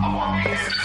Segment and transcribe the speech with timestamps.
[0.00, 0.79] Jungle,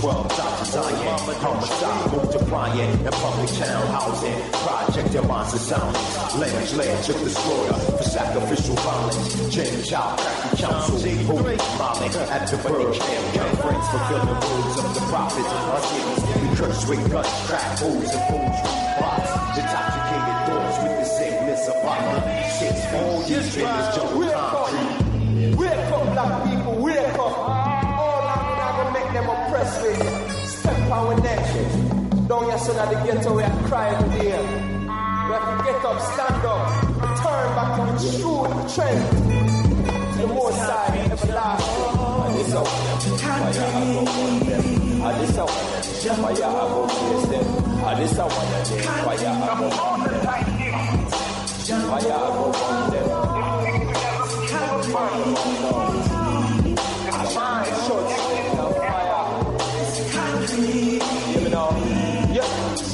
[0.00, 1.36] 12 dots of Zion.
[1.44, 4.40] Homicide multiplying in public town housing.
[4.64, 6.34] Project your monster soundings.
[6.36, 9.54] Ledge, ledge of the slaughter for sacrificial violence.
[9.54, 10.96] Change out, crack the council.
[10.96, 13.34] Holy mommy at the bird camp.
[13.36, 15.52] Young friends fulfill the words of the prophets.
[15.68, 19.30] Our cities, we curse with guns, crack holes and fools bots.
[19.58, 22.50] Intoxicated doors with the sickness of poverty.
[22.56, 24.19] Six all these fingers jungle
[31.10, 32.28] Step our neck.
[32.28, 34.40] Don't you so that the ghetto we are crying here.
[34.40, 36.62] We have to get up, stand up,
[37.18, 39.00] turn back to the true trend.
[40.12, 42.36] To the more side, everlasting.
[42.36, 44.64] This out, fire I go on them.
[45.02, 47.46] Ah, this out, fire I go chase them.
[47.82, 50.20] Ah, this out, fire I go on them.
[51.86, 52.99] Fire I go on them.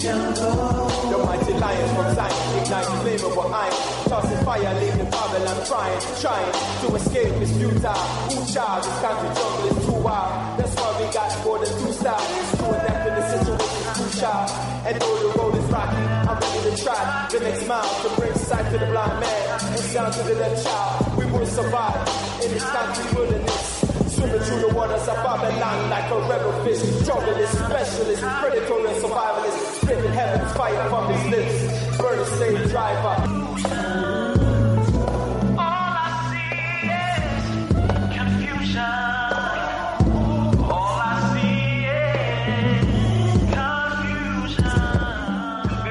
[0.06, 3.74] The mighty lions from Zion ignite the flame of iron.
[4.06, 7.90] Tossing fire, leaving Babylon crying, trying to escape is futile.
[8.30, 10.58] Ooh, child, this country jungle is too wild.
[10.58, 12.22] That's why we got more than two styles.
[12.54, 14.42] To adapt in the situation is too shy.
[14.86, 18.34] And though the road is rocky, I'm ready to try the next mile to bring
[18.34, 21.18] sight to the blind man and sound to the deaf child.
[21.18, 22.06] We will survive
[22.46, 23.82] in this country wilderness.
[24.14, 26.80] Swimming through the waters of Babylon like a rebel fish.
[27.04, 29.55] Junglist, specialist, predatory and survivalist.
[29.86, 31.96] Spitting heaven's fire from his lips.
[31.96, 33.22] Burn the slave driver.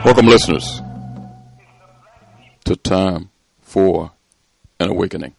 [0.04, 0.82] Welcome, listeners,
[2.66, 3.30] to Time
[3.62, 4.12] for
[4.78, 5.36] an Awakening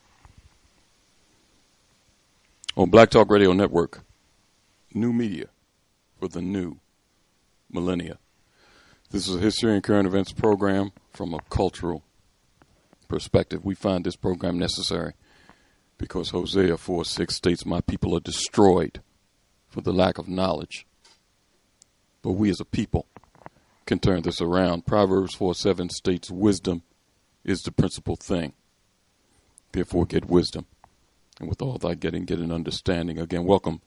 [2.75, 4.01] on Black Talk Radio Network.
[4.95, 5.49] New media
[6.19, 6.79] for the new
[7.71, 8.19] millennia.
[9.11, 12.03] This is a history and current events program from a cultural
[13.07, 13.65] perspective.
[13.65, 15.13] We find this program necessary
[15.97, 19.01] because Hosea 4 6 states, My people are destroyed
[19.69, 20.87] for the lack of knowledge.
[22.21, 23.07] But we as a people
[23.87, 24.87] can turn this around.
[24.87, 26.83] Proverbs 4 7 states, Wisdom
[27.45, 28.55] is the principal thing.
[29.71, 30.67] Therefore, get wisdom.
[31.39, 33.21] And with all thy getting, get an understanding.
[33.21, 33.83] Again, welcome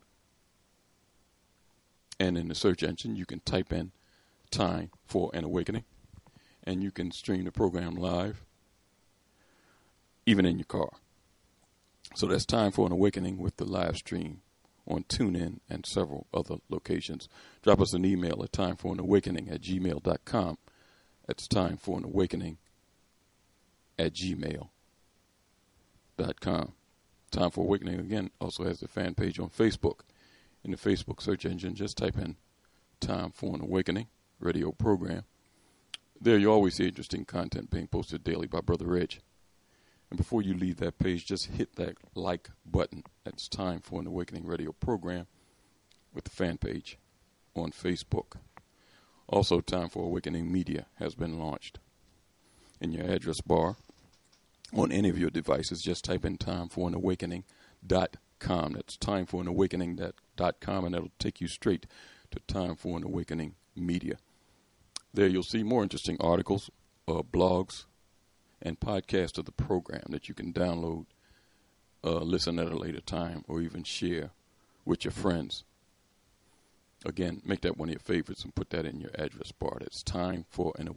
[2.19, 3.93] And in the search engine, you can type in
[4.49, 5.85] Time for an Awakening.
[6.65, 8.43] And you can stream the program live,
[10.25, 10.89] even in your car.
[12.15, 14.41] So that's Time for an Awakening with the live stream
[14.87, 17.29] on TuneIn and several other locations.
[17.61, 20.57] Drop us an email at timeforanawakening at gmail.com.
[21.27, 22.57] That's time for an awakening
[23.97, 24.67] at gmail.com.
[27.31, 29.99] Time for Awakening again also has the fan page on Facebook.
[30.63, 32.35] In the Facebook search engine, just type in
[32.99, 34.07] Time for an Awakening
[34.39, 35.23] radio program.
[36.19, 39.21] There you always see interesting content being posted daily by Brother Edge.
[40.11, 43.03] And before you leave that page, just hit that like button.
[43.23, 45.25] That's time for an Awakening radio program
[46.13, 46.97] with the fan page
[47.55, 48.33] on Facebook.
[49.29, 51.79] Also, Time for Awakening Media has been launched.
[52.81, 53.77] In your address bar
[54.75, 58.73] on any of your devices, just type in Time for an Awakening.com.
[58.73, 61.85] That's Time for an Awakening.com, and that'll take you straight
[62.31, 64.17] to Time for an Awakening Media.
[65.13, 66.69] There you'll see more interesting articles,
[67.07, 67.85] uh, blogs,
[68.61, 71.05] and podcast of the program that you can download,
[72.03, 74.31] uh, listen at a later time, or even share
[74.85, 75.63] with your friends.
[77.05, 79.77] Again, make that one of your favorites and put that in your address bar.
[79.79, 80.87] That's time for an.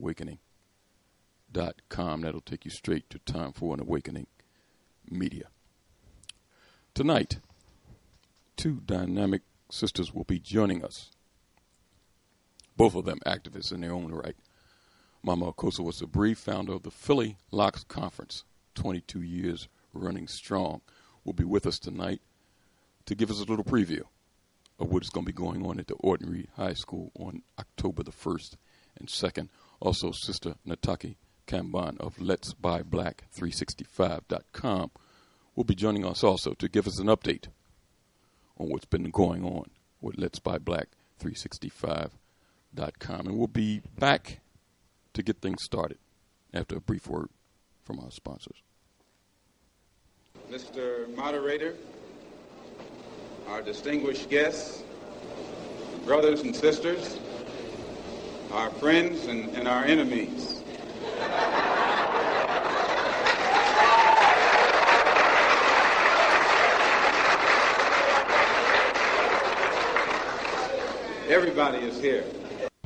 [1.52, 2.22] Dot com.
[2.22, 4.26] That'll take you straight to Time for an Awakening
[5.08, 5.44] Media.
[6.94, 7.38] Tonight,
[8.56, 11.10] two dynamic sisters will be joining us.
[12.76, 14.36] Both of them activists in their own right.
[15.24, 18.44] Mama Akosua Sabree founder of the Philly Locks Conference,
[18.74, 20.82] 22 years running strong,
[21.24, 22.20] will be with us tonight
[23.06, 24.02] to give us a little preview
[24.78, 28.02] of what is going to be going on at the Audenried High School on October
[28.02, 28.56] the 1st
[28.98, 29.48] and 2nd.
[29.80, 31.16] Also, Sister Nataki
[31.46, 34.90] Kambon of Let's Buy Black 365.com
[35.56, 37.46] will be joining us also to give us an update
[38.58, 39.70] on what's been going on
[40.02, 40.88] with Let's Buy Black
[41.18, 43.26] 365.com.
[43.26, 44.40] And we'll be back
[45.14, 45.98] to get things started
[46.52, 47.28] after a brief word
[47.82, 48.62] from our sponsors.
[50.50, 51.14] Mr.
[51.16, 51.74] Moderator,
[53.48, 54.82] our distinguished guests,
[56.04, 57.18] brothers and sisters,
[58.52, 60.62] our friends and, and our enemies.
[71.28, 72.24] Everybody is here.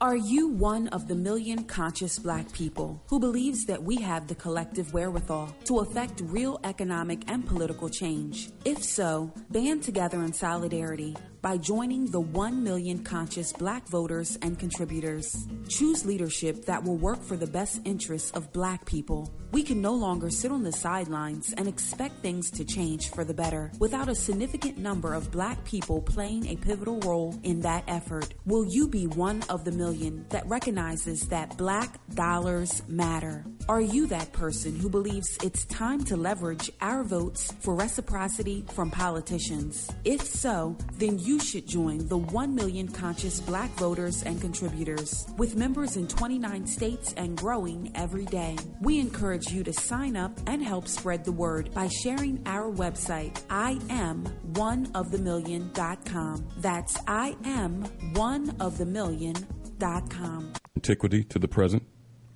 [0.00, 4.34] Are you one of the million conscious black people who believes that we have the
[4.34, 8.50] collective wherewithal to effect real economic and political change?
[8.64, 14.58] If so, band together in solidarity by joining the 1 million conscious black voters and
[14.58, 15.46] contributors.
[15.68, 19.30] Choose leadership that will work for the best interests of black people.
[19.52, 23.34] We can no longer sit on the sidelines and expect things to change for the
[23.34, 28.32] better without a significant number of black people playing a pivotal role in that effort.
[28.46, 33.44] Will you be one of the million that recognizes that black dollars matter?
[33.68, 38.90] Are you that person who believes it's time to leverage our votes for reciprocity from
[38.90, 39.88] politicians?
[40.04, 45.26] If so, then you should join the 1 million conscious black voters and contributors.
[45.36, 50.32] With members in 29 states and growing every day, we encourage you to sign up
[50.46, 54.24] and help spread the word by sharing our website, I am
[54.54, 56.48] one of the million.com.
[56.58, 57.82] That's I am
[58.14, 60.52] one of the million.com.
[60.76, 61.84] Antiquity to the present.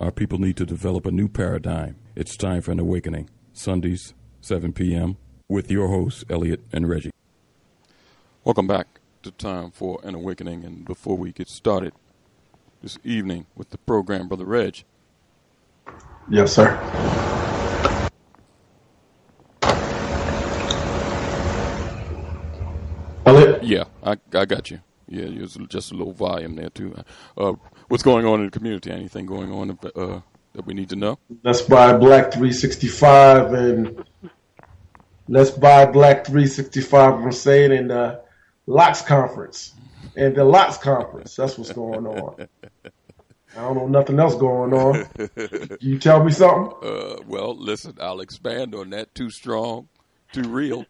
[0.01, 1.97] Our people need to develop a new paradigm.
[2.15, 3.31] It's time for an awakening.
[3.53, 5.17] Sundays, 7 p.m.,
[5.49, 7.11] with your hosts, Elliot and Reggie.
[8.49, 8.87] Welcome back
[9.25, 10.65] to Time for an Awakening.
[10.65, 11.93] And before we get started
[12.83, 14.85] this evening with the program, Brother Reg.
[16.31, 16.73] Yes, sir.
[23.61, 24.81] Yeah, I, I got you.
[25.07, 26.97] Yeah, there's just a little volume there, too.
[27.37, 27.53] Uh,
[27.89, 28.91] what's going on in the community?
[28.91, 30.21] Anything going on uh,
[30.55, 31.19] that we need to know?
[31.45, 34.05] Let's buy Black 365 and
[35.29, 37.13] let's buy Black 365.
[37.13, 37.91] I'm saying in
[38.69, 39.73] Locks conference.
[40.15, 41.35] And the Locks conference.
[41.37, 42.49] That's what's going on.
[43.57, 45.09] I don't know nothing else going on.
[45.81, 46.75] you tell me something?
[46.89, 49.15] Uh, well, listen, I'll expand on that.
[49.15, 49.89] Too strong,
[50.33, 50.85] too real.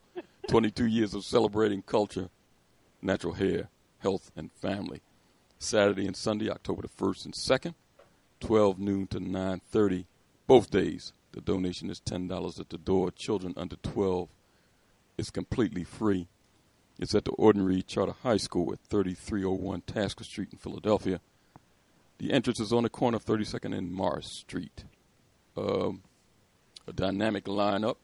[0.48, 2.28] 22 years of celebrating culture,
[3.00, 3.68] natural hair,
[3.98, 5.00] health, and family.
[5.58, 7.74] Saturday and Sunday, October the 1st and 2nd,
[8.40, 10.04] 12 noon to 9.30,
[10.46, 11.12] both days.
[11.32, 13.10] The donation is $10 at the door.
[13.10, 14.28] Children under 12
[15.16, 16.28] is completely free.
[16.98, 21.20] It's at the Audenried Charter High School at 3301 Tasker Street in Philadelphia.
[22.18, 24.84] The entrance is on the corner of 32nd and Mars Street.
[25.56, 26.02] Um,
[26.86, 27.96] a dynamic lineup.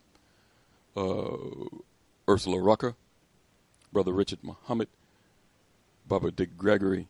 [0.97, 1.81] Uh,
[2.29, 2.95] Ursula Rucker,
[3.93, 4.89] Brother Richard Muhammad,
[6.07, 7.09] Baba Dick Gregory,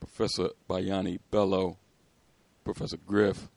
[0.00, 1.78] Professor Bayyinah Bello,
[2.64, 3.48] Professor Griff,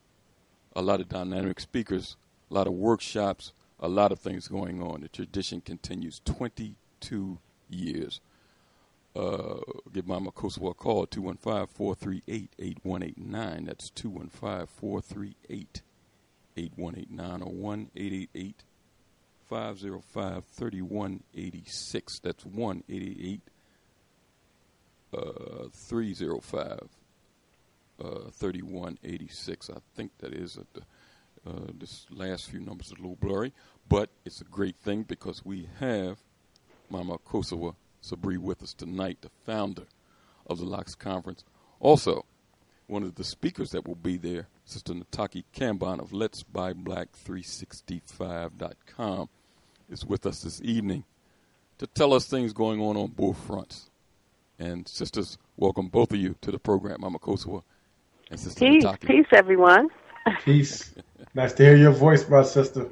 [0.76, 2.16] a lot of dynamic speakers,
[2.50, 5.02] a lot of workshops, a lot of things going on.
[5.02, 6.20] The tradition continues
[7.00, 7.38] 22
[7.70, 8.20] years.
[9.16, 9.60] Uh,
[9.94, 13.66] give Mama Kosovo a call, 215-438-8189.
[13.66, 15.78] That's 215-438-8189
[16.58, 18.54] or 1-888
[19.50, 22.20] 505 3186.
[22.20, 22.84] That's 1
[25.14, 26.80] uh, 305
[28.04, 29.70] uh, 3186.
[29.70, 30.82] I think that is the,
[31.50, 33.54] uh, this last few numbers are a little blurry,
[33.88, 36.18] but it's a great thing because we have
[36.90, 39.84] Mama Kosowa Sabree with us tonight, the founder
[40.48, 41.44] of the Locks Conference.
[41.80, 42.26] Also,
[42.88, 47.10] one of the speakers that will be there, Sister Nataki Kambon of Let's Buy Black
[47.26, 49.30] 365.com
[49.90, 51.04] is with us this evening
[51.78, 53.90] to tell us things going on on both fronts.
[54.60, 57.64] And sisters, welcome both of you to the program, Mama Kosowa
[58.30, 59.08] and Sister Peace, Nataki.
[59.08, 59.90] peace, everyone.
[60.44, 60.94] Peace.
[61.34, 62.88] nice to hear your voice, my sister.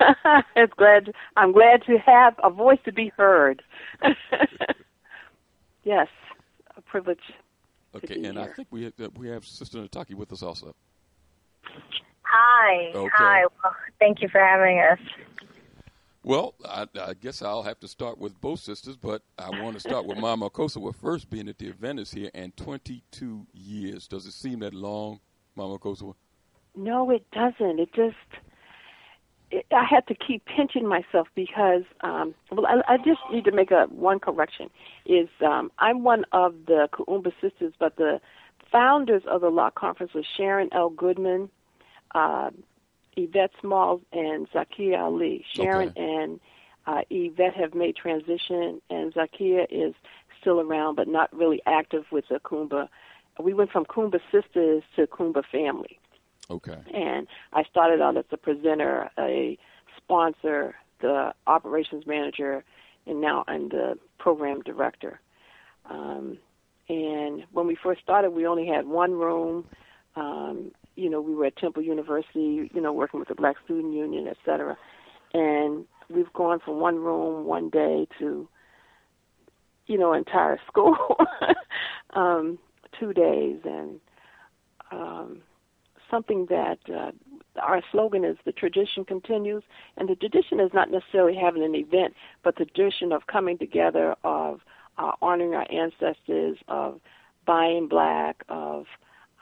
[0.56, 3.62] it's glad I'm glad to have a voice to be heard.
[5.84, 6.08] yes,
[6.76, 7.20] a privilege.
[7.94, 10.74] Okay, and I think we have, uh, we have Sister Nataki with us also.
[12.22, 12.92] Hi.
[12.94, 13.08] Okay.
[13.14, 13.40] Hi.
[13.42, 14.98] Well, thank you for having us.
[16.22, 19.80] Well, I, I guess I'll have to start with both sisters, but I want to
[19.80, 24.08] start with Mama Kosowa first, being that the event is here and 22 years.
[24.08, 25.20] Does it seem that long,
[25.54, 26.14] Mama Kosowa?
[26.74, 27.78] No, it doesn't.
[27.78, 28.16] It just
[29.50, 33.52] it, I had to keep pinching myself because um well I, I just need to
[33.52, 34.70] make a one correction
[35.04, 38.20] is um I'm one of the Kuumba sisters but the
[38.72, 40.90] founders of the law conference was Sharon L.
[40.90, 41.48] Goodman,
[42.14, 42.50] uh,
[43.16, 45.44] Yvette Smalls and Zakia Ali.
[45.54, 46.00] Sharon Okay.
[46.00, 46.40] and
[46.86, 49.94] uh, Yvette have made transition and Zakia is
[50.40, 52.88] still around but not really active with the Kuumba.
[53.40, 55.98] We went from Kuumba sisters to Kuumba family
[56.48, 56.78] Okay.
[56.94, 59.58] and I started out as a presenter, a
[59.96, 62.64] sponsor, the operations manager,
[63.06, 65.20] and now I'm the program director.
[65.90, 66.38] Um,
[66.88, 69.64] and when we first started, we only had one room.
[70.14, 73.92] Um, you know, we were at Temple University, you know, working with the Black Student
[73.92, 74.76] Union, et cetera.
[75.34, 78.48] And we've gone from one room one day to,
[79.86, 80.96] you know, entire school
[82.14, 82.58] um,
[82.98, 84.00] two days, and
[84.90, 85.42] um,
[86.10, 87.12] something that uh,
[87.60, 89.62] our slogan is the tradition continues,
[89.96, 94.14] and the tradition is not necessarily having an event, but the tradition of coming together,
[94.24, 94.60] of
[94.98, 97.00] uh, honoring our ancestors, of
[97.46, 98.86] buying black, of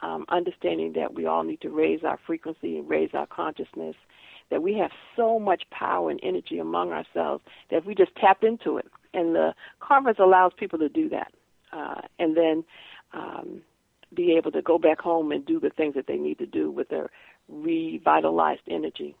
[0.01, 3.95] um, understanding that we all need to raise our frequency and raise our consciousness,
[4.51, 8.43] that we have so much power and energy among ourselves that if we just tap
[8.43, 11.31] into it, and the conference allows people to do that,
[11.73, 12.63] uh, and then
[13.13, 13.61] um,
[14.15, 16.71] be able to go back home and do the things that they need to do
[16.71, 17.09] with their
[17.47, 19.15] revitalized energy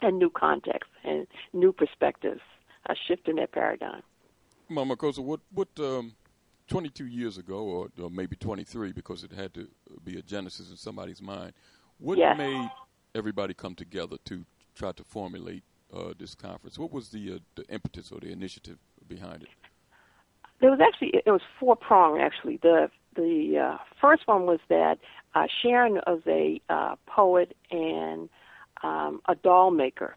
[0.00, 2.40] and new context and new perspectives,
[2.86, 4.02] a shift in their paradigm.
[4.68, 6.14] Mama Kosa, what what um,
[6.68, 9.68] 22 years ago, or, or, maybe 23, because it had to
[10.04, 11.52] be a genesis in somebody's mind,
[11.98, 12.38] what yes.
[12.38, 12.70] made
[13.14, 14.44] everybody come together to
[14.76, 16.78] try to formulate uh, this conference?
[16.78, 18.78] What was the uh, the impetus or the initiative
[19.08, 19.48] behind it?
[20.60, 22.20] There was actually it was four pronged.
[22.20, 24.98] Actually, the the uh, first one was that
[25.34, 28.28] uh, Sharon was a uh, poet and
[28.82, 30.16] um, a doll maker,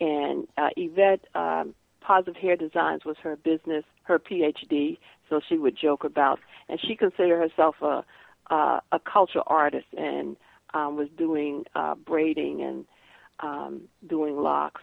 [0.00, 4.98] and uh, Yvette um, Positive Hair Designs was her business, her PhD.
[5.30, 6.38] So she would joke about,
[6.68, 8.04] and she considered herself a
[8.50, 10.36] uh, a cultural artist and
[10.74, 12.84] um, was doing uh, braiding and
[13.40, 14.82] um, doing locks.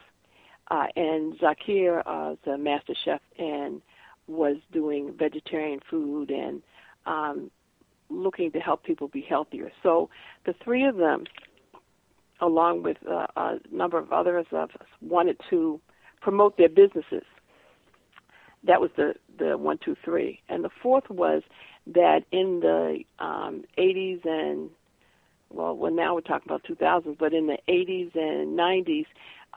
[0.70, 3.82] Uh, and Zakia uh, is a master chef and
[4.28, 6.62] was doing vegetarian food and
[7.06, 7.52] um,
[8.10, 9.72] looking to help people be healthier.
[9.84, 10.10] So
[10.46, 11.26] the three of them,
[12.40, 15.80] along with uh, a number of others of us, wanted to
[16.22, 17.24] promote their businesses.
[18.64, 21.42] That was the the one, two, three, and the fourth was
[21.88, 24.70] that in the um, 80s and
[25.50, 29.06] well, well now we're talking about 2000s, but in the 80s and 90s,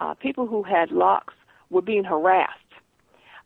[0.00, 1.34] uh, people who had locks
[1.70, 2.63] were being harassed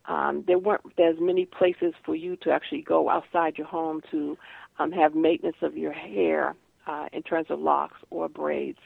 [0.08, 4.36] um, there weren't as many places for you to actually go outside your home to
[4.78, 6.54] um, have maintenance of your hair
[6.86, 8.78] uh, in terms of locks or braids.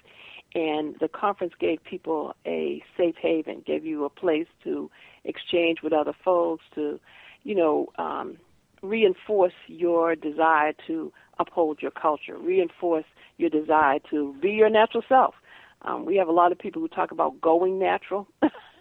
[0.54, 4.90] And the conference gave people a safe haven, gave you a place to
[5.24, 7.00] exchange with other folks, to,
[7.44, 8.36] you know, um,
[8.82, 13.04] reinforce your desire to uphold your culture, reinforce
[13.38, 15.34] your desire to be your natural self.
[15.82, 18.26] Um, we have a lot of people who talk about going natural.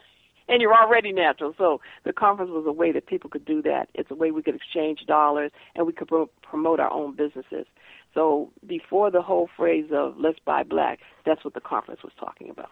[0.48, 1.54] and you're already natural.
[1.58, 3.90] So the conference was a way that people could do that.
[3.94, 7.66] It's a way we could exchange dollars and we could pro- promote our own businesses.
[8.14, 12.50] So before the whole phrase of "Let's buy black," that's what the conference was talking
[12.50, 12.70] about.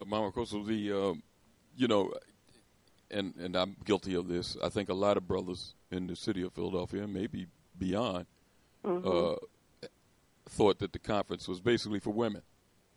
[0.00, 1.14] Uh, Mama Kosa, the uh,
[1.76, 2.12] you know,
[3.10, 4.56] and and I'm guilty of this.
[4.62, 8.26] I think a lot of brothers in the city of Philadelphia, and maybe beyond,
[8.84, 9.08] mm-hmm.
[9.08, 9.88] uh,
[10.48, 12.42] thought that the conference was basically for women.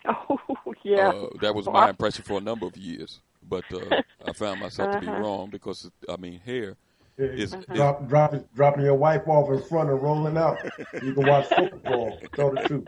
[0.29, 0.37] Oh
[0.83, 3.21] yeah, uh, that was my impression for a number of years.
[3.47, 4.99] But uh, I found myself uh-huh.
[4.99, 6.75] to be wrong because I mean hair
[7.17, 10.57] Yeah, is, drop, is drop, dropping, dropping your wife off in front and rolling out.
[11.01, 12.19] You can watch football.
[12.35, 12.87] Tell the truth.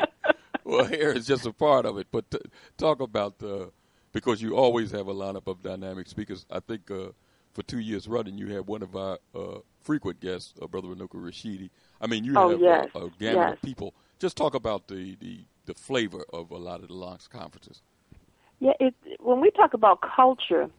[0.64, 2.06] well, hair is just a part of it.
[2.10, 2.38] But t-
[2.76, 3.70] talk about the
[4.12, 6.46] because you always have a lineup of dynamic speakers.
[6.50, 7.08] I think uh,
[7.52, 11.14] for two years running, you had one of our uh, frequent guests, uh, Brother Runoko
[11.16, 11.70] Rashidi.
[12.00, 12.88] I mean, you Oh, have yes.
[12.94, 13.52] a, a gamut Yes.
[13.54, 13.94] of people.
[14.18, 17.82] Just talk about the, the, the flavor of a lot of the Locks conferences.
[18.60, 20.70] Yeah, it, when we talk about culture,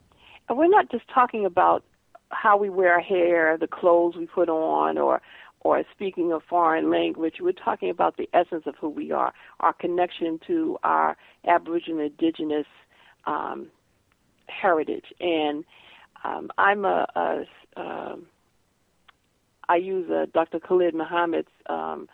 [0.49, 1.83] we're not just talking about
[2.29, 5.21] how we wear our hair, the clothes we put on, or
[5.61, 7.35] or speaking a foreign language.
[7.41, 11.17] We're talking about the essence of who we are, our connection to our
[11.47, 12.67] Aboriginal Indigenous
[13.25, 13.67] um,
[14.47, 15.05] heritage.
[15.19, 15.65] And
[16.23, 17.45] um, I'm a, a
[17.81, 18.27] um,
[19.67, 20.59] I use uh, Dr.
[20.59, 22.07] Khalid Muhammad's um,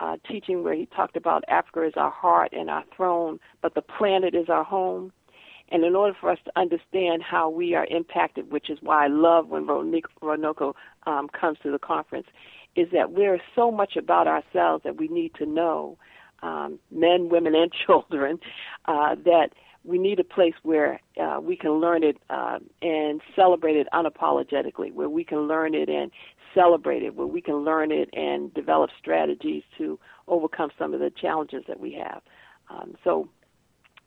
[0.00, 3.82] uh, teaching where he talked about Africa is our heart and our throne, but the
[3.82, 5.12] planet is our home.
[5.70, 9.08] And in order for us to understand how we are impacted, which is why I
[9.08, 10.74] love when Runoko
[11.06, 12.26] um, comes to the conference,
[12.76, 15.96] is that we're so much about ourselves that we need to know,
[16.42, 18.38] um, men, women, and children,
[18.86, 19.50] uh, that
[19.84, 24.92] we need a place where uh, we can learn it uh, and celebrate it unapologetically,
[24.92, 26.10] where we can learn it and
[26.54, 31.10] celebrate it, where we can learn it and develop strategies to overcome some of the
[31.10, 32.22] challenges that we have.
[32.70, 33.28] Um, so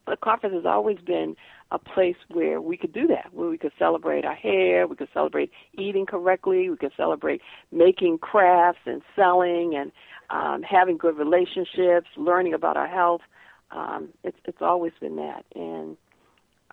[0.08, 1.36] the conference has always been
[1.72, 5.10] a place where we could do that, where we could celebrate our hair, we could
[5.14, 9.92] celebrate eating correctly, we could celebrate making crafts and selling and
[10.30, 13.22] um, having good relationships, learning about our health.
[13.72, 15.98] Um, it's it's always been that, and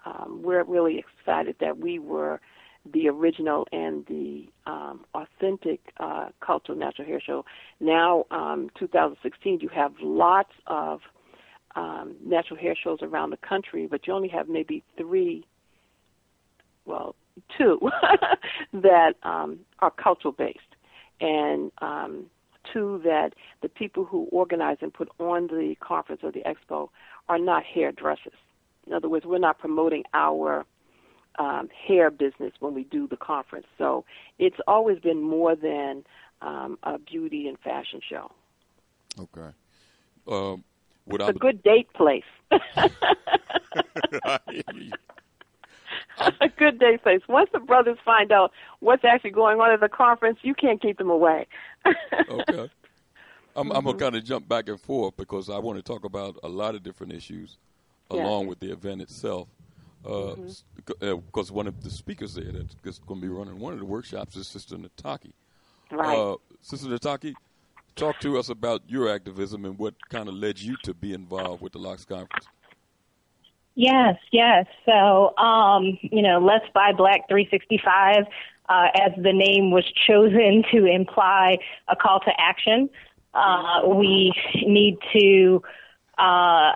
[0.06, 2.40] um, we're really excited that we were
[2.92, 7.44] the original and the um, authentic uh, cultural natural hair show.
[7.80, 11.00] Now, um, 2016, you have lots of
[11.76, 15.46] um, natural hair shows around the country, but you only have maybe three,
[16.84, 17.14] well,
[17.56, 17.80] two
[18.72, 20.60] that um, are cultural based.
[21.20, 22.26] and um,
[22.72, 26.88] two that the people who organize and put on the conference or the expo
[27.28, 28.32] are not hairdressers.
[28.86, 30.64] In other words, we're not promoting our
[31.38, 33.66] um, hair business when we do the conference.
[33.78, 34.04] So
[34.38, 36.04] it's always been more than
[36.42, 38.30] um, a beauty and fashion show.
[39.18, 39.50] Okay.
[40.26, 40.64] Um,
[41.06, 42.24] it's a good date place.
[46.40, 47.20] a good date place.
[47.28, 50.98] Once the brothers find out what's actually going on at the conference, you can't keep
[50.98, 51.46] them away.
[51.86, 52.70] okay.
[53.56, 53.76] I'm, Mm-hmm.
[53.76, 56.36] I'm going to kind of jump back and forth because I want to talk about
[56.42, 57.56] a lot of different issues
[58.10, 58.24] Yeah.
[58.24, 59.46] along with the event itself.
[60.04, 60.62] Uh, Mhm.
[61.02, 63.86] uh, because one of the speakers there that's going to be running one of the
[63.86, 65.32] workshops is Sister Nataki.
[65.90, 66.18] Right.
[66.18, 67.34] Uh, Sister Nataki,
[67.96, 71.62] talk to us about your activism and what kind of led you to be involved
[71.62, 72.46] with the Locks Conference.
[73.76, 74.66] Yes, yes.
[74.84, 78.26] So, um, you know, Let's Buy Black 365,
[78.68, 82.88] uh, as the name was chosen to imply a call to action.
[83.32, 84.32] Uh, we
[84.64, 85.60] need to
[86.18, 86.72] uh,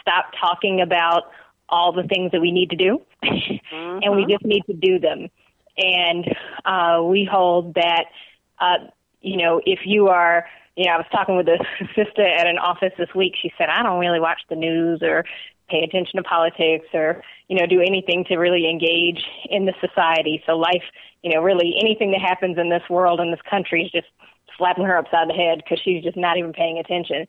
[0.00, 1.30] stop talking about
[1.68, 5.28] all the things that we need to do, and we just need to do them.
[5.76, 6.26] And
[6.64, 8.06] uh, we hold that,
[8.60, 8.88] uh,
[9.20, 11.58] you know, if you are, you know, I was talking with a
[11.94, 13.34] sister at an office this week.
[13.40, 15.24] She said, I don't really watch the news or
[15.68, 20.42] pay attention to politics or, you know, do anything to really engage in the society.
[20.46, 20.82] So life,
[21.22, 24.06] you know, really anything that happens in this world, in this country is just
[24.56, 27.26] slapping her upside the head because she's just not even paying attention.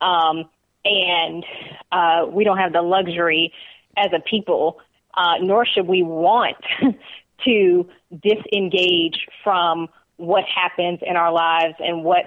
[0.00, 0.44] Um,
[0.84, 1.44] and
[1.90, 3.52] uh, we don't have the luxury
[3.98, 4.80] as a people,
[5.14, 6.56] uh, nor should we want
[7.44, 7.88] to
[8.22, 12.24] disengage from what happens in our lives and what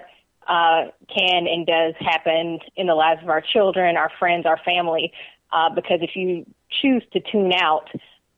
[0.48, 5.12] uh, can and does happen in the lives of our children, our friends, our family.
[5.52, 6.46] Uh, because if you
[6.80, 7.88] choose to tune out,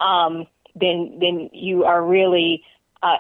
[0.00, 2.62] um, then then you are really
[3.02, 3.16] uh,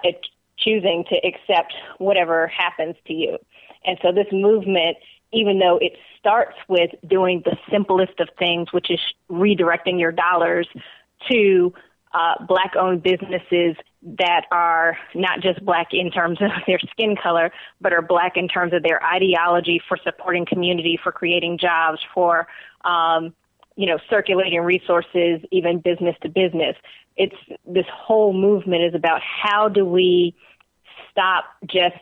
[0.58, 3.38] choosing to accept whatever happens to you.
[3.84, 4.96] And so this movement,
[5.34, 10.68] even though it starts with doing the simplest of things, which is redirecting your dollars
[11.30, 11.72] to
[12.12, 13.76] uh, black owned businesses
[14.18, 18.48] that are not just black in terms of their skin color, but are black in
[18.48, 22.46] terms of their ideology for supporting community, for creating jobs, for
[22.84, 23.34] um,
[23.76, 26.76] you know circulating resources, even business to business.
[27.16, 30.34] It's this whole movement is about how do we
[31.10, 31.96] stop just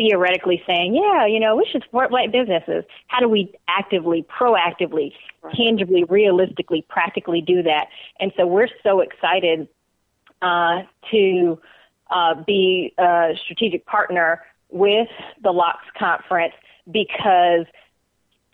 [0.00, 2.84] theoretically saying, yeah, you know, we should support black businesses.
[3.08, 5.12] How do we actively, proactively,
[5.54, 7.88] tangibly, realistically, practically do that?
[8.18, 9.68] And so we're so excited
[10.40, 11.60] uh, to
[12.10, 15.08] uh, be a strategic partner with
[15.42, 16.54] the LOCKS conference
[16.90, 17.66] because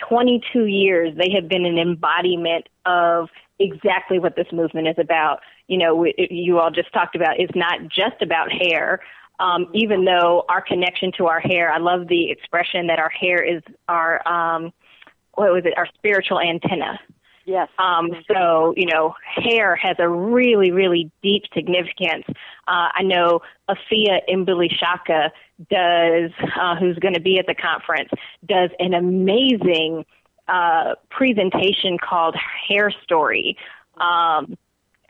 [0.09, 3.29] 22 years they have been an embodiment of
[3.59, 5.41] exactly what this movement is about.
[5.69, 9.01] You know, it, you all just talked about it's not just about hair.
[9.39, 13.43] Um, even though our connection to our hair, I love the expression that our hair
[13.43, 14.73] is our um,
[15.35, 15.75] what was it?
[15.77, 16.99] Our spiritual antenna.
[17.45, 17.69] Yes.
[17.79, 22.25] Um, so, you know, hair has a really, really deep significance.
[22.67, 25.31] Uh, I know Afia Imbili Shaka
[25.71, 28.11] does, uh, who's going to be at the conference,
[28.47, 30.05] does an amazing
[30.49, 32.35] uh, presentation called
[32.69, 33.57] Hair Story.
[34.01, 34.59] Um,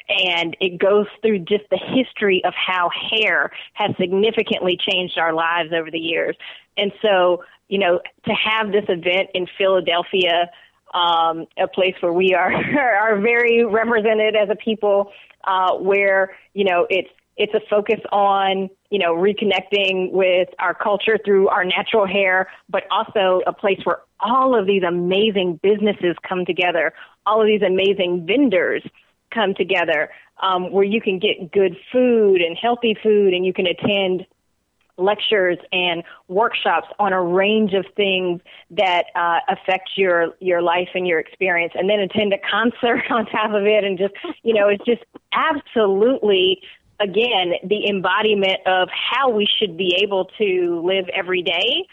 [0.08, 5.70] and it goes through just the history of how hair has significantly changed our lives
[5.72, 6.36] over the years.
[6.76, 10.50] And so, you know, to have this event in Philadelphia,
[10.94, 15.10] um, a place where we are are very represented as a people,
[15.44, 21.18] uh, where you know it's it's a focus on you know reconnecting with our culture
[21.24, 26.44] through our natural hair, but also a place where all of these amazing businesses come
[26.44, 26.92] together,
[27.26, 28.82] all of these amazing vendors
[29.30, 30.10] come together,
[30.42, 34.26] um, where you can get good food and healthy food, and you can attend
[34.98, 41.06] lectures and workshops on a range of things that uh, affect your your life and
[41.06, 44.68] your experience, and then attend a concert on top of it, and just you know,
[44.68, 46.60] it's just absolutely
[46.98, 51.86] again the embodiment of how we should be able to live every day.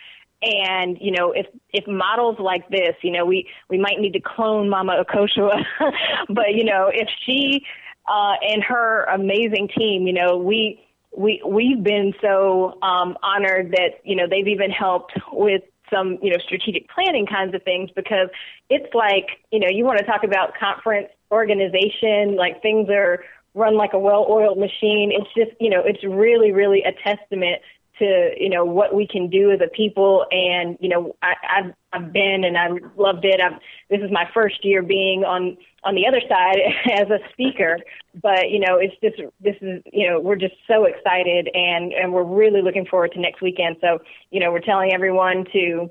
[0.44, 4.20] And you know, if if models like this, you know, we we might need to
[4.20, 5.64] clone Mama Akosua,
[6.30, 7.66] but you know, if she
[8.08, 10.84] uh, and her amazing team, you know, we
[11.16, 15.62] we we've been so um, honored that you know they've even helped with
[15.94, 18.30] some you know strategic planning kinds of things because
[18.70, 23.24] it's like you know you want to talk about conference organization like things are
[23.56, 25.12] run like a well-oiled machine.
[25.14, 27.62] It's just you know it's really really a testament
[28.00, 31.74] to you know what we can do as a people and you know I, I've
[31.94, 33.40] I've been and I loved it.
[33.40, 36.58] I've this is my first year being on on the other side
[36.92, 37.78] as a speaker,
[38.22, 42.14] but you know it's just this is you know we're just so excited and and
[42.14, 43.78] we're really looking forward to next weekend.
[43.82, 44.00] So
[44.32, 45.90] you know we're telling everyone to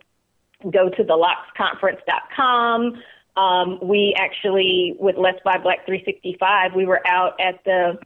[0.70, 1.26] go to the
[1.58, 3.02] locksconference.com.
[3.34, 7.98] Um, we actually with Let's Buy Black 365 we were out at the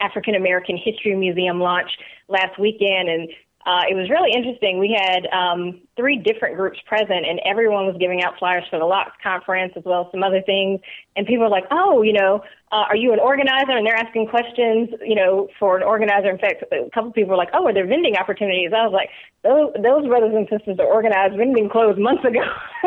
[0.00, 1.90] African American History Museum launch
[2.28, 3.28] last weekend, and
[3.66, 4.78] uh, it was really interesting.
[4.78, 8.84] We had um, three different groups present, and everyone was giving out flyers for the
[8.84, 10.80] Locks conference as well as some other things.
[11.16, 14.28] And people were like, "Oh, you know, uh, are you an organizer?" And they're asking
[14.28, 16.30] questions, you know, for an organizer.
[16.30, 19.10] In fact, a couple people were like, "Oh, are there vending opportunities?" I was like,
[19.42, 21.36] "Those those brothers and sisters are organized.
[21.36, 22.46] Vending closed months ago."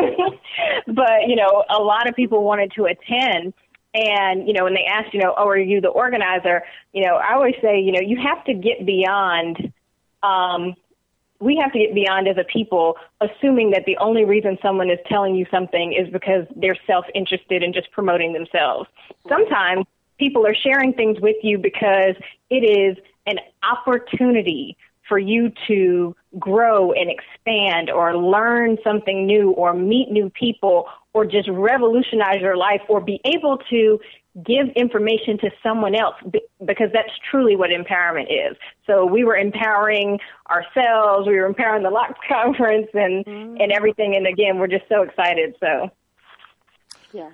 [0.86, 3.52] but you know, a lot of people wanted to attend.
[3.92, 6.62] And, you know, when they ask, you know, oh, are you the organizer?
[6.92, 9.72] You know, I always say, you know, you have to get beyond
[10.22, 10.76] um,
[11.40, 14.98] we have to get beyond as a people assuming that the only reason someone is
[15.06, 18.88] telling you something is because they're self interested in just promoting themselves.
[19.28, 19.86] Sometimes
[20.18, 22.14] people are sharing things with you because
[22.50, 24.76] it is an opportunity
[25.10, 31.26] for you to grow and expand or learn something new or meet new people or
[31.26, 33.98] just revolutionize your life or be able to
[34.46, 36.14] give information to someone else
[36.64, 38.56] because that's truly what empowerment is.
[38.86, 43.60] So we were empowering ourselves, we were empowering the Locks conference and mm-hmm.
[43.60, 45.90] and everything and again we're just so excited so
[47.12, 47.30] yeah.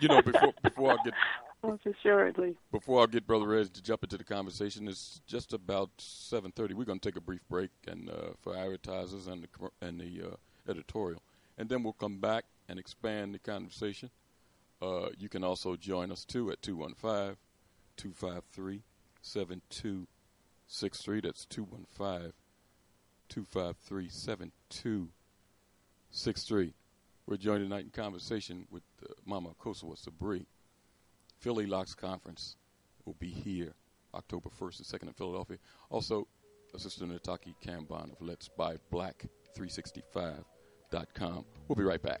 [0.00, 1.14] You know before before I get
[1.62, 2.56] Most assuredly.
[2.70, 6.74] Before I get Brother Reg to jump into the conversation, it's just about 7:30.
[6.74, 9.48] We're going to take a brief break and uh, for advertisers and the
[9.80, 10.36] and the uh,
[10.70, 11.20] editorial,
[11.56, 14.10] and then we'll come back and expand the conversation.
[14.80, 17.36] Uh, you can also join us too at 215
[17.96, 18.84] 253
[19.22, 21.20] 7263.
[21.20, 22.32] That's 215
[23.28, 26.74] 253 7263.
[27.26, 30.46] We're joined tonight in conversation with uh, Mama Kosowa Sabree.
[31.40, 32.56] Philly Locks Conference
[33.04, 33.74] will be here
[34.14, 35.58] October 1st and 2nd in Philadelphia.
[35.90, 36.26] Also,
[36.74, 39.24] Assistant Nataki Kambon of Let's Buy Black
[39.56, 41.44] 365.com.
[41.68, 42.20] We'll be right back.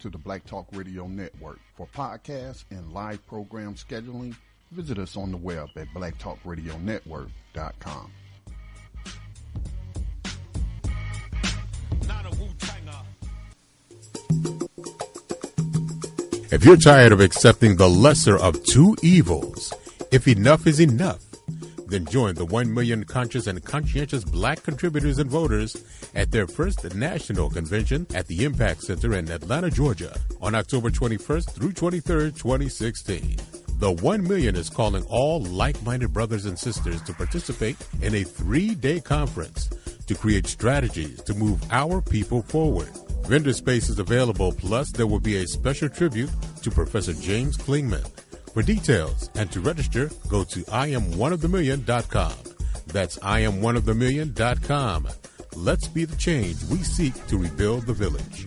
[0.00, 1.60] To the Black Talk Radio Network.
[1.76, 4.34] For podcasts and live program scheduling,
[4.72, 8.10] visit us on the web at blacktalkradionetwork.com.
[16.52, 19.72] If you're tired of accepting the lesser of two evils,
[20.10, 21.29] if enough is enough,
[21.90, 25.76] then join the 1 million conscious and conscientious black contributors and voters
[26.14, 31.50] at their first national convention at the Impact Center in Atlanta, Georgia on October 21st
[31.52, 33.36] through 23rd, 2016.
[33.80, 38.24] The 1 Million is calling all like minded brothers and sisters to participate in a
[38.24, 39.70] three day conference
[40.06, 42.90] to create strategies to move our people forward.
[43.26, 46.30] Vendor space is available, plus, there will be a special tribute
[46.62, 48.04] to Professor James Clingman.
[48.52, 52.32] For details and to register, go to IamOneOfTheMillion.com.
[52.86, 55.08] That's IamOneOfTheMillion.com.
[55.54, 58.46] Let's be the change we seek to rebuild the village.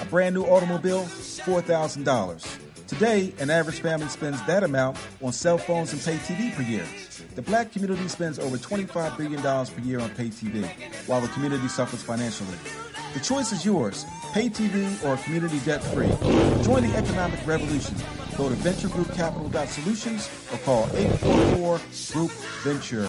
[0.00, 2.63] A brand new automobile, $4,000.
[2.94, 6.86] Today, an average family spends that amount on cell phones and pay TV per year.
[7.34, 10.64] The black community spends over $25 billion per year on pay TV,
[11.08, 12.56] while the community suffers financially.
[13.12, 16.06] The choice is yours pay TV or community debt free.
[16.62, 17.96] Join the economic revolution.
[18.36, 21.80] Go to venturegroupcapital.solutions or call 844
[22.12, 22.30] Group
[22.62, 23.08] Venture.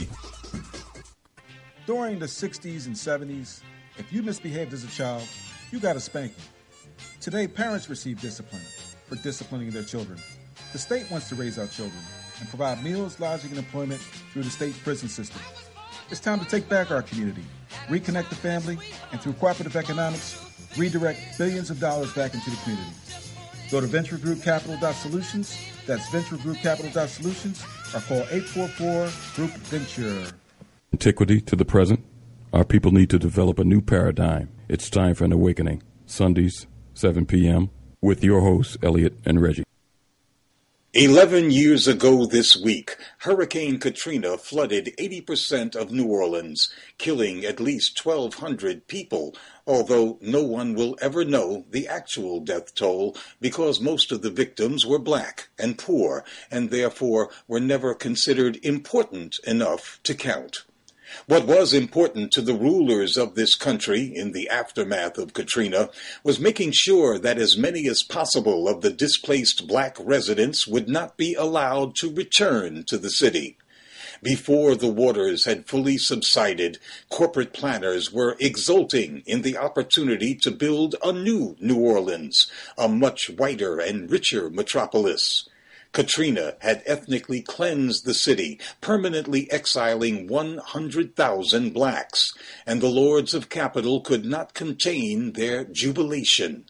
[1.85, 3.61] During the 60s and 70s,
[3.97, 5.27] if you misbehaved as a child,
[5.71, 6.43] you got a spanking.
[7.19, 8.61] Today, parents receive discipline
[9.07, 10.19] for disciplining their children.
[10.73, 12.01] The state wants to raise our children
[12.39, 15.41] and provide meals, lodging, and employment through the state prison system.
[16.09, 17.43] It's time to take back our community,
[17.87, 18.77] reconnect the family,
[19.11, 20.39] and through cooperative economics,
[20.77, 22.91] redirect billions of dollars back into the community.
[23.69, 25.57] Go to venturegroupcapital.solutions.
[25.85, 30.31] That's venturegroupcapital.solutions or call 844 Group Venture.
[30.93, 32.03] Antiquity to the present.
[32.53, 34.49] Our people need to develop a new paradigm.
[34.67, 35.83] It's time for an awakening.
[36.05, 37.69] Sundays, 7 p.m.
[38.01, 39.63] with your hosts, Elliot and Reggie.
[40.93, 48.05] 11 years ago this week, Hurricane Katrina flooded 80% of New Orleans, killing at least
[48.05, 49.33] 1,200 people,
[49.71, 54.85] although no one will ever know the actual death toll because most of the victims
[54.85, 60.65] were black and poor and therefore were never considered important enough to count.
[61.25, 65.89] What was important to the rulers of this country in the aftermath of Katrina
[66.21, 71.15] was making sure that as many as possible of the displaced black residents would not
[71.15, 73.57] be allowed to return to the city.
[74.23, 76.77] Before the waters had fully subsided,
[77.09, 82.45] corporate planners were exulting in the opportunity to build a new New Orleans,
[82.77, 85.49] a much whiter and richer metropolis.
[85.91, 92.31] Katrina had ethnically cleansed the city, permanently exiling 100,000 blacks,
[92.67, 96.65] and the lords of capital could not contain their jubilation.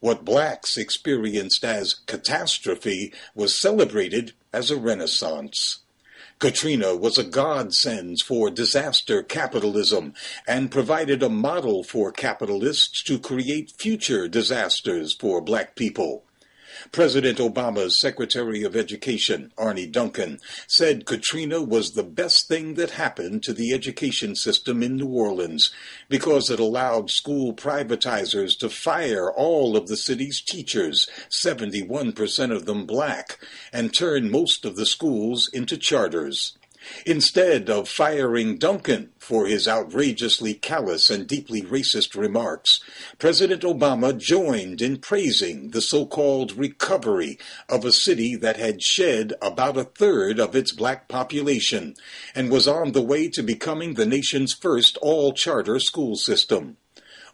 [0.00, 5.82] What blacks experienced as catastrophe was celebrated as a renaissance.
[6.38, 10.12] Katrina was a godsend for disaster capitalism
[10.46, 16.25] and provided a model for capitalists to create future disasters for black people.
[16.92, 23.42] President Obama's Secretary of Education, Arne Duncan, said Katrina was the best thing that happened
[23.42, 25.70] to the education system in New Orleans
[26.08, 32.86] because it allowed school privatizers to fire all of the city's teachers, 71% of them
[32.86, 33.38] black,
[33.72, 36.56] and turn most of the schools into charters.
[37.04, 42.80] Instead of firing Duncan for his outrageously callous and deeply racist remarks,
[43.18, 49.76] President Obama joined in praising the so-called recovery of a city that had shed about
[49.76, 51.94] a third of its black population
[52.34, 56.76] and was on the way to becoming the nation's first all-charter school system.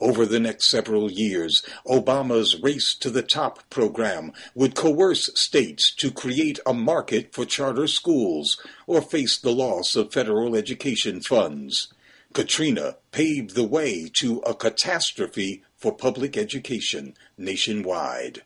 [0.03, 6.11] Over the next several years, Obama's Race to the Top program would coerce states to
[6.11, 11.95] create a market for charter schools or face the loss of federal education funds.
[12.33, 18.43] Katrina paved the way to a catastrophe for public education nationwide.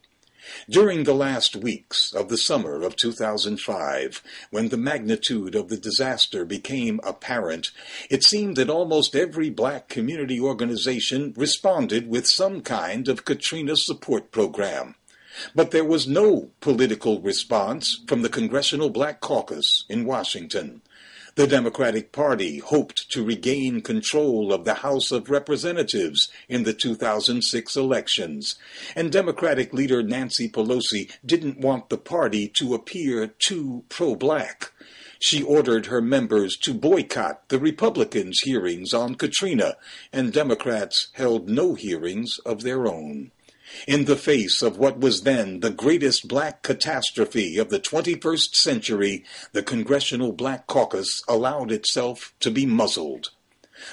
[0.68, 6.44] During the last weeks of the summer of 2005, when the magnitude of the disaster
[6.44, 7.70] became apparent,
[8.10, 14.30] it seemed that almost every black community organization responded with some kind of Katrina support
[14.30, 14.94] program.
[15.54, 20.82] But there was no political response from the Congressional Black Caucus in Washington.
[21.36, 27.76] The Democratic Party hoped to regain control of the House of Representatives in the 2006
[27.76, 28.54] elections,
[28.94, 34.72] and Democratic leader Nancy Pelosi didn't want the party to appear too pro-black.
[35.18, 39.76] She ordered her members to boycott the Republicans' hearings on Katrina,
[40.14, 43.30] and Democrats held no hearings of their own.
[43.86, 49.24] In the face of what was then the greatest black catastrophe of the 21st century,
[49.52, 53.30] the Congressional Black Caucus allowed itself to be muzzled.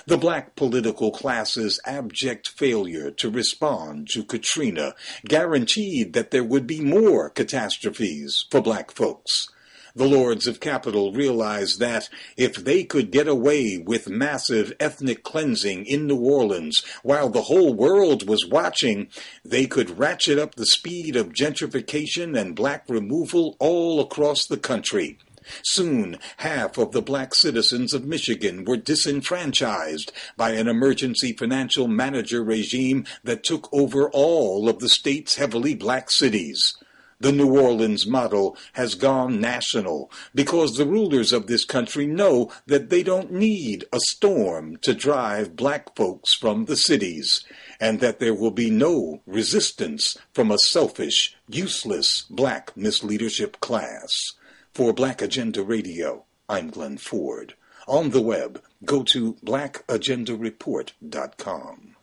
[0.05, 6.79] The black political class's abject failure to respond to Katrina guaranteed that there would be
[6.79, 9.49] more catastrophes for black folks.
[9.95, 15.85] The Lords of Capital realized that if they could get away with massive ethnic cleansing
[15.85, 19.09] in New Orleans while the whole world was watching,
[19.45, 25.19] they could ratchet up the speed of gentrification and black removal all across the country.
[25.63, 32.43] Soon, half of the black citizens of Michigan were disenfranchised by an emergency financial manager
[32.43, 36.73] regime that took over all of the state's heavily black cities.
[37.20, 42.89] The New Orleans model has gone national because the rulers of this country know that
[42.89, 47.45] they don't need a storm to drive black folks from the cities,
[47.80, 54.34] and that there will be no resistance from a selfish, useless black misleadership class.
[54.74, 57.53] For Black Agenda Radio, I'm Glenn Ford.
[57.88, 61.95] On the web, go to blackagendareport.com.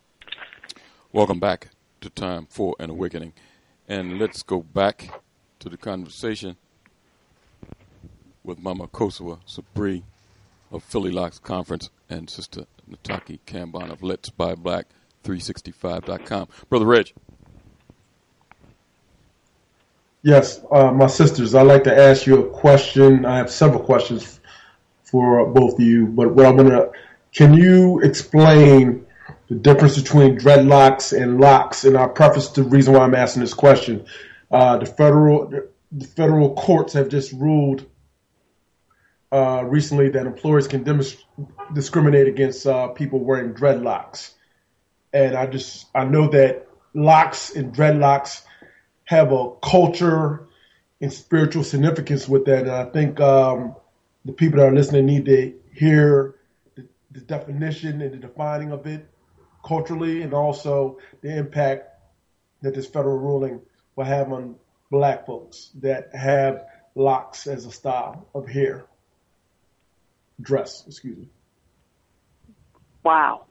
[1.12, 3.32] Welcome back to Time for an Awakening.
[3.90, 5.20] And let's go back
[5.58, 6.56] to the conversation
[8.44, 10.04] with Mama Akosua Sabree
[10.70, 14.86] of Philly Locks Conference and Sister Nataki Kambon of Let's Buy Black
[15.24, 16.46] 365.com.
[16.68, 17.12] Brother Reg.
[20.22, 23.24] Yes, uh, my sisters, I'd like to ask you a question.
[23.24, 24.38] I have several questions
[25.02, 26.90] for both of you, but what I'm gonna,
[27.32, 29.04] can you explain
[29.50, 31.84] the difference between dreadlocks and locks?
[31.84, 34.06] And I'll preface the reason why I'm asking this question.
[34.50, 35.52] Uh, the federal,
[35.92, 37.84] the federal courts have just ruled
[39.32, 40.84] uh, recently that employers can
[41.74, 44.32] discriminate against uh, people wearing dreadlocks,
[45.12, 48.42] and I just I know that locks and dreadlocks
[49.04, 50.46] have a culture
[51.00, 52.60] and spiritual significance with that.
[52.60, 53.74] And I think um,
[54.24, 56.36] the people that are listening need to hear
[56.76, 59.09] the, the, definition and the defining of it
[59.64, 61.88] culturally, and also the impact
[62.62, 63.60] that this federal ruling
[63.96, 64.56] will have on
[64.90, 68.84] black folks that have locks as a style of hair,
[70.40, 71.28] dress, excuse me.
[73.02, 73.46] Wow.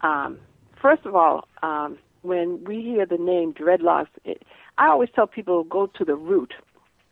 [0.00, 0.38] Um,
[0.80, 4.42] first of all, um, when we hear the name dreadlocks, it,
[4.78, 6.54] I always tell people go to the root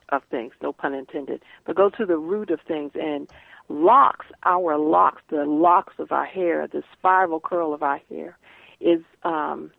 [0.09, 3.31] of things, no pun intended, but go to the root of things and
[3.68, 8.36] locks, our locks, the locks of our hair, the spiral curl of our hair
[8.80, 9.70] is um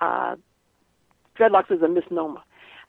[0.00, 0.36] uh
[1.38, 2.40] dreadlocks is a misnomer.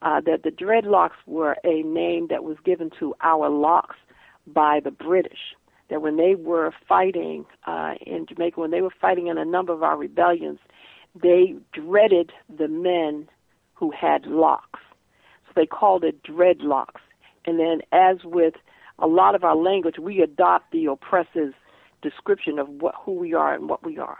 [0.02, 3.96] Uh, that the dreadlocks were a name that was given to our locks
[4.46, 5.56] by the British.
[5.90, 9.72] That when they were fighting uh, in Jamaica, when they were fighting in a number
[9.72, 10.60] of our rebellions,
[11.16, 13.30] they dreaded the men
[13.76, 14.82] who had locks.
[15.46, 17.02] So they called it dreadlocks.
[17.46, 18.56] And then, as with
[19.00, 21.54] a lot of our language, we adopt the oppressor's
[22.02, 24.20] description of what, who we are and what we are.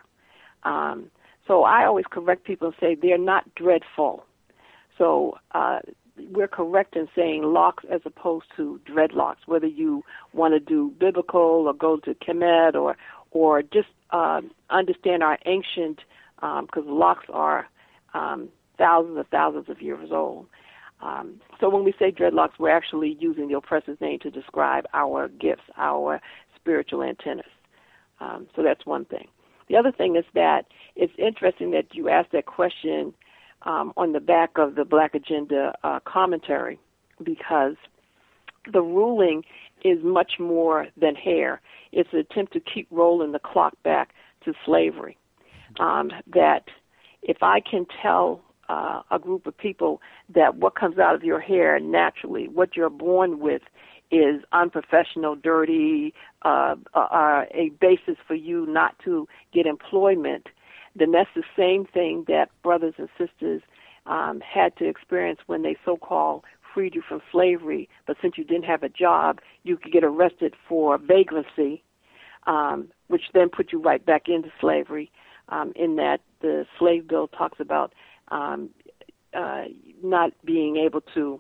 [0.64, 1.12] Um,
[1.48, 4.26] so I always correct people and say they're not dreadful.
[4.98, 5.80] So uh,
[6.32, 9.46] we're correct in saying locks as opposed to dreadlocks.
[9.46, 12.96] Whether you want to do biblical or go to Kemet or
[13.32, 16.02] or just uh, understand our ancient,
[16.36, 17.68] because um, locks are
[18.14, 20.46] um, thousands and thousands of years old.
[21.04, 25.28] Um, so when we say dreadlocks, we're actually using the oppressor's name to describe our
[25.28, 26.22] gifts, our
[26.56, 27.46] spiritual antennas.
[28.22, 29.28] Um, so that's one thing.
[29.68, 33.14] The other thing is that it's interesting that you asked that question
[33.64, 36.80] um, on the back of the Black Agenda uh, commentary
[37.22, 37.76] because
[38.72, 39.44] the ruling
[39.84, 41.62] is much more than hair.
[41.92, 44.14] It's an attempt to keep rolling the clock back
[44.46, 45.18] to slavery.
[45.80, 46.66] Um, that
[47.24, 50.02] if I can tell uh, a group of people
[50.34, 53.62] that what comes out of your hair naturally, what you're born with,
[54.12, 60.48] is unprofessional, dirty, uh, uh, a basis for you not to get employment,
[60.96, 63.62] then that's the same thing that brothers and sisters
[64.06, 66.44] um, had to experience when they so-called
[66.74, 67.88] freed you from slavery.
[68.06, 71.84] But since you didn't have a job, you could get arrested for vagrancy,
[72.48, 75.12] um, which then put you right back into slavery.
[75.50, 77.94] Um, in that the slave bill talks about
[78.34, 78.70] um,
[79.34, 79.66] uh,
[80.04, 81.40] not being able to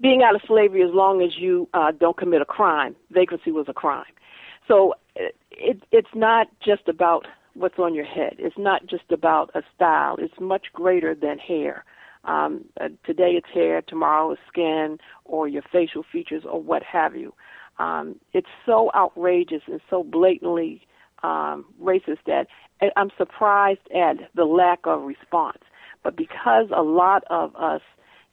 [0.00, 2.96] being out of slavery as long as you uh, don't commit a crime.
[3.10, 4.04] Vagrancy was a crime.
[4.66, 8.36] So it, it's not just about what's on your head.
[8.38, 10.16] It's not just about a style.
[10.18, 11.84] It's much greater than hair.
[12.24, 17.16] Um, uh, today it's hair, tomorrow it's skin or your facial features or what have
[17.16, 17.34] you.
[17.78, 20.86] Um, it's so outrageous and so blatantly
[21.22, 22.46] um, racist that
[22.96, 25.58] I'm surprised at the lack of response.
[26.02, 27.82] But because a lot of us,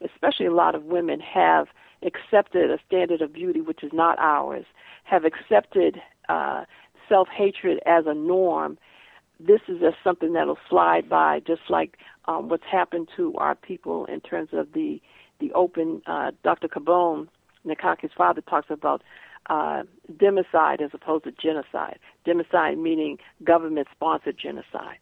[0.03, 1.67] especially a lot of women, have
[2.05, 4.65] accepted a standard of beauty which is not ours,
[5.03, 6.65] have accepted uh,
[7.09, 8.77] self hatred as a norm,
[9.39, 14.05] this is just something that'll slide by, just like um, what's happened to our people
[14.05, 15.01] in terms of the
[15.39, 16.01] the open.
[16.07, 16.67] Uh, Dr.
[16.67, 17.27] Kambon
[17.65, 19.03] Nataki's father talks about
[19.49, 19.83] uh,
[20.15, 21.99] democide as opposed to genocide.
[22.25, 24.97] Democide meaning government sponsored genocide.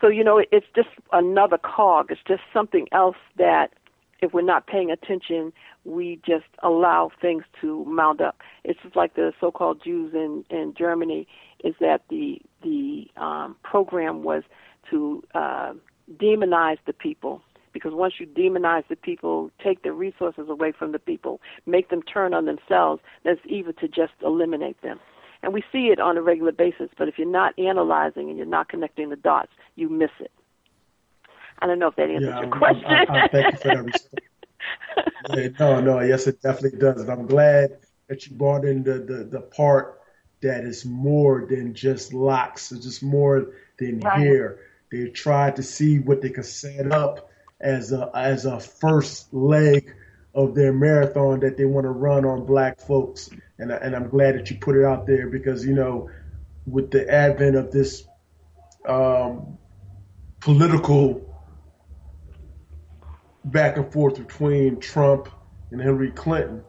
[0.00, 2.10] So, you know, it's just another cog.
[2.10, 3.72] It's just something else that
[4.22, 5.52] if we're not paying attention,
[5.84, 8.38] we just allow things to mount up.
[8.64, 11.26] It's just like the so-called Jews in, in Germany
[11.64, 14.42] is that the the um, program was
[14.90, 15.72] to uh,
[16.16, 17.42] demonize the people
[17.72, 22.02] because once you demonize the people, take the resources away from the people, make them
[22.02, 24.98] turn on themselves, that's even to just eliminate them.
[25.42, 28.46] And we see it on a regular basis, but if you're not analyzing and you're
[28.46, 30.30] not connecting the dots, you miss it.
[31.60, 32.84] I don't know if that answers Yeah, your I- question.
[32.86, 35.56] I, I, thank you for that response.
[35.58, 37.00] No, no, yes, it definitely does.
[37.00, 37.78] And I'm glad
[38.08, 40.00] that you brought in the, the, the part
[40.42, 44.20] that is more than just locks, it's just more than Right.
[44.20, 44.60] here.
[44.90, 47.30] They tried to see what they could set up
[47.60, 49.94] as a as a first leg
[50.34, 53.30] of their marathon that they want to run on black folks.
[53.58, 56.10] And I, and I'm glad that you put it out there because you know,
[56.66, 58.04] with the advent of this
[58.86, 59.58] um,
[60.40, 61.26] political
[63.44, 65.28] back and forth between Trump
[65.70, 66.62] and Hillary Clinton.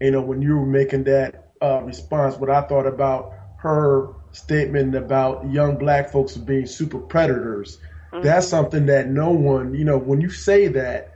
[0.00, 4.94] You know, when you were making that uh, response, what I thought about her statement
[4.94, 7.78] about young black folks being super predators,
[8.22, 11.15] that's something that no one, you know, when you say that,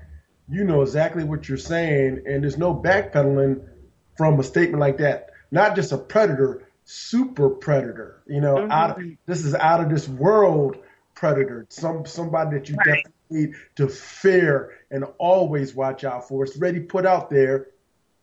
[0.51, 3.66] you know exactly what you're saying, and there's no backpedaling
[4.16, 5.30] from a statement like that.
[5.51, 8.22] Not just a predator, super predator.
[8.26, 8.72] You know, mm-hmm.
[8.72, 10.76] out of, this is out of this world
[11.14, 11.66] predator.
[11.68, 16.44] Some somebody that you definitely need to fear and always watch out for.
[16.44, 17.68] It's already put out there,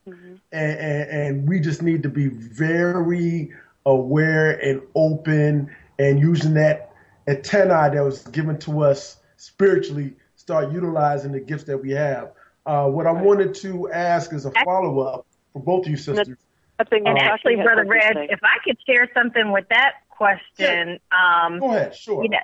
[0.08, 0.36] mm-hmm.
[0.52, 3.54] and, and and we just need to be very
[3.86, 6.92] aware and open and using that
[7.26, 10.14] antenna that was given to us spiritually.
[10.48, 12.32] Start utilizing the gifts that we have.
[12.66, 16.38] Uh, what I wanted to ask is a follow up for both of you sisters.
[16.80, 18.28] I And Natasha actually, Brother something to Reg, say.
[18.32, 21.94] if I could share something with that question, um, go ahead.
[21.94, 22.24] Sure.
[22.24, 22.38] You know,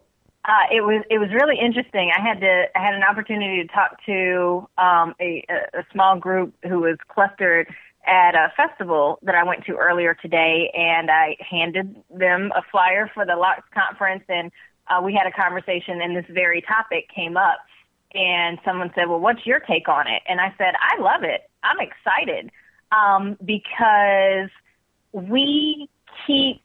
[0.44, 2.12] uh, it was it was really interesting.
[2.14, 6.20] I had to I had an opportunity to talk to um, a, a a small
[6.20, 7.74] group who was clustered
[8.06, 13.10] at a festival that I went to earlier today, and I handed them a flyer
[13.14, 14.52] for the Locks conference, and
[14.90, 17.60] uh, we had a conversation, and this very topic came up.
[18.16, 21.50] And someone said, "Well, what's your take on it?" And I said, "I love it.
[21.64, 22.52] I'm excited
[22.92, 24.50] um, because
[25.12, 25.90] we
[26.28, 26.62] keep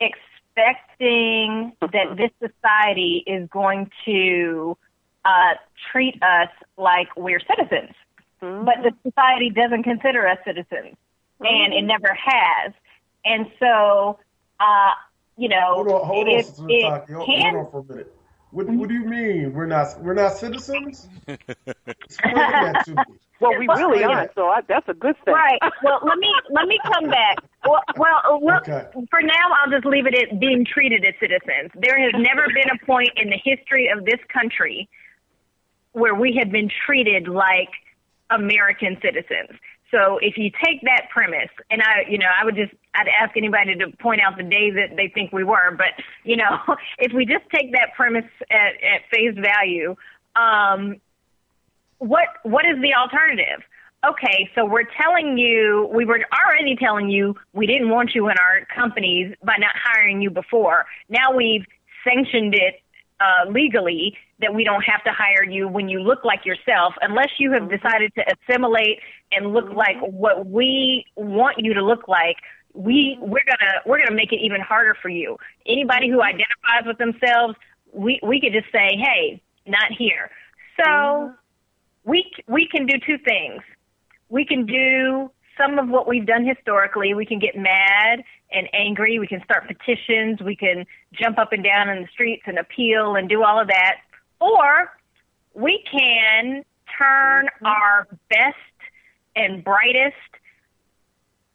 [0.00, 4.76] expecting that this society is going to
[5.24, 5.54] uh,
[5.92, 7.94] treat us like we're citizens.
[8.40, 10.96] But the society doesn't consider us citizens,
[11.40, 12.72] and it never has.
[13.24, 14.18] And so,
[14.58, 14.90] uh,
[15.36, 17.84] you know, Hold on, hold on, it, Sister it Hold, can hold on for a
[17.84, 18.14] minute.
[18.52, 21.08] What, what do you mean we're not we're not citizens?
[21.28, 23.04] Explain that to me.
[23.40, 24.34] Well, we really are, that.
[24.34, 25.32] so I, that's a good thing.
[25.32, 25.58] Right.
[25.82, 27.38] Well, let me let me come back.
[27.64, 28.84] Well, well, uh, well Okay.
[29.08, 29.32] for now,
[29.64, 31.70] I'll just leave it at being treated as citizens.
[31.74, 34.90] There has never been a point in the history of this country
[35.92, 37.70] where we have been treated like
[38.28, 39.58] American citizens.
[39.90, 43.36] So if you take that premise, and I, you know, I would just, I'd ask
[43.36, 46.58] anybody to point out the day that they think we were, but you know,
[46.98, 49.96] if we just take that premise at, at face value,
[50.36, 51.00] um,
[51.98, 53.62] what what is the alternative?
[54.08, 58.36] Okay, so we're telling you, we were already telling you we didn't want you in
[58.38, 60.86] our companies by not hiring you before.
[61.10, 61.66] Now we've
[62.02, 62.80] sanctioned it
[63.20, 67.28] uh, legally that we don't have to hire you when you look like yourself, unless
[67.38, 69.00] you have decided to assimilate
[69.32, 72.36] and look like what we want you to look like.
[72.72, 75.36] We we're gonna we're gonna make it even harder for you.
[75.66, 77.56] Anybody who identifies with themselves,
[77.92, 80.30] we we could just say, hey, not here.
[80.76, 81.34] So mm-hmm.
[82.04, 83.62] we we can do two things.
[84.28, 87.14] We can do some of what we've done historically.
[87.14, 89.18] We can get mad and angry.
[89.18, 90.40] We can start petitions.
[90.40, 93.68] We can jump up and down in the streets and appeal and do all of
[93.68, 93.96] that.
[94.40, 94.92] Or
[95.54, 96.64] we can
[96.98, 97.66] turn mm-hmm.
[97.66, 98.56] our best
[99.36, 100.14] and brightest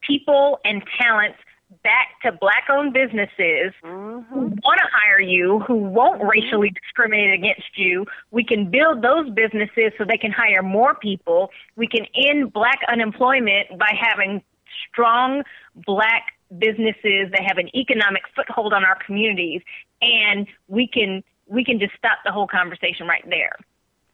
[0.06, 1.38] people and talents
[1.82, 4.38] back to black owned businesses who mm-hmm.
[4.38, 6.28] want to hire you, who won't mm-hmm.
[6.28, 8.06] racially discriminate against you.
[8.30, 11.50] We can build those businesses so they can hire more people.
[11.76, 14.42] We can end black unemployment by having
[14.88, 15.42] strong
[15.74, 19.62] black businesses that have an economic foothold on our communities
[20.00, 23.56] and we can we can just stop the whole conversation right there.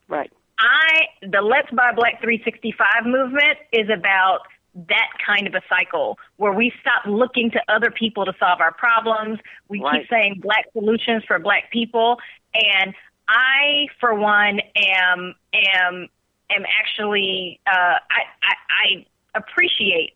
[0.09, 0.31] Right.
[0.59, 4.41] I the Let's Buy Black 365 movement is about
[4.75, 8.73] that kind of a cycle where we stop looking to other people to solve our
[8.73, 9.39] problems.
[9.69, 10.01] We Right.
[10.01, 12.19] keep saying black solutions for black people
[12.55, 12.95] and
[13.29, 16.09] I for one am am
[16.51, 20.15] am actually uh I I, I appreciate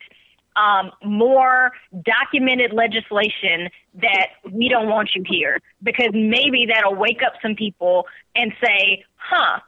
[0.57, 3.69] um, more documented legislation
[4.01, 9.05] that we don't want you here because maybe that'll wake up some people and say,
[9.17, 9.61] huh,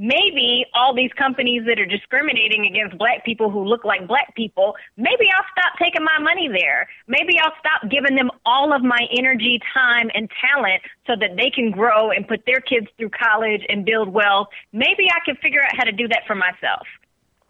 [0.00, 4.74] maybe all these companies that are discriminating against black people who look like black people,
[4.96, 6.88] maybe I'll stop taking my money there.
[7.06, 11.50] Maybe I'll stop giving them all of my energy, time, and talent so that they
[11.50, 14.48] can grow and put their kids through college and build wealth.
[14.72, 16.86] Maybe I can figure out how to do that for myself.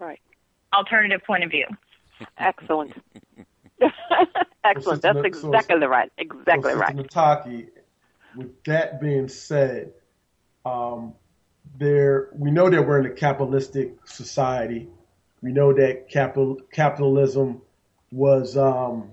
[0.00, 0.20] Right.
[0.74, 1.66] Alternative point of view.
[2.36, 2.94] Excellent.
[4.64, 5.02] Excellent.
[5.02, 6.10] That's So- exactly right.
[6.18, 6.96] Exactly so, right.
[6.96, 7.68] Nataki,
[8.34, 9.92] with that being said,
[10.64, 11.14] um,
[11.78, 14.88] there we know that we're in a capitalistic society.
[15.42, 17.62] We know that capital capitalism
[18.12, 19.12] was um,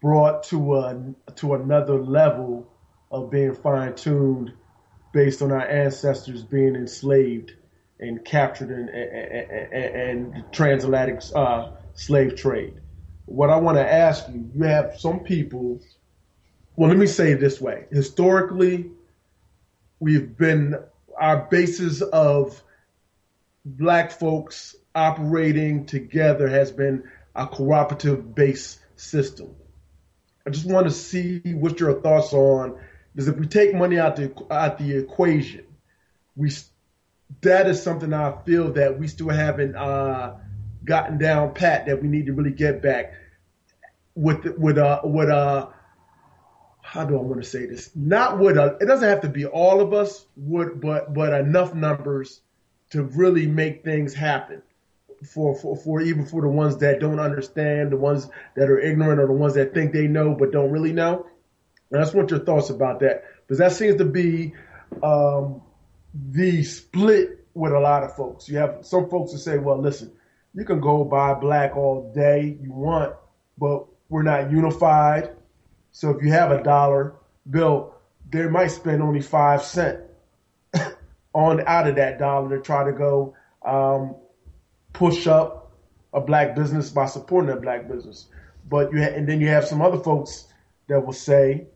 [0.00, 2.70] brought to a to another level
[3.10, 4.52] of being fine tuned
[5.12, 7.52] based on our ancestors being enslaved
[8.00, 12.74] and captured in and, and, and transatlantic uh, slave trade.
[13.26, 15.80] What I want to ask you, you have some people.
[16.76, 18.90] Well, let me say it this way: historically,
[20.00, 20.76] we've been
[21.18, 22.62] our basis of
[23.64, 29.54] black folks operating together has been a cooperative based system.
[30.46, 32.78] I just want to see what your thoughts on
[33.14, 35.64] because if we take money out the out the equation,
[36.36, 36.52] we
[37.40, 40.36] that is something I feel that we still haven't uh,
[40.84, 43.14] gotten down pat that we need to really get back
[44.14, 45.68] with with uh with uh
[46.94, 47.90] how do I want to say this?
[47.96, 51.74] Not with a, it doesn't have to be all of us, would but but enough
[51.74, 52.40] numbers
[52.90, 54.62] to really make things happen
[55.26, 59.20] for, for for even for the ones that don't understand, the ones that are ignorant,
[59.20, 61.26] or the ones that think they know but don't really know.
[61.90, 64.54] And I just want your thoughts about that because that seems to be
[65.02, 65.62] um,
[66.14, 68.48] the split with a lot of folks.
[68.48, 70.12] You have some folks who say, "Well, listen,
[70.54, 73.16] you can go buy black all day you want,
[73.58, 75.30] but we're not unified."
[75.94, 77.14] So if you have a dollar
[77.48, 77.94] bill,
[78.28, 80.00] they might spend only five cent
[81.32, 84.16] on out of that dollar to try to go um,
[84.92, 85.70] push up
[86.12, 88.26] a black business by supporting a black business.
[88.68, 90.48] But you ha- and then you have some other folks
[90.88, 91.68] that will say,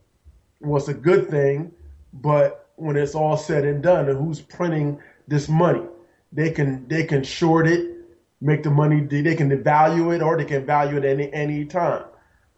[0.58, 1.70] "Well, a good thing,"
[2.12, 4.98] but when it's all said and done, and who's printing
[5.28, 5.86] this money?
[6.32, 7.94] They can they can short it,
[8.40, 9.00] make the money.
[9.00, 12.02] They can devalue it, or they can value it any any time.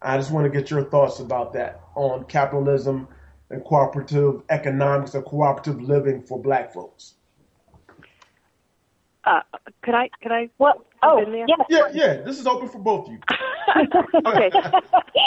[0.03, 3.09] I just want to get your thoughts about that on capitalism
[3.51, 7.15] and cooperative economics or cooperative living for black folks.
[9.25, 9.41] Uh,
[9.83, 10.09] could I?
[10.23, 10.49] Could I?
[10.59, 11.45] Well, oh, yeah.
[11.69, 12.23] Yeah, yeah.
[12.23, 13.19] This is open for both of you.
[14.27, 14.51] okay.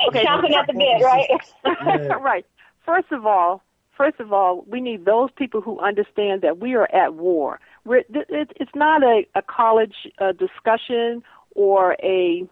[0.07, 0.25] okay.
[0.25, 2.19] Chomping at the bit, right?
[2.21, 2.45] right.
[2.85, 3.61] First of all,
[3.95, 7.59] first of all, we need those people who understand that we are at war.
[7.85, 11.21] We're, it, it's not a, a college uh, discussion
[11.55, 12.47] or a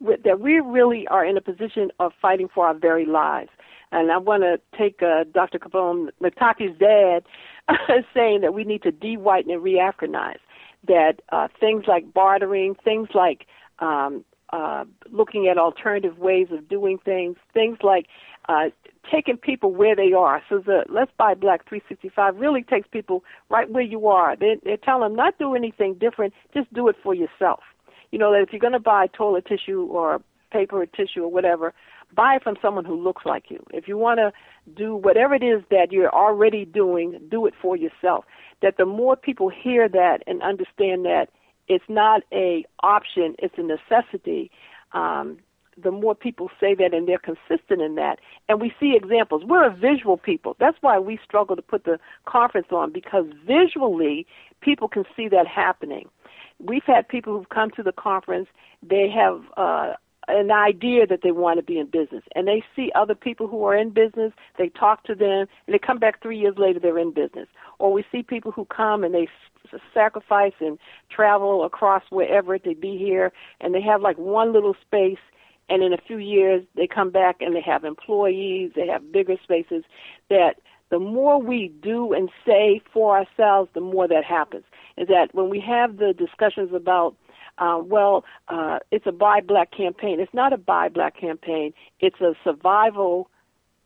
[0.00, 3.50] that we really are in a position of fighting for our very lives.
[3.92, 5.58] And I want to take uh, Dr.
[5.58, 7.24] Kambon, Nataki's dad,
[8.14, 10.38] saying that we need to de-whiten and re-Africanize.
[10.86, 13.46] That uh, things like bartering, things like
[13.78, 18.06] um, uh, looking at alternative ways of doing things, things like
[18.48, 18.66] uh,
[19.10, 20.42] taking people where they are.
[20.48, 24.36] So the Let's Buy Black 365 really takes people right where you are.
[24.36, 27.60] They, they tell them not do anything different, just do it for yourself.
[28.10, 31.30] You know that if you're going to buy toilet tissue or paper or tissue or
[31.30, 31.74] whatever,
[32.14, 33.64] buy it from someone who looks like you.
[33.72, 34.32] If you want to
[34.74, 38.24] do whatever it is that you're already doing, do it for yourself.
[38.62, 41.28] That the more people hear that and understand that
[41.68, 44.50] it's not a option, it's a necessity.
[44.92, 45.38] Um,
[45.82, 49.44] the more people say that and they're consistent in that, and we see examples.
[49.44, 50.56] We're a visual people.
[50.58, 54.26] That's why we struggle to put the conference on because visually
[54.62, 56.08] people can see that happening.
[56.58, 58.48] We've had people who've come to the conference.
[58.82, 59.94] They have uh,
[60.28, 63.64] an idea that they want to be in business, and they see other people who
[63.64, 64.32] are in business.
[64.58, 66.80] They talk to them, and they come back three years later.
[66.80, 67.48] They're in business.
[67.78, 69.28] Or we see people who come and they
[69.92, 70.78] sacrifice and
[71.10, 75.18] travel across wherever they be here, and they have like one little space
[75.68, 79.36] and in a few years they come back and they have employees, they have bigger
[79.42, 79.84] spaces
[80.30, 80.56] that
[80.90, 84.64] the more we do and say for ourselves, the more that happens.
[84.96, 87.16] Is that when we have the discussions about,
[87.58, 90.20] uh, well, uh, it's a buy black campaign.
[90.20, 91.72] It's not a buy black campaign.
[92.00, 93.28] It's a survival,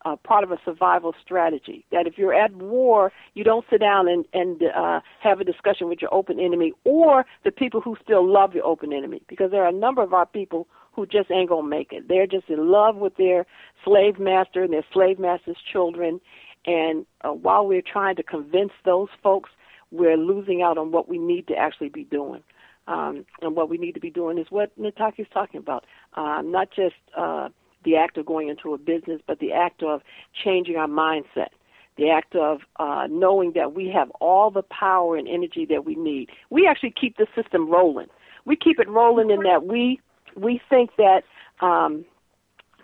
[0.04, 1.84] uh, part of a survival strategy.
[1.90, 5.88] That if you're at war, you don't sit down and, and uh, have a discussion
[5.88, 9.22] with your open enemy or the people who still love your open enemy.
[9.28, 12.08] Because there are a number of our people who just ain't gonna make it.
[12.08, 13.46] They're just in love with their
[13.84, 16.20] slave master and their slave master's children.
[16.66, 19.50] And uh, while we're trying to convince those folks,
[19.90, 22.42] we're losing out on what we need to actually be doing.
[22.86, 25.84] Um, and what we need to be doing is what Nataki's talking about,
[26.14, 27.48] uh, not just uh,
[27.84, 30.02] the act of going into a business, but the act of
[30.44, 31.50] changing our mindset,
[31.96, 35.94] the act of uh, knowing that we have all the power and energy that we
[35.94, 36.30] need.
[36.50, 38.08] We actually keep the system rolling.
[38.44, 40.00] We keep it rolling in that we
[40.36, 41.22] we think that
[41.60, 42.04] um,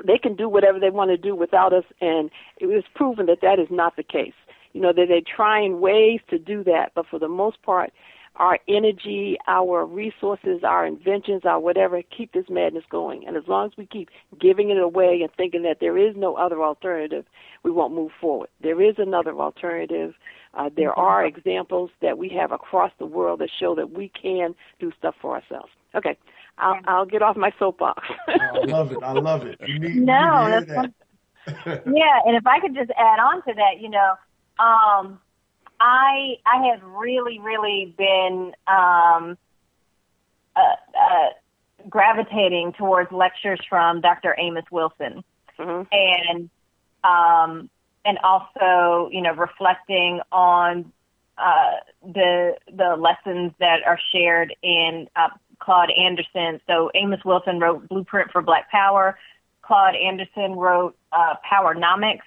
[0.05, 3.41] they can do whatever they want to do without us, and it was proven that
[3.43, 4.35] that is not the case.
[4.73, 7.93] You know that they're trying ways to do that, but for the most part,
[8.39, 13.27] our energy, our resources, our inventions, our whatever, keep this madness going.
[13.27, 16.35] And as long as we keep giving it away and thinking that there is no
[16.37, 17.25] other alternative,
[17.63, 18.49] we won't move forward.
[18.63, 20.15] There is another alternative.
[20.55, 21.01] Uh, there mm-hmm.
[21.01, 25.15] are examples that we have across the world that show that we can do stuff
[25.21, 25.71] for ourselves.
[25.95, 26.19] Okay,
[26.59, 28.03] I'll, I'll get off my soapbox.
[28.29, 28.99] oh, I love it.
[29.03, 29.61] I love it.
[29.67, 30.93] You need, no, you need that's that.
[31.87, 34.15] yeah, and if I could just add on to that, you know,
[34.59, 35.21] um,
[35.79, 39.37] I I have really really been um,
[40.57, 41.29] uh, uh,
[41.89, 44.35] gravitating towards lectures from Dr.
[44.39, 45.23] Amos Wilson,
[45.59, 45.83] mm-hmm.
[45.93, 46.51] and
[47.05, 47.71] um,
[48.05, 50.93] and also you know reflecting on
[51.39, 55.29] uh, the the lessons that are shared in uh,
[55.59, 56.61] Claude Anderson.
[56.67, 59.19] So Amos Wilson wrote Blueprint for Black Power.
[59.67, 62.21] Claude Anderson wrote uh, Powernomics.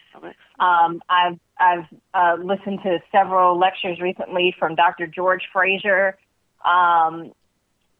[0.59, 5.07] Um, I've I've uh, listened to several lectures recently from Dr.
[5.07, 6.17] George Fraser,
[6.65, 7.31] um,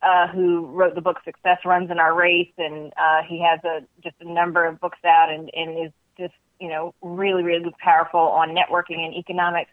[0.01, 3.85] uh, who wrote the book Success Runs in Our Race, and uh, he has a
[4.03, 8.19] just a number of books out, and, and is just you know really really powerful
[8.19, 9.71] on networking and economics.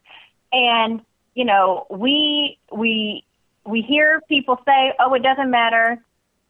[0.52, 1.00] And
[1.34, 3.24] you know we we
[3.66, 6.02] we hear people say, "Oh, it doesn't matter.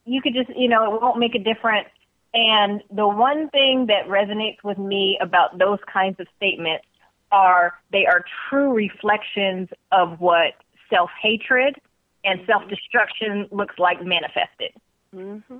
[0.05, 1.89] You could just you know it won't make a difference."
[2.35, 6.85] And the one thing that resonates with me about those kinds of statements
[7.33, 10.55] are they are true reflections of what
[10.91, 11.77] self hatred
[12.25, 12.51] and mm-hmm.
[12.51, 14.73] self destruction looks like manifested.
[15.15, 15.59] Mm-hmm.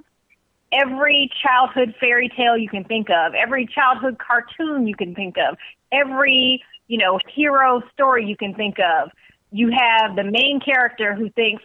[0.73, 5.57] Every childhood fairy tale you can think of, every childhood cartoon you can think of,
[5.93, 9.11] every you know hero story you can think of,
[9.53, 11.63] you have the main character who thinks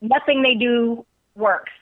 [0.00, 1.04] nothing they do
[1.34, 1.72] works,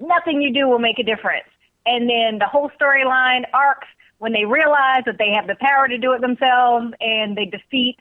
[0.00, 1.46] nothing you do will make a difference
[1.86, 3.88] and then the whole storyline arcs
[4.18, 7.96] when they realize that they have the power to do it themselves and they defeat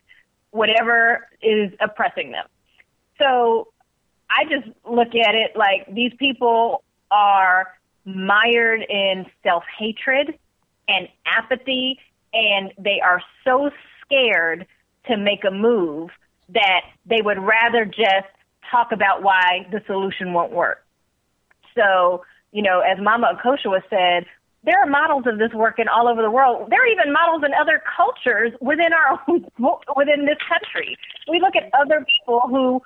[0.52, 2.46] whatever is oppressing them.
[3.18, 3.70] So
[4.30, 7.68] I just look at it like these people are
[8.06, 10.38] mired in self hatred
[10.88, 12.00] and apathy,
[12.34, 13.72] and they are so
[14.04, 14.68] scared
[15.08, 16.10] to make a move
[16.54, 18.28] that they would rather just
[18.70, 20.84] talk about why the solution won't work.
[21.76, 24.26] So you know, as Mama Akosua said,
[24.64, 26.70] there are models of this working all over the world.
[26.70, 29.46] There are even models in other cultures within our own,
[29.96, 30.98] within this country.
[31.28, 32.82] We look at other people who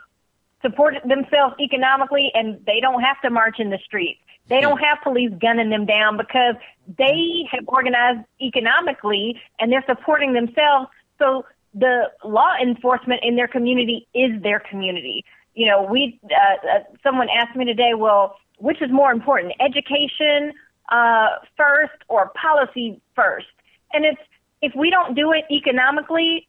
[0.62, 4.20] support themselves economically and they don't have to march in the streets.
[4.48, 6.56] They don't have police gunning them down because
[6.98, 10.88] they have organized economically and they're supporting themselves.
[11.18, 11.46] So
[11.76, 15.26] the law enforcement in their community is their community.
[15.54, 20.54] You know, we, uh, uh, someone asked me today, well, which is more important, education
[20.90, 23.48] uh, first or policy first?
[23.94, 24.22] And it's
[24.62, 26.48] if we don't do it economically,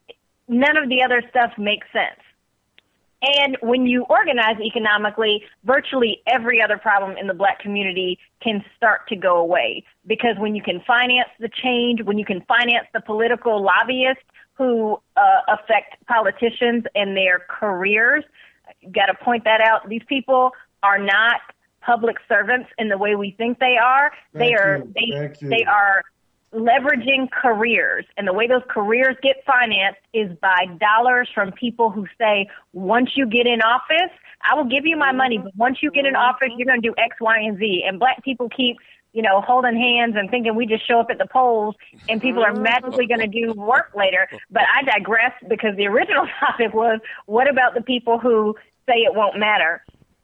[0.49, 2.21] none of the other stuff makes sense.
[3.23, 9.09] And when you organize economically, virtually every other problem in the black community can start
[9.09, 9.85] to go away.
[10.07, 14.23] Because when you can finance the change, when you can finance the political lobbyists
[14.57, 18.25] who uh, affect politicians and their careers,
[18.93, 19.89] got to point that out.
[19.89, 20.53] These people
[20.83, 21.41] are not
[21.83, 24.11] public servants in the way we think they are.
[24.33, 24.93] Thank they are you.
[24.95, 26.05] they they are
[26.53, 32.07] leveraging careers and the way those careers get financed is by dollars from people who
[32.19, 34.15] say once you get in office
[34.49, 36.89] i will give you my money but once you get in office you're going to
[36.89, 38.77] do x y and z and black people keep
[39.17, 41.75] you know holding hands and thinking we just show up at the polls
[42.09, 46.27] and people are magically going to do work later but i digress because the original
[46.41, 48.55] topic was what about the people who
[48.87, 49.83] say it won't matter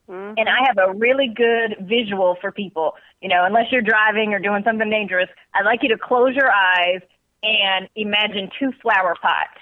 [0.09, 0.33] Mm-hmm.
[0.37, 2.95] And I have a really good visual for people.
[3.21, 6.51] You know, unless you're driving or doing something dangerous, I'd like you to close your
[6.51, 7.01] eyes
[7.41, 9.59] and imagine two flower pots.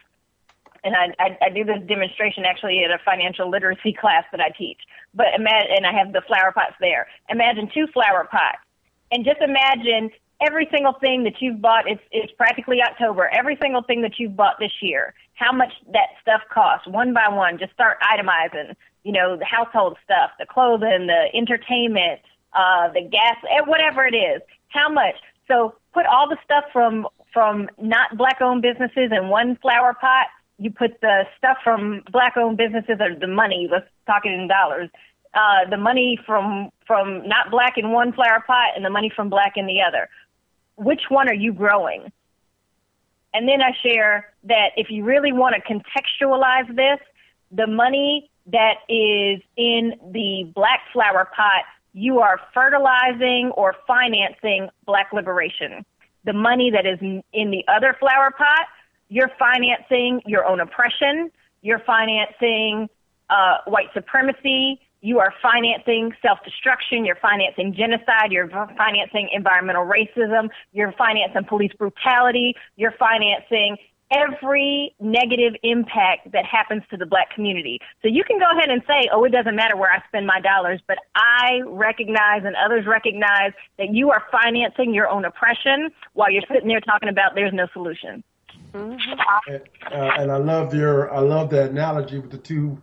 [0.83, 4.49] And I, I, I do this demonstration actually at a financial literacy class that I
[4.49, 4.79] teach.
[5.13, 7.07] But imagine, and I have the flower pots there.
[7.29, 8.57] Imagine two flower pots,
[9.11, 10.09] and just imagine
[10.41, 11.87] every single thing that you've bought.
[11.87, 13.29] It's it's practically October.
[13.29, 17.27] Every single thing that you've bought this year, how much that stuff costs, one by
[17.29, 17.57] one.
[17.57, 22.21] Just start itemizing you know, the household stuff, the clothing, the entertainment,
[22.53, 24.41] uh, the gas, eh, whatever it is.
[24.69, 25.15] How much?
[25.47, 30.27] So put all the stuff from from not black owned businesses in one flower pot.
[30.57, 34.47] You put the stuff from black owned businesses or the money, let's talk it in
[34.47, 34.89] dollars,
[35.33, 39.29] uh, the money from from not black in one flower pot and the money from
[39.29, 40.09] black in the other.
[40.75, 42.11] Which one are you growing?
[43.33, 46.99] And then I share that if you really want to contextualize this,
[47.51, 51.63] the money that is in the black flower pot,
[51.93, 55.85] you are fertilizing or financing black liberation.
[56.25, 58.67] The money that is in the other flower pot,
[59.09, 62.89] you're financing your own oppression, you're financing
[63.29, 70.49] uh, white supremacy, you are financing self destruction, you're financing genocide, you're financing environmental racism,
[70.71, 73.77] you're financing police brutality, you're financing
[74.11, 77.79] every negative impact that happens to the black community.
[78.01, 80.41] So you can go ahead and say, oh, it doesn't matter where I spend my
[80.41, 86.29] dollars, but I recognize and others recognize that you are financing your own oppression while
[86.29, 88.23] you're sitting there talking about there's no solution.
[88.73, 89.53] Mm-hmm.
[89.53, 92.81] And, uh, and I love your, I love the analogy with the two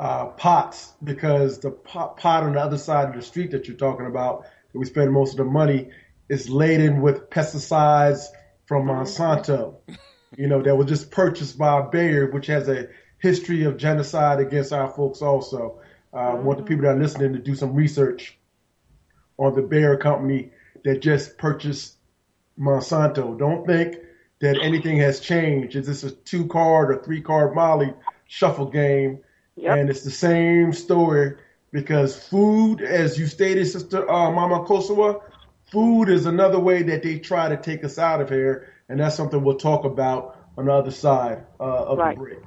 [0.00, 3.76] uh, pots because the pot, pot on the other side of the street that you're
[3.76, 5.90] talking about, that we spend most of the money,
[6.30, 8.24] is laden with pesticides
[8.64, 9.74] from Monsanto.
[10.38, 12.88] You know, that was just purchased by Bayer, which has a
[13.18, 15.20] history of genocide against our folks.
[15.20, 15.82] Also,
[16.14, 18.38] uh, I want the people that are listening to do some research
[19.36, 21.98] on the Bayer company that just purchased
[22.58, 23.38] Monsanto.
[23.38, 23.96] Don't think
[24.40, 25.76] that anything has changed.
[25.76, 27.92] Is this a two card or three card Molly
[28.26, 29.18] shuffle game?
[29.60, 29.76] Yep.
[29.76, 31.36] And it's the same story
[31.70, 35.20] because food, as you stated, Sister uh, Mama Akosua,
[35.70, 38.72] food is another way that they try to take us out of here.
[38.88, 42.16] And that's something we'll talk about on the other side uh, of right.
[42.16, 42.38] the break.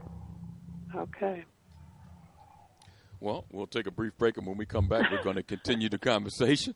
[0.95, 1.45] Okay.
[3.20, 5.88] Well, we'll take a brief break, and when we come back, we're going to continue
[5.88, 6.76] the conversation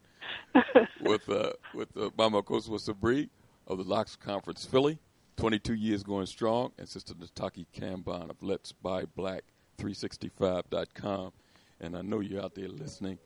[1.02, 3.30] with uh, with uh, Mama Akosua Sabree
[3.68, 4.98] of the Locks Conference Philly,
[5.36, 9.44] 22 years going strong, and Sister Nataki Kambon of Let's Buy Black
[9.78, 11.32] 365.com.
[11.80, 13.20] And I know you're out there listening.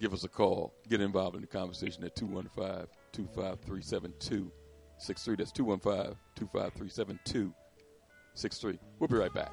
[0.00, 0.74] Give us a call.
[0.88, 5.36] Get involved in the conversation at 215 253 7263.
[5.36, 8.78] That's 215 253 7263.
[8.98, 9.52] We'll be right back.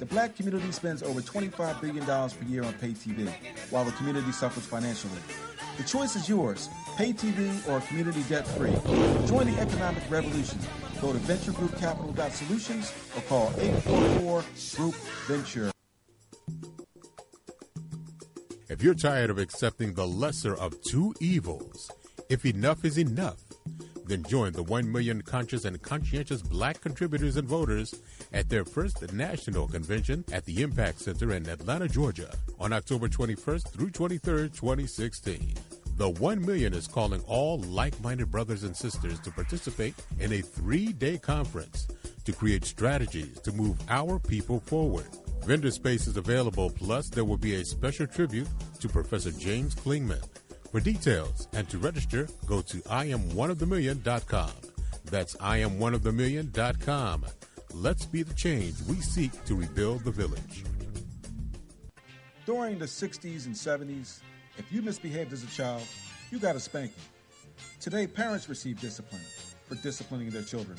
[0.00, 3.32] The black community spends over $25 billion per year on pay TV,
[3.70, 5.20] while the community suffers financially.
[5.76, 8.72] The choice is yours pay TV or community debt free.
[9.28, 10.58] Join the economic revolution.
[11.00, 14.44] Go to venturegroupcapital.solutions or call 844
[14.74, 14.94] Group
[15.28, 15.70] Venture.
[18.68, 21.92] If you're tired of accepting the lesser of two evils,
[22.28, 23.43] if enough is enough,
[24.06, 27.94] then join the 1 million conscious and conscientious black contributors and voters
[28.32, 33.68] at their first national convention at the Impact Center in Atlanta, Georgia on October 21st
[33.70, 35.54] through 23rd, 2016.
[35.96, 40.40] The 1 Million is calling all like minded brothers and sisters to participate in a
[40.40, 41.86] three day conference
[42.24, 45.06] to create strategies to move our people forward.
[45.44, 48.48] Vendor space is available, plus, there will be a special tribute
[48.80, 50.22] to Professor James Clingman.
[50.74, 54.50] For details and to register, go to IamOneOfTheMillion.com.
[55.04, 57.26] That's IamOneOfTheMillion.com.
[57.72, 60.64] Let's be the change we seek to rebuild the village.
[62.44, 64.18] During the 60s and 70s,
[64.58, 65.84] if you misbehaved as a child,
[66.32, 67.04] you got a spanking.
[67.78, 69.22] Today, parents receive discipline
[69.68, 70.76] for disciplining their children.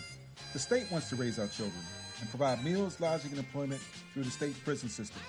[0.52, 1.82] The state wants to raise our children
[2.20, 3.80] and provide meals, lodging, and employment
[4.14, 5.22] through the state prison system.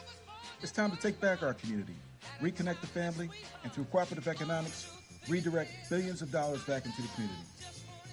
[0.61, 1.95] It's time to take back our community,
[2.41, 3.29] reconnect the family,
[3.63, 4.91] and through cooperative economics,
[5.29, 7.43] redirect billions of dollars back into the community.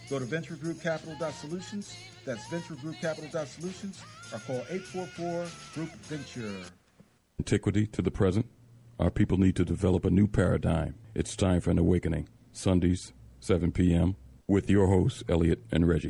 [0.10, 1.96] Go to venturegroupcapital.solutions,
[2.26, 4.04] that's venturegroupcapital.solutions,
[4.34, 6.66] or call 844-GROUP-VENTURE.
[7.40, 8.46] Antiquity to the present.
[9.00, 10.96] Our people need to develop a new paradigm.
[11.16, 12.28] It's time for an awakening.
[12.52, 14.16] Sundays, 7 p.m.,
[14.48, 16.10] with your hosts, Elliot and Reggie.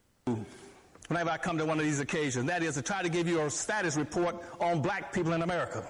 [1.08, 3.42] Whenever I come to one of these occasions, that is to try to give you
[3.42, 5.84] a status report on black people in America.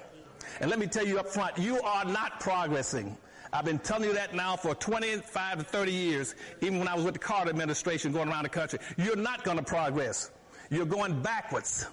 [0.60, 3.18] And let me tell you up front, you are not progressing.
[3.52, 7.06] I've been telling you that now for 25 to 30 years, even when I was
[7.06, 8.80] with the Carter administration going around the country.
[8.98, 10.32] You're not going to progress.
[10.70, 11.86] You're going backwards.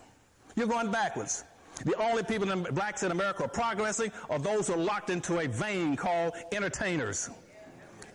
[0.56, 1.44] You're going backwards.
[1.84, 5.38] The only people, in, blacks in America, are progressing are those who are locked into
[5.38, 7.30] a vein called entertainers.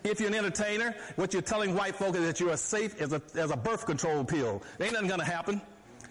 [0.04, 3.12] If you're an entertainer, what you're telling white folk is that you are safe as
[3.12, 4.62] a, as a birth control pill.
[4.80, 5.60] Ain't nothing going to happen.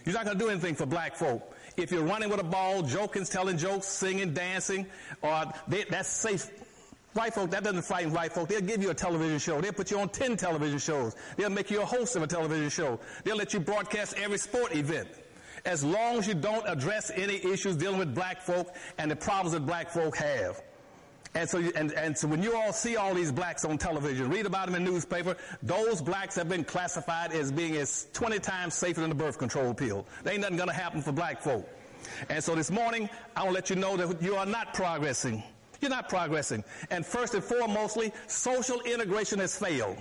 [0.06, 1.55] You're not going to do anything for black folk.
[1.78, 4.88] If you're running with a ball, joking, telling jokes, singing, dancing,
[5.22, 6.50] or they, that's safe.
[7.14, 8.50] White folk, that doesn't frighten white folk.
[8.50, 9.62] They'll give you a television show.
[9.62, 11.16] They'll put you on 10 television shows.
[11.38, 13.00] They'll make you a host of a television show.
[13.24, 15.08] They'll let you broadcast every sport event.
[15.66, 19.54] As long as you don't address any issues dealing with black folk and the problems
[19.54, 20.62] that black folk have.
[21.36, 24.46] And so, and, and so when you all see all these blacks on television, read
[24.46, 29.02] about them in newspaper, those blacks have been classified as being as 20 times safer
[29.02, 30.08] than the birth control pill.
[30.24, 31.68] There ain't nothing gonna happen for black folk.
[32.30, 35.44] And so this morning, I want to let you know that you are not progressing.
[35.82, 36.64] You're not progressing.
[36.90, 39.98] And first and foremostly, social integration has failed.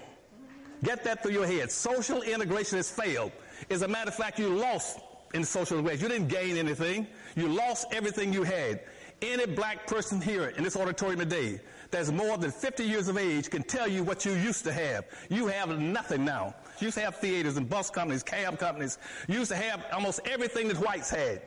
[0.84, 1.70] Get that through your head.
[1.72, 3.32] Social integration has failed.
[3.70, 5.00] As a matter of fact, you lost
[5.32, 6.04] in social integration.
[6.04, 7.06] You didn't gain anything.
[7.34, 8.80] You lost everything you had.
[9.22, 11.60] Any black person here in this auditorium today
[11.90, 15.04] that's more than 50 years of age can tell you what you used to have.
[15.28, 16.54] You have nothing now.
[16.80, 18.98] You used to have theaters and bus companies, cab companies.
[19.28, 21.42] You used to have almost everything that whites had.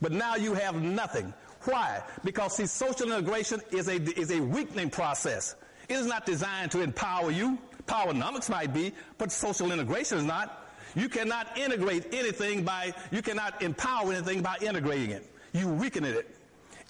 [0.00, 1.34] But now you have nothing.
[1.62, 2.02] Why?
[2.22, 5.56] Because see, social integration is a, is a weakening process.
[5.88, 7.58] It is not designed to empower you.
[7.86, 10.70] Powernomics might be, but social integration is not.
[10.94, 15.30] You cannot integrate anything by, you cannot empower anything by integrating it.
[15.52, 16.35] You weaken it.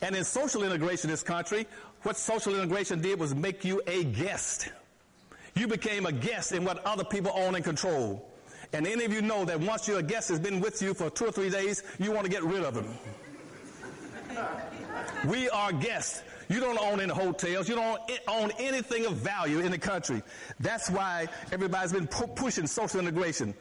[0.02, 1.66] And in social integration in this country,
[2.02, 4.68] what social integration did was make you a guest.
[5.54, 8.30] You became a guest in what other people own and control.
[8.72, 11.26] And any of you know that once your guest has been with you for two
[11.26, 12.86] or three days, you want to get rid of him.
[15.26, 16.22] We are guests.
[16.48, 17.68] You don't own any hotels.
[17.68, 20.22] You don't own anything of value in the country.
[20.60, 23.54] That's why everybody's been pu- pushing social integration.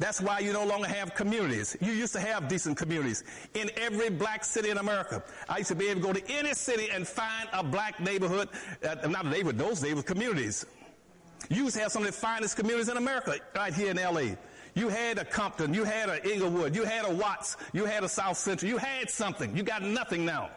[0.00, 1.76] That's why you no longer have communities.
[1.78, 3.22] You used to have decent communities
[3.52, 5.22] in every black city in America.
[5.46, 8.48] I used to be able to go to any city and find a black neighborhood,
[8.82, 10.64] uh, not a neighborhood, those were communities.
[11.50, 14.36] You used to have some of the finest communities in America right here in LA.
[14.74, 18.08] You had a Compton, you had a Inglewood, you had a Watts, you had a
[18.08, 19.54] South Central, you had something.
[19.54, 20.48] You got nothing now.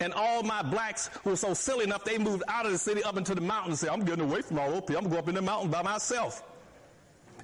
[0.00, 3.02] And all my blacks who were so silly enough, they moved out of the city
[3.02, 4.96] up into the mountains and said, I'm getting away from all those.
[4.96, 6.42] I'm going up in the mountains by myself.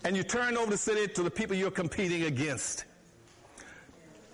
[0.06, 2.84] And you turn over the city to the people you're competing against.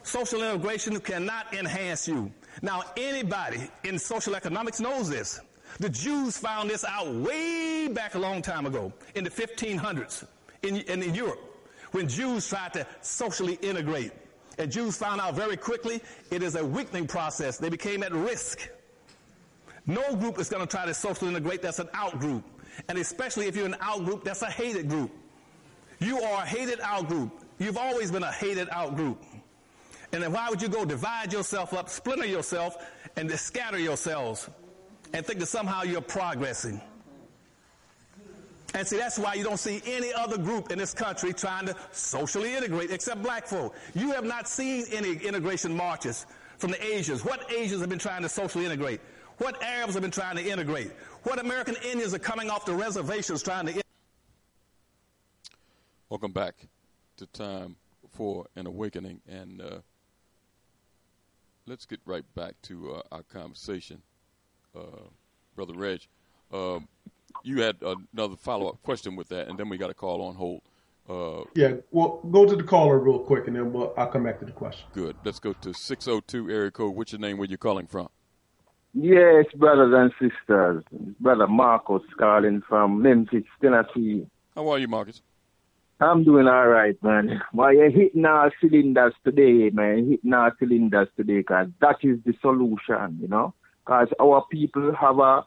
[0.02, 2.30] Social integration cannot enhance you.
[2.60, 5.40] Now, anybody in social economics knows this.
[5.80, 10.26] The Jews found this out way back a long time ago in the 1500s
[10.62, 11.40] in, in Europe
[11.92, 14.12] when Jews tried to socially integrate.
[14.58, 17.56] And Jews found out very quickly it is a weakening process.
[17.56, 18.68] They became at risk.
[19.86, 22.44] No group is going to try to socially integrate that's an out group.
[22.90, 25.10] And especially if you're an out group, that's a hated group.
[26.02, 27.30] You are a hated out group.
[27.58, 29.22] You've always been a hated out group.
[30.12, 32.76] And then why would you go divide yourself up, splinter yourself,
[33.16, 34.48] and scatter yourselves
[35.14, 36.80] and think that somehow you're progressing?
[38.74, 41.76] And see, that's why you don't see any other group in this country trying to
[41.92, 43.74] socially integrate except black folk.
[43.94, 46.26] You have not seen any integration marches
[46.56, 47.24] from the Asians.
[47.24, 49.00] What Asians have been trying to socially integrate?
[49.38, 50.90] What Arabs have been trying to integrate?
[51.24, 53.91] What American Indians are coming off the reservations trying to integrate?
[56.12, 56.68] Welcome back
[57.16, 57.76] to Time
[58.10, 59.22] for an Awakening.
[59.26, 59.78] And uh,
[61.66, 64.02] let's get right back to uh, our conversation.
[64.76, 65.08] Uh,
[65.56, 66.02] Brother Reg,
[66.52, 66.86] um,
[67.42, 67.76] you had
[68.12, 70.60] another follow up question with that, and then we got a call on hold.
[71.08, 74.38] Uh, yeah, well, go to the caller real quick, and then we'll, I'll come back
[74.40, 74.84] to the question.
[74.92, 75.16] Good.
[75.24, 76.94] Let's go to 602 area code.
[76.94, 77.38] What's your name?
[77.38, 78.10] Where you calling from?
[78.92, 80.84] Yes, brothers and sisters.
[81.20, 84.26] Brother Marcus calling from Memphis, Tennessee.
[84.54, 85.22] How are you, Marcus?
[86.02, 87.40] I'm doing all right, man.
[87.52, 90.10] Why you hitting our cylinders today, man?
[90.10, 93.54] Hitting our cylinders today, because that is the solution, you know?
[93.84, 95.44] Because our people have a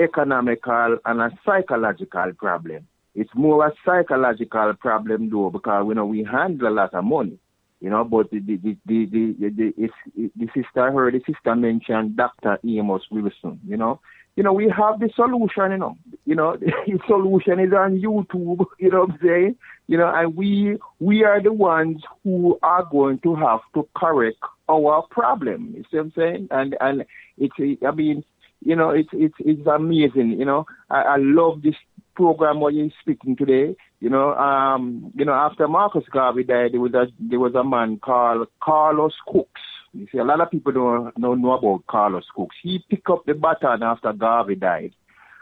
[0.00, 2.88] economical and a psychological problem.
[3.14, 7.38] It's more a psychological problem, though, because, you know, we handle a lot of money,
[7.80, 11.20] you know, but the, the, the, the, the, the, the, the sister, I heard the
[11.32, 12.58] sister mention Dr.
[12.66, 14.00] Amos Wilson, you know?
[14.36, 15.96] You know, we have the solution, you know.
[16.24, 19.56] You know, the solution is on YouTube, you know what I'm saying?
[19.88, 24.38] You know, and we we are the ones who are going to have to correct
[24.68, 25.74] our problem.
[25.76, 26.48] You see what I'm saying?
[26.50, 27.04] And and
[27.36, 27.54] it's
[27.86, 28.24] I mean,
[28.64, 30.66] you know, it's it's it's amazing, you know.
[30.88, 31.74] I, I love this
[32.14, 33.76] program what you're speaking today.
[34.00, 37.64] You know, um, you know, after Marcus Garvey died there was a there was a
[37.64, 39.60] man called Carlos Cooks
[39.94, 42.56] you see, a lot of people don't, don't know about Carlos Cooks.
[42.62, 44.94] He picked up the baton after Garvey died.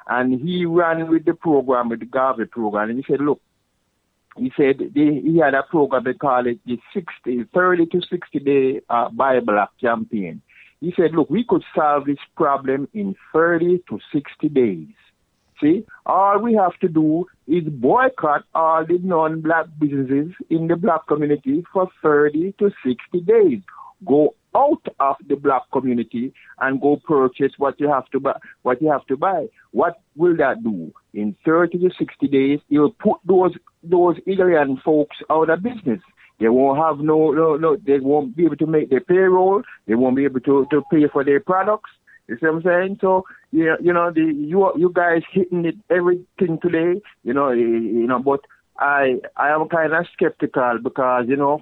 [0.09, 2.91] And he ran with the program, with the Garvey program.
[2.91, 3.41] And he said, look,
[4.37, 8.39] he said they, he had a program, they call it the 60, 30 to 60
[8.41, 10.43] day uh, Buy Black campaign.
[10.81, 14.89] He said, look, we could solve this problem in 30 to 60 days.
[15.61, 21.07] See, all we have to do is boycott all the non-black businesses in the black
[21.07, 23.61] community for 30 to 60 days.
[24.07, 28.39] Go out of the black community and go purchase what you have to buy.
[28.63, 29.47] What you have to buy.
[29.73, 30.93] What will that do?
[31.15, 36.01] In 30 to 60 days, you'll put those those alien folks out of business.
[36.39, 39.63] They won't have no, no, no, they won't be able to make their payroll.
[39.87, 41.91] They won't be able to, to pay for their products.
[42.29, 42.99] You see what I'm saying?
[43.01, 48.07] So, yeah, you know, the, you, you guys hitting it everything today, you know, you
[48.07, 48.41] know, but
[48.79, 51.61] I, I am kind of skeptical because, you know,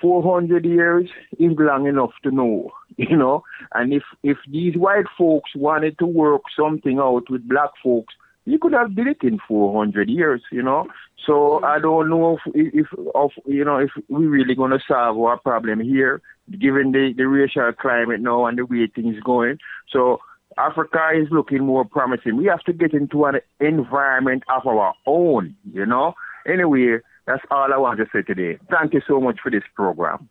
[0.00, 3.42] 400 years is long enough to know, you know.
[3.74, 8.14] And if if these white folks wanted to work something out with black folks,
[8.44, 10.86] you could have did it in 400 years, you know.
[11.26, 11.64] So mm-hmm.
[11.64, 15.80] I don't know if, if of you know if we're really gonna solve our problem
[15.80, 16.20] here,
[16.50, 19.58] given the the racial climate now and the way things going.
[19.90, 20.20] So
[20.58, 22.36] Africa is looking more promising.
[22.36, 26.14] We have to get into an environment of our own, you know.
[26.46, 28.58] Anyway, that's all I want to say today.
[28.70, 30.28] Thank you so much for this program.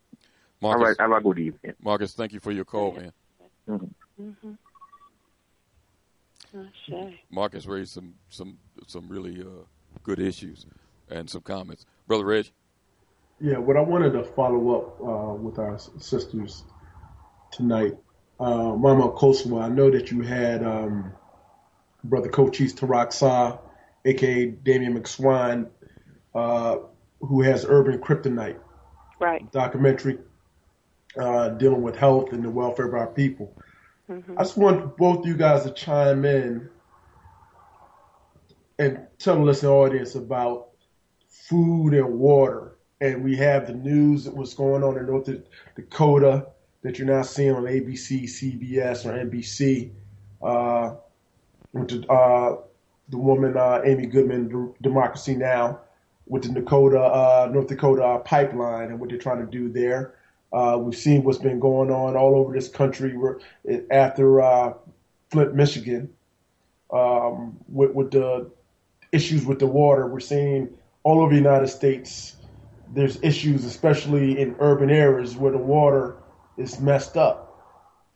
[0.62, 1.74] Marcus, all right, have a good evening.
[1.82, 3.12] Marcus, thank you for your call, man.
[3.70, 4.52] Mm-hmm.
[6.56, 7.10] Mm-hmm.
[7.32, 9.66] Marcus raised some some some really uh,
[10.04, 10.66] good issues
[11.10, 12.52] and some comments, brother Reg.
[13.40, 16.64] Yeah, what I wanted to follow up uh, with our sisters
[17.52, 17.98] tonight,
[18.40, 19.64] uh, Mama Koswa.
[19.64, 21.12] I know that you had um,
[22.04, 23.58] brother Cochise Tarak Sa,
[24.06, 25.70] aka Damian McSwine,
[26.36, 26.78] uh,
[27.22, 28.60] who has Urban Kryptonite.
[29.20, 29.50] Right.
[29.52, 30.20] Documentary
[31.18, 33.56] uh, dealing with health and the welfare of our people.
[34.10, 34.38] Mm-hmm.
[34.38, 36.70] I just want both you guys to chime in
[38.80, 40.70] and tell the listening audience about
[41.30, 42.76] food and water.
[43.00, 45.30] And we have the news that what's going on in North
[45.76, 46.48] Dakota
[46.82, 49.92] that you're not seeing on ABC, CBS, or NBC.
[50.42, 50.96] Uh,
[51.72, 52.58] with the, uh,
[53.10, 55.80] the woman uh, Amy Goodman, Democracy Now!
[56.28, 60.16] With the Dakota, uh, North Dakota pipeline and what they're trying to do there.
[60.52, 63.16] Uh, we've seen what's been going on all over this country
[63.90, 64.74] after uh,
[65.32, 66.14] Flint, Michigan,
[66.92, 68.52] um, with, with the
[69.12, 70.08] issues with the water.
[70.08, 70.70] We're seeing
[71.04, 72.36] all over the United States
[72.94, 76.18] there's issues, especially in urban areas where the water
[76.58, 77.50] is messed up.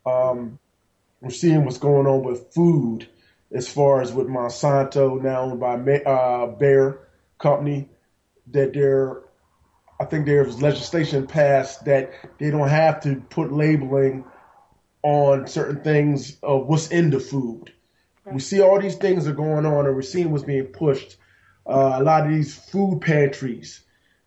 [0.06, 0.60] Um,
[1.22, 3.08] we're seeing what's going on with food,
[3.52, 6.94] as far as with Monsanto now owned by uh,
[7.40, 7.90] Company
[8.52, 9.22] that there,
[10.00, 14.26] I think there's legislation passed that they don't have to put labeling
[15.04, 17.72] on certain things of what's in the food.
[18.26, 18.36] Right.
[18.36, 21.18] We see all these things are going on, and we're seeing what's being pushed.
[21.66, 23.82] Uh, a lot of these food pantries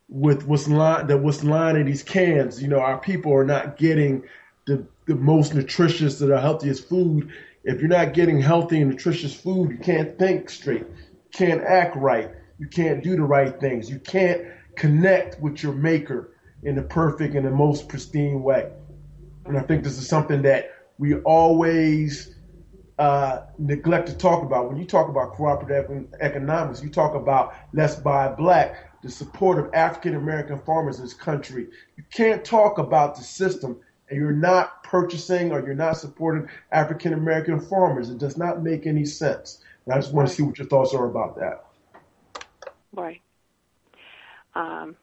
[0.08, 2.60] with what's line that what's lining these cans.
[2.60, 4.24] You know, our people are not getting
[4.66, 7.30] the the most nutritious or the healthiest food.
[7.64, 11.96] If you're not getting healthy and nutritious food, you can't think straight, you can't act
[11.96, 12.30] right.
[12.60, 13.88] You can't do the right things.
[13.88, 14.42] You can't
[14.76, 18.70] connect with your maker in the perfect and the most pristine way.
[19.46, 22.34] And I think this is something that we always
[22.98, 24.68] uh, neglect to talk about.
[24.68, 29.72] When you talk about cooperative economics, you talk about let's buy black, the support of
[29.72, 31.66] African American farmers in this country.
[31.96, 33.80] You can't talk about the system
[34.10, 38.10] and you're not purchasing or you're not supporting African American farmers.
[38.10, 39.64] It does not make any sense.
[39.86, 41.64] And I just want to see what your thoughts are about that.
[42.94, 43.20] Right.
[44.54, 44.96] um,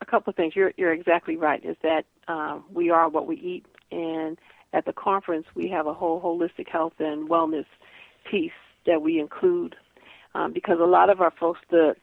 [0.00, 0.54] a couple of things.
[0.56, 1.64] You're you're exactly right.
[1.64, 4.38] Is that um, we are what we eat, and
[4.72, 7.64] at the conference we have a whole holistic health and wellness
[8.30, 8.50] piece
[8.86, 9.74] that we include
[10.34, 11.94] um, because a lot of our folks the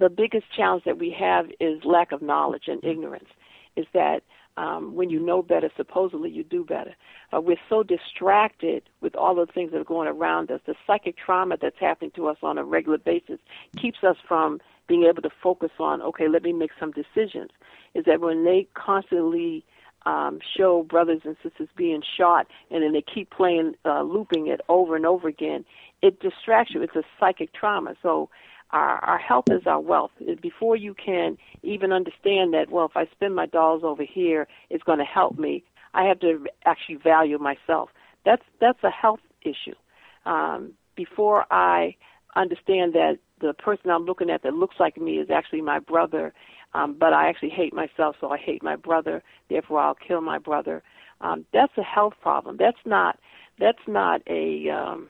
[0.00, 3.28] the biggest challenge that we have is lack of knowledge and ignorance.
[3.76, 4.20] Is that
[4.56, 6.94] um, when you know better, supposedly you do better.
[7.34, 10.60] Uh, we're so distracted with all the things that are going around us.
[10.66, 13.38] The psychic trauma that's happening to us on a regular basis
[13.76, 17.50] keeps us from being able to focus on, okay, let me make some decisions.
[17.94, 19.64] Is that when they constantly
[20.04, 24.60] um, show brothers and sisters being shot and then they keep playing, uh, looping it
[24.68, 25.64] over and over again,
[26.02, 26.82] it distracts you.
[26.82, 27.94] It's a psychic trauma.
[28.02, 28.28] So
[28.72, 30.12] our, our health is our wealth.
[30.40, 34.84] Before you can even understand that, well, if I spend my dollars over here, it's
[34.84, 35.64] going to help me.
[35.94, 37.90] I have to actually value myself.
[38.24, 39.74] That's that's a health issue.
[40.24, 41.96] Um, before I
[42.36, 46.32] understand that the person I'm looking at that looks like me is actually my brother,
[46.74, 49.22] um, but I actually hate myself, so I hate my brother.
[49.50, 50.82] Therefore, I'll kill my brother.
[51.20, 52.56] Um, that's a health problem.
[52.58, 53.18] That's not
[53.58, 55.08] that's not a um,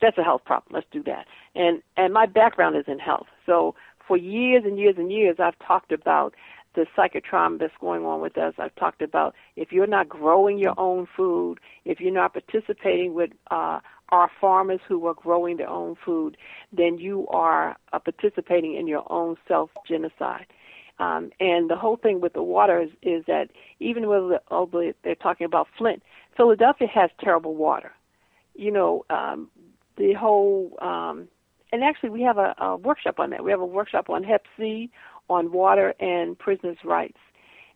[0.00, 0.74] that's a health problem.
[0.74, 1.26] Let's do that.
[1.54, 3.26] And and my background is in health.
[3.46, 3.74] So
[4.06, 6.34] for years and years and years, I've talked about
[6.74, 8.54] the psychic trauma that's going on with us.
[8.58, 13.30] I've talked about if you're not growing your own food, if you're not participating with
[13.50, 16.36] uh, our farmers who are growing their own food,
[16.72, 20.46] then you are uh, participating in your own self genocide.
[20.98, 23.48] Um, and the whole thing with the water is, is that
[23.80, 24.38] even though
[25.02, 26.02] they're talking about Flint,
[26.36, 27.92] Philadelphia has terrible water.
[28.54, 29.48] You know, um,
[30.00, 31.28] the whole, um,
[31.72, 33.44] and actually we have a, a workshop on that.
[33.44, 34.90] We have a workshop on Hep C,
[35.28, 37.18] on water and prisoners' rights.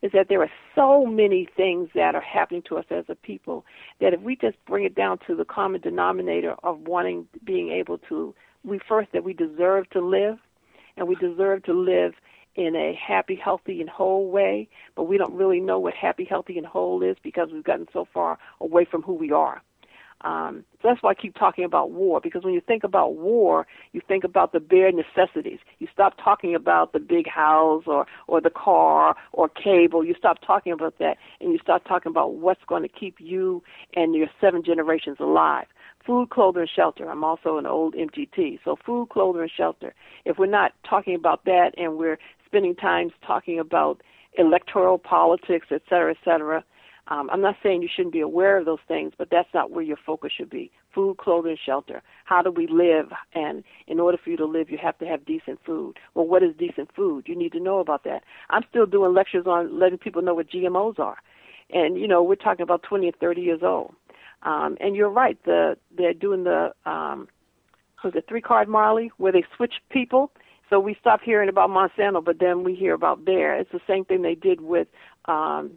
[0.02, 3.64] Is that there are so many things that are happening to us as a people
[4.00, 7.98] that if we just bring it down to the common denominator of wanting, being able
[8.10, 8.34] to,
[8.64, 10.38] we first that we deserve to live,
[10.96, 12.12] and we deserve to live
[12.56, 16.56] in a happy, healthy, and whole way, but we don't really know what happy, healthy,
[16.58, 19.62] and whole is because we've gotten so far away from who we are.
[20.24, 23.66] Um, so that's why I keep talking about war, because when you think about war,
[23.92, 25.58] you think about the bare necessities.
[25.78, 30.02] You stop talking about the big house or, or the car or cable.
[30.02, 33.62] You stop talking about that, and you start talking about what's going to keep you
[33.94, 35.66] and your seven generations alive.
[36.06, 37.10] Food, clothing, and shelter.
[37.10, 38.60] I'm also an old MGT.
[38.64, 39.94] So food, clothing, and shelter.
[40.24, 44.02] If we're not talking about that and we're spending time talking about
[44.36, 46.64] electoral politics, et cetera, et cetera,
[47.08, 49.84] um, I'm not saying you shouldn't be aware of those things, but that's not where
[49.84, 50.70] your focus should be.
[50.94, 52.02] Food, clothing, shelter.
[52.24, 53.12] How do we live?
[53.34, 55.98] And in order for you to live, you have to have decent food.
[56.14, 57.24] Well, what is decent food?
[57.26, 58.22] You need to know about that.
[58.48, 61.18] I'm still doing lectures on letting people know what GMOs are.
[61.70, 63.94] And, you know, we're talking about 20 and 30 years old.
[64.42, 65.38] Um, and you're right.
[65.44, 67.28] The They're doing the, um,
[68.02, 70.30] was it three card Marley, where they switch people.
[70.70, 73.54] So we stop hearing about Monsanto, but then we hear about Bayer.
[73.54, 74.88] It's the same thing they did with
[75.26, 75.72] um,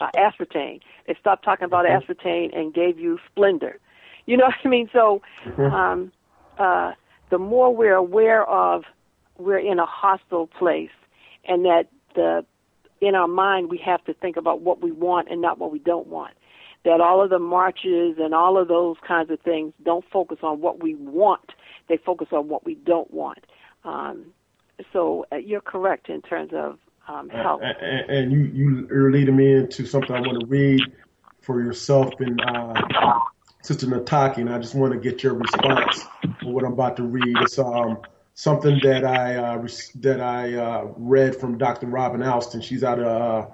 [0.00, 0.80] uh, aspartame.
[1.06, 3.74] They stopped talking about aspartame and gave you Splenda.
[4.26, 4.88] You know what I mean?
[4.92, 5.22] So
[5.58, 6.12] um,
[6.58, 6.92] uh,
[7.30, 8.84] the more we're aware of,
[9.38, 10.90] we're in a hostile place,
[11.46, 12.44] and that the
[13.00, 15.78] in our mind we have to think about what we want and not what we
[15.78, 16.34] don't want.
[16.84, 20.60] That all of the marches and all of those kinds of things don't focus on
[20.60, 21.52] what we want;
[21.88, 23.44] they focus on what we don't want.
[23.84, 24.26] Um,
[24.92, 27.60] so uh, you're correct in terms of um, help.
[27.62, 30.80] And, and, you, you are leading me into something I want to read
[31.40, 32.74] for yourself and uh,
[33.62, 37.02] Sister Nataki, and I just want to get your response on what I'm about to
[37.02, 37.36] read.
[37.40, 37.98] It's um,
[38.34, 39.66] something that I uh,
[39.96, 41.86] that I uh, read from Dr.
[41.86, 42.60] Robin Alston.
[42.60, 43.48] She's out of uh,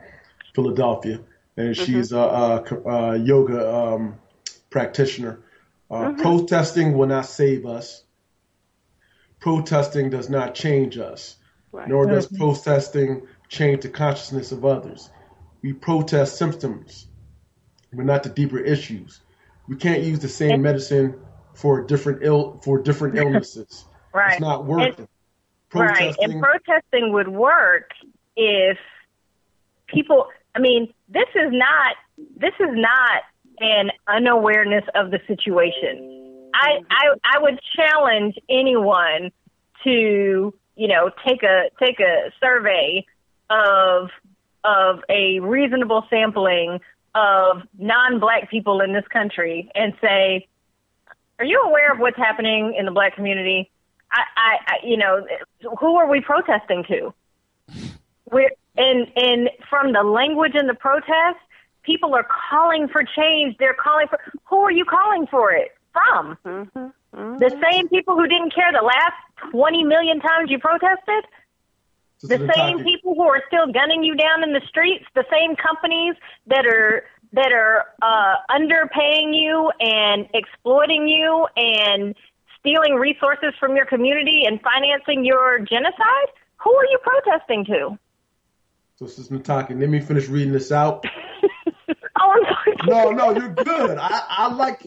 [0.55, 1.21] Philadelphia,
[1.57, 1.85] and mm-hmm.
[1.85, 4.19] she's a, a, a yoga um,
[4.71, 5.41] practitioner.
[5.91, 6.21] Uh, mm-hmm.
[6.21, 8.05] Protesting will not save us.
[9.41, 11.37] Protesting does not change us,
[11.73, 11.89] right.
[11.89, 12.37] nor does mm-hmm.
[12.37, 15.11] protesting change the consciousness of others.
[15.61, 17.07] We protest symptoms,
[17.93, 19.21] but not the deeper issues.
[19.69, 21.21] We can't use the same medicine
[21.55, 23.85] for different ill for different illnesses.
[24.13, 24.33] right.
[24.33, 25.07] It's not working.
[25.75, 26.17] right.
[26.19, 27.91] And protesting would work
[28.37, 28.79] if
[29.87, 31.97] people I mean, this is not
[32.37, 33.23] this is not
[33.61, 36.51] an unawareness of the situation.
[36.55, 39.31] I I I would challenge anyone
[39.85, 43.05] to, you know, take a take a survey
[43.53, 44.11] of
[44.65, 46.81] of a reasonable sampling
[47.15, 50.49] of non-black people in this country and say,
[51.39, 53.71] "Are you aware of what's happening in the black community?"
[54.11, 55.27] I, I, I you know,
[55.79, 57.15] who are we protesting to?
[58.31, 61.39] We're and and from the language in the protest,
[61.83, 63.57] people are calling for change.
[63.59, 64.19] They're calling for.
[64.47, 66.39] Who are you calling for it from?
[66.47, 66.79] Mm-hmm.
[67.15, 67.39] Mm-hmm.
[67.39, 71.25] The same people who didn't care the last twenty million times you protested.
[72.23, 76.15] The same people who are still gunning you down in the streets, the same companies
[76.47, 82.15] that are that are uh, underpaying you and exploiting you and
[82.61, 86.29] stealing resources from your community and financing your genocide.
[86.59, 87.99] Who are you protesting to?
[88.97, 91.05] So, Sister Nataki, let me finish reading this out.
[91.89, 92.77] oh, I'm sorry.
[92.87, 93.99] No, no, you're good.
[93.99, 94.87] I, I like,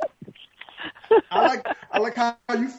[1.32, 2.72] I like, I like how you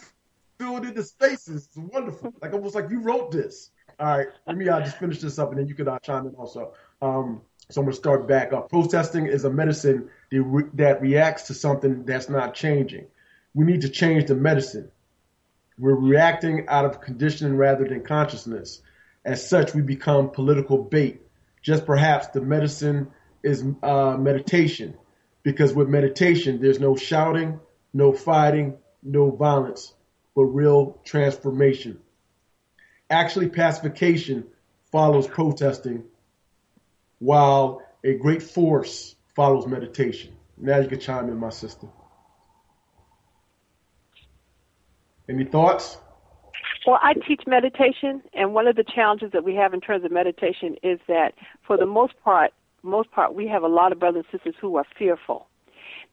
[0.58, 1.66] filled in the spaces.
[1.66, 2.32] It's wonderful.
[2.40, 3.70] Like almost like you wrote this.
[3.98, 6.26] All right, let me uh, just finish this up, and then you could uh, chime
[6.26, 6.74] in also.
[7.00, 7.40] Um,
[7.70, 8.68] so I'm gonna start back up.
[8.68, 13.06] Protesting is a medicine that, re- that reacts to something that's not changing.
[13.54, 14.90] We need to change the medicine.
[15.78, 18.82] We're reacting out of conditioning rather than consciousness.
[19.24, 21.22] As such, we become political bait.
[21.62, 23.08] Just perhaps the medicine
[23.42, 24.94] is uh, meditation,
[25.42, 27.60] because with meditation, there's no shouting,
[27.94, 29.94] no fighting, no violence,
[30.34, 31.98] but real transformation.
[33.10, 34.44] Actually, pacification
[34.90, 36.04] follows protesting,
[37.18, 40.32] while a great force follows meditation.
[40.56, 41.86] Now you can chime in, my sister.
[45.28, 45.98] Any thoughts?
[46.86, 50.12] Well, I teach meditation, and one of the challenges that we have in terms of
[50.12, 51.34] meditation is that,
[51.66, 52.52] for the most part,
[52.82, 55.48] most part, we have a lot of brothers and sisters who are fearful.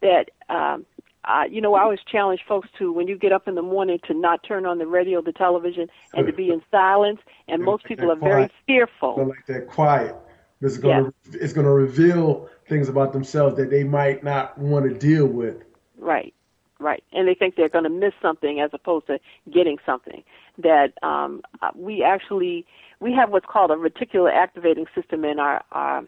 [0.02, 0.84] That um,
[1.26, 3.98] uh, you know, I always challenge folks to when you get up in the morning
[4.06, 7.20] to not turn on the radio, the television, and to be in silence.
[7.48, 9.16] And most people are very fearful.
[9.16, 10.16] They're like that quiet.
[10.60, 14.88] It's going to it's going to reveal things about themselves that they might not want
[14.88, 15.62] to deal with.
[15.98, 16.32] Right,
[16.80, 19.18] right, and they think they're going to miss something as opposed to
[19.52, 20.24] getting something.
[20.58, 22.64] That um, uh, we actually
[23.00, 26.04] we have what's called a reticular activating system in our, our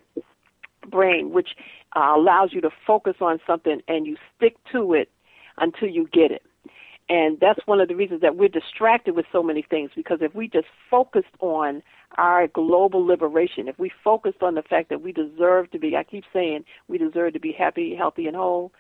[0.91, 1.51] brain, which
[1.95, 5.11] uh, allows you to focus on something and you stick to it
[5.59, 6.43] until you get it.
[7.09, 10.35] And that's one of the reasons that we're distracted with so many things because if
[10.35, 11.83] we just focused on
[12.19, 16.03] our global liberation, if we focused on the fact that we deserve to be, I
[16.03, 18.73] keep saying we deserve to be happy, healthy, and whole,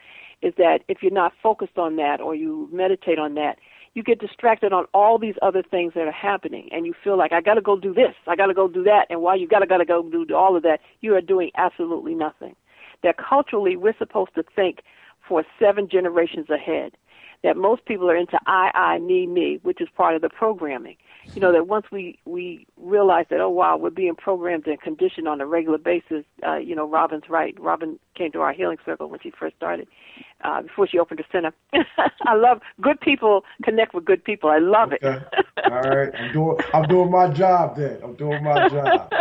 [0.43, 3.59] is that if you're not focused on that or you meditate on that,
[3.97, 7.32] you get distracted on all these other things that are happening and you feel like
[7.32, 9.48] I got to go do this, I got to go do that, and while you
[9.48, 12.55] got to got to go do all of that, you are doing absolutely nothing.
[13.02, 14.81] That culturally we're supposed to think
[15.27, 16.93] for seven generations ahead.
[17.43, 20.97] That most people are into I, I, me, me, which is part of the programming.
[21.35, 25.28] You know that once we we realize that oh wow we're being programmed and conditioned
[25.28, 26.24] on a regular basis.
[26.47, 27.55] Uh, you know Robin's right.
[27.61, 29.86] Robin came to our healing circle when she first started,
[30.44, 31.53] uh, before she opened her center.
[32.27, 34.51] I love good people connect with good people.
[34.51, 35.19] I love okay.
[35.32, 35.47] it.
[35.70, 37.98] All right, I'm doing I'm doing my job then.
[38.03, 39.12] I'm doing my job.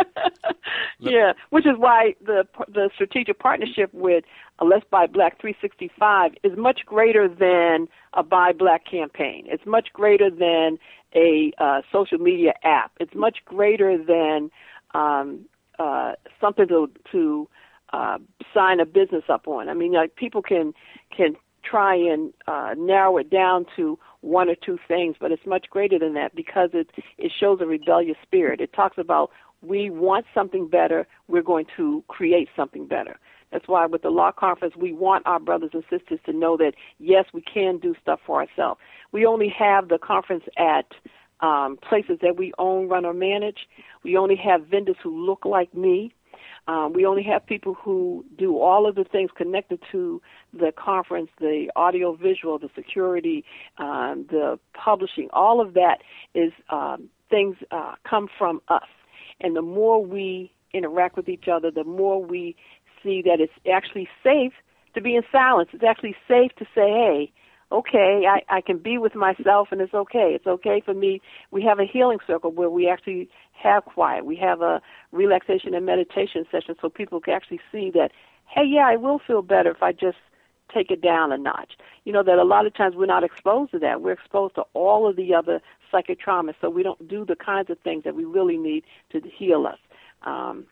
[1.00, 4.24] yeah, which is why the the strategic partnership with
[4.60, 9.46] a Let's Buy Black 365 is much greater than a Buy Black campaign.
[9.48, 10.78] It's much greater than
[11.14, 12.92] a uh, social media app.
[13.00, 14.50] It's much greater than
[14.94, 15.46] um,
[15.80, 17.50] uh, something to to
[17.94, 18.18] uh,
[18.54, 19.70] sign a business up on.
[19.70, 20.74] I mean, like people can
[21.16, 25.68] can try and uh, narrow it down to one or two things, but it's much
[25.70, 28.62] greater than that because it it shows a rebellious spirit.
[28.62, 33.18] It talks about we want something better, we're going to create something better.
[33.56, 36.74] That's why with the Lock conference, we want our brothers and sisters to know that
[37.00, 38.82] yes, we can do stuff for ourselves.
[39.14, 40.88] We only have the conference at
[41.40, 43.60] um, places that we own, run, or manage.
[44.04, 46.14] We only have vendors who look like me.
[46.68, 50.22] Um, we only have people who do all of the things connected to
[50.52, 53.46] the conference, the audio visual, the security,
[53.78, 55.30] um, the publishing.
[55.32, 56.00] All of that
[56.34, 58.90] is um, things uh, come from us.
[59.40, 62.56] And the more we interact with each other, the more we
[63.06, 64.54] see that it's actually safe
[64.96, 65.70] to be in silence.
[65.72, 67.32] It's actually safe to say, hey,
[67.72, 70.32] okay, I, I can be with myself and it's okay.
[70.36, 71.22] It's okay for me.
[71.52, 74.26] We have a healing circle where we actually have quiet.
[74.26, 78.12] We have a relaxation and meditation session so people can actually see that,
[78.48, 80.18] hey, yeah, I will feel better if I just
[80.74, 81.74] take it down a notch.
[82.06, 84.02] You know, that a lot of times we're not exposed to that.
[84.02, 85.62] We're exposed to all of the other
[85.92, 89.22] psychic traumas, so we don't do the kinds of things that we really need to
[89.22, 89.80] heal us.
[90.24, 90.66] Um,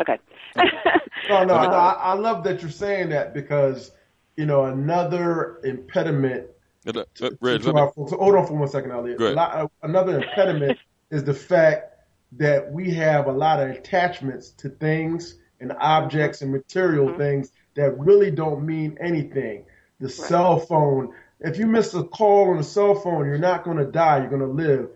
[0.00, 0.18] okay.
[0.56, 1.54] no, no, no.
[1.54, 3.90] I, I love that you're saying that because–
[4.36, 6.46] you know, another impediment.
[6.86, 9.14] Uh, uh, Reg, to, our, so hold on for one second, Ali.
[9.16, 10.78] Lot, another impediment
[11.10, 11.96] is the fact
[12.32, 17.18] that we have a lot of attachments to things and objects and material mm-hmm.
[17.18, 19.64] things that really don't mean anything.
[20.00, 20.14] The right.
[20.14, 21.14] cell phone.
[21.40, 24.18] If you miss a call on a cell phone, you're not going to die.
[24.18, 24.88] You're going to live.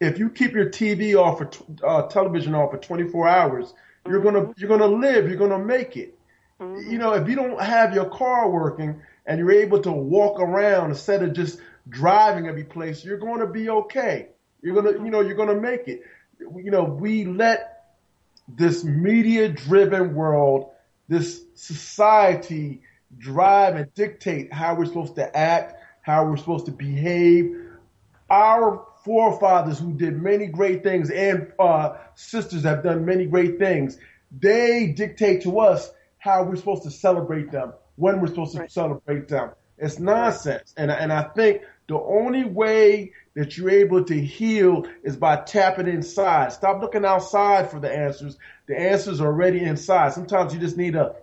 [0.00, 1.50] If you keep your TV off or
[1.86, 3.74] uh, television off for 24 hours,
[4.08, 4.36] you're mm-hmm.
[4.36, 5.28] gonna you're gonna live.
[5.28, 6.16] You're gonna make it.
[6.60, 6.90] Mm-hmm.
[6.90, 10.90] You know, if you don't have your car working and you're able to walk around
[10.90, 14.28] instead of just driving every place, you're going to be okay.
[14.62, 16.02] You're going to, you know, you're going to make it.
[16.40, 17.94] you know, we let
[18.48, 20.70] this media driven world,
[21.08, 22.82] this society
[23.18, 27.54] drive and dictate how we're supposed to act, how we're supposed to behave.
[28.30, 33.98] Our forefathers who did many great things and uh, sisters have done many great things,
[34.36, 38.70] they dictate to us how we're supposed to celebrate them, when we're supposed to right.
[38.70, 39.50] celebrate them.
[39.78, 40.74] It's nonsense.
[40.76, 45.86] And, and I think the only way that you're able to heal is by tapping
[45.86, 46.52] inside.
[46.52, 48.38] Stop looking outside for the answers.
[48.66, 50.14] The answers are already inside.
[50.14, 51.14] Sometimes you just need a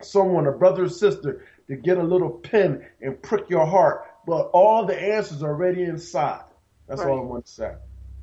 [0.00, 4.06] someone, a brother or sister, to get a little pin and prick your heart.
[4.26, 6.44] But all the answers are already inside.
[6.86, 7.10] That's right.
[7.10, 7.74] all I want to say.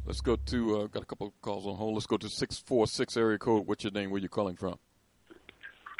[0.05, 1.95] Let's go to uh, got a couple of calls on hold.
[1.95, 3.65] Let's go to six four six area code.
[3.65, 4.11] What's your name?
[4.11, 4.77] Where you calling from?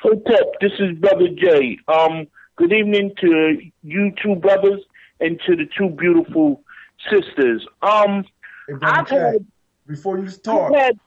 [0.03, 1.80] Hotep, this is Brother Jay.
[1.88, 4.82] Um, good evening to you two brothers
[5.19, 6.61] and to the two beautiful
[7.10, 7.65] sisters.
[7.82, 8.26] Um,
[8.68, 9.45] hey, I've had,
[9.88, 10.99] before you start, I've had,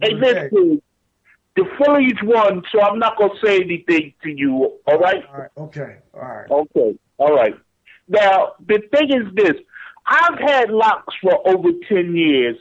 [0.00, 0.82] hey, listen,
[1.56, 4.78] the Phillies won, so I'm not gonna say anything to you.
[4.86, 5.24] All right?
[5.28, 5.50] All right.
[5.56, 5.96] Okay.
[6.14, 6.50] All right.
[6.50, 6.98] Okay.
[7.18, 7.54] All right.
[8.06, 9.60] Now the thing is this:
[10.06, 12.56] I've had locks for over ten years,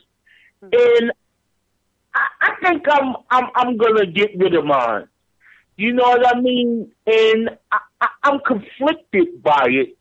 [0.62, 1.12] and
[2.14, 5.08] I, I think I'm I'm I'm gonna get rid of mine.
[5.76, 6.92] You know what I mean?
[7.08, 9.98] And I, I, I'm conflicted by it,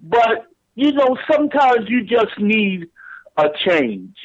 [0.00, 2.88] but you know sometimes you just need
[3.36, 4.16] a change.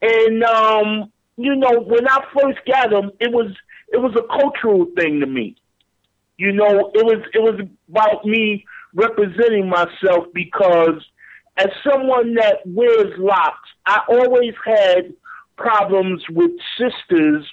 [0.00, 3.54] And um, you know when I first got them, it was
[3.92, 5.56] it was a cultural thing to me.
[6.38, 8.64] You know, it was it was about me
[8.94, 11.00] representing myself because
[11.56, 15.12] as someone that wears locks, I always had
[15.56, 17.46] problems with sisters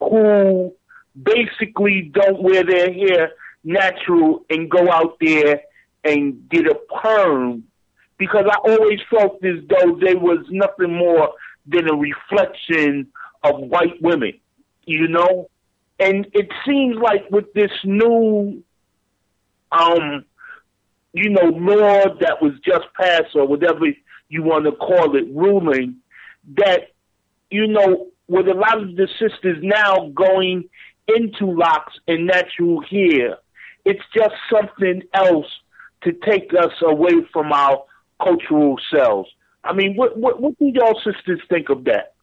[0.00, 0.74] who
[1.20, 3.32] basically don't wear their hair
[3.64, 5.62] natural and go out there
[6.04, 7.64] and get a perm
[8.18, 11.34] because I always felt as though they was nothing more
[11.66, 13.08] than a reflection
[13.42, 14.38] of white women,
[14.84, 15.48] you know?
[15.98, 18.62] And it seems like with this new
[19.72, 20.24] um
[21.12, 23.86] you know, law that was just passed or whatever
[24.28, 25.96] you want to call it, ruling,
[26.56, 26.92] that,
[27.50, 30.68] you know, with a lot of the sisters now going
[31.08, 33.38] into locks and natural hair,
[33.84, 35.46] it's just something else
[36.02, 37.84] to take us away from our
[38.22, 39.28] cultural selves.
[39.64, 42.14] I mean, what what, what do y'all sisters think of that?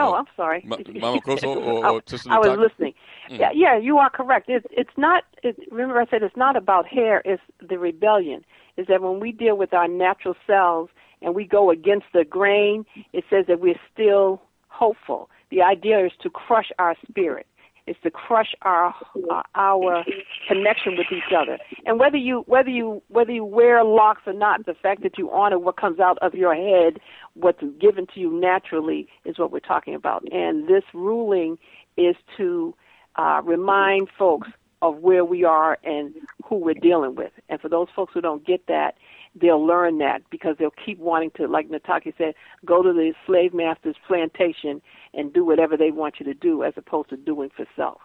[0.00, 0.64] Oh, I'm sorry.
[0.66, 1.86] Mama Koso or, or
[2.30, 2.94] I, I was listening.
[3.30, 3.38] Mm.
[3.38, 4.48] Yeah, yeah, you are correct.
[4.48, 5.24] It's it's not.
[5.42, 7.22] It, remember, I said it's not about hair.
[7.24, 8.44] It's the rebellion.
[8.76, 10.90] Is that when we deal with our natural selves
[11.22, 15.28] and we go against the grain, it says that we're still hopeful.
[15.50, 17.46] The idea is to crush our spirit.
[17.86, 18.94] It's to crush our
[19.30, 20.04] uh, our
[20.48, 21.58] connection with each other.
[21.86, 25.30] And whether you whether you whether you wear locks or not, the fact that you
[25.30, 27.00] honor what comes out of your head,
[27.34, 30.24] what's given to you naturally, is what we're talking about.
[30.32, 31.58] And this ruling
[31.96, 32.74] is to
[33.16, 34.48] uh, remind folks
[34.82, 36.14] of where we are and
[36.44, 37.32] who we're dealing with.
[37.48, 38.96] And for those folks who don't get that,
[39.34, 42.34] they'll learn that because they'll keep wanting to, like Nataki said,
[42.64, 44.80] go to the slave master's plantation
[45.12, 48.00] and do whatever they want you to do as opposed to doing for self.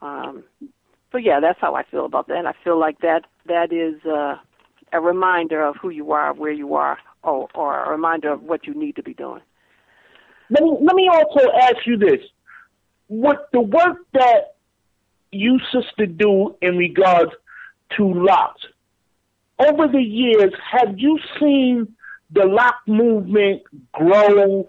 [0.00, 0.44] Um,
[1.10, 2.36] so yeah, that's how I feel about that.
[2.36, 4.36] And I feel like that that is uh,
[4.92, 8.66] a reminder of who you are, where you are, or, or a reminder of what
[8.66, 9.40] you need to be doing.
[10.50, 12.20] Let me let me also ask you this:
[13.08, 14.56] with the work that
[15.30, 17.32] you sister do in regards
[17.96, 18.62] to locks,
[19.58, 21.94] over the years, have you seen
[22.30, 23.62] the lock movement
[23.92, 24.68] grow?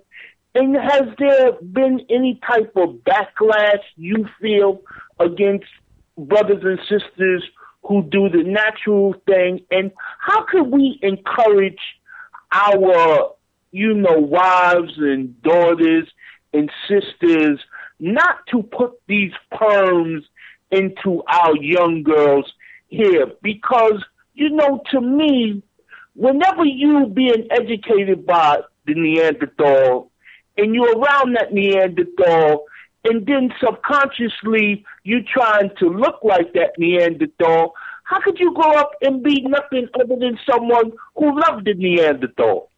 [0.53, 4.81] And has there been any type of backlash you feel
[5.19, 5.65] against
[6.17, 7.43] brothers and sisters
[7.83, 9.65] who do the natural thing?
[9.71, 11.79] And how can we encourage
[12.51, 13.31] our,
[13.71, 16.07] you know, wives and daughters
[16.53, 17.59] and sisters
[17.99, 20.23] not to put these perms
[20.71, 22.51] into our young girls
[22.87, 24.03] here because
[24.33, 25.61] you know to me
[26.15, 30.11] whenever you being educated by the Neanderthal
[30.57, 32.65] and you're around that Neanderthal
[33.03, 37.73] and then subconsciously you're trying to look like that Neanderthal,
[38.03, 42.69] how could you grow up and be nothing other than someone who loved the Neanderthal?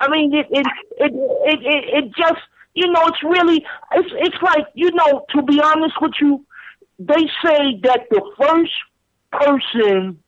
[0.00, 0.66] I mean, it it
[0.98, 2.40] it it, it, it just
[2.74, 6.44] you know, it's really, it's, it's like, you know, to be honest with you,
[6.98, 8.72] they say that the first
[9.32, 10.18] person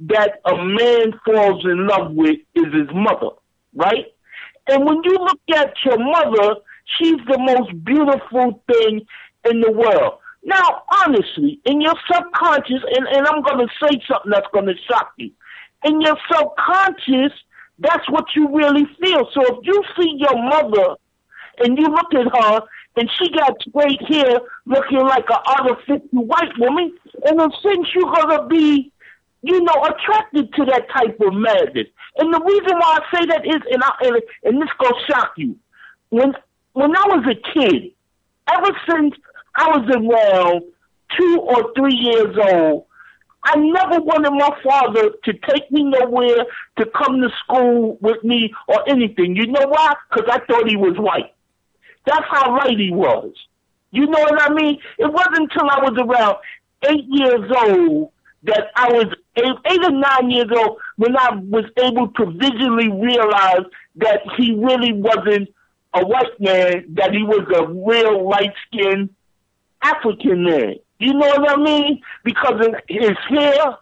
[0.00, 3.30] that a man falls in love with is his mother,
[3.74, 4.06] right?
[4.68, 6.56] And when you look at your mother,
[6.98, 9.06] she's the most beautiful thing
[9.50, 10.18] in the world.
[10.42, 14.74] Now, honestly, in your subconscious, and, and I'm going to say something that's going to
[14.90, 15.30] shock you.
[15.84, 17.32] In your subconscious,
[17.78, 19.28] that's what you really feel.
[19.32, 20.96] So if you see your mother
[21.58, 22.62] and you look at her
[22.96, 26.96] and she got straight hair looking like a an artificial white woman,
[27.28, 27.48] in a
[27.94, 28.92] you're gonna be,
[29.42, 31.88] you know, attracted to that type of madness.
[32.16, 35.32] And the reason why I say that is, and I, and, and this gonna shock
[35.36, 35.56] you,
[36.10, 36.34] when
[36.72, 37.92] when I was a kid,
[38.48, 39.14] ever since
[39.56, 40.62] I was around
[41.16, 42.86] two or three years old,
[43.44, 46.46] I never wanted my father to take me nowhere,
[46.78, 49.36] to come to school with me or anything.
[49.36, 49.94] You know why?
[50.10, 51.34] Because I thought he was white.
[52.06, 53.32] That's how right he was.
[53.90, 54.78] You know what I mean?
[54.98, 56.36] It wasn't until I was around
[56.88, 58.10] eight years old
[58.42, 59.06] that I was
[59.36, 63.64] eight, eight or nine years old when I was able to visually realize
[63.96, 65.48] that he really wasn't
[65.94, 69.10] a white man, that he was a real light skinned
[69.82, 70.74] African man.
[70.98, 72.02] You know what I mean?
[72.24, 73.76] Because of his hair,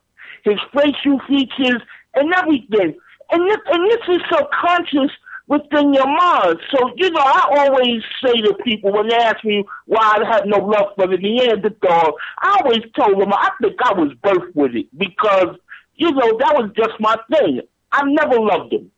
[0.45, 1.81] his facial features,
[2.15, 2.99] and everything.
[3.31, 5.11] And this, and this is subconscious
[5.49, 6.59] within your mind.
[6.71, 10.47] So, you know, I always say to people when they ask me why I have
[10.47, 14.75] no love for the Neanderthal, I always told them I think I was birthed with
[14.75, 15.57] it because,
[15.97, 17.61] you know, that was just my thing.
[17.91, 18.91] I never loved them.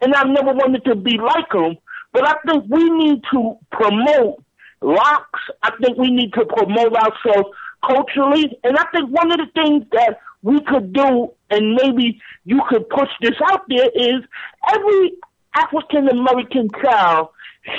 [0.00, 1.76] And I never wanted to be like them.
[2.12, 4.42] But I think we need to promote
[4.80, 5.40] locks.
[5.62, 7.48] I think we need to promote ourselves
[7.86, 8.58] culturally.
[8.64, 12.88] And I think one of the things that we could do, and maybe you could
[12.88, 14.22] push this out there, is
[14.72, 15.12] every
[15.56, 17.28] African American child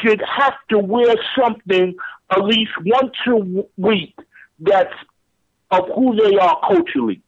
[0.01, 1.95] should have to wear something
[2.31, 4.15] at least once a week
[4.59, 4.93] that's
[5.71, 7.21] of who they are culturally.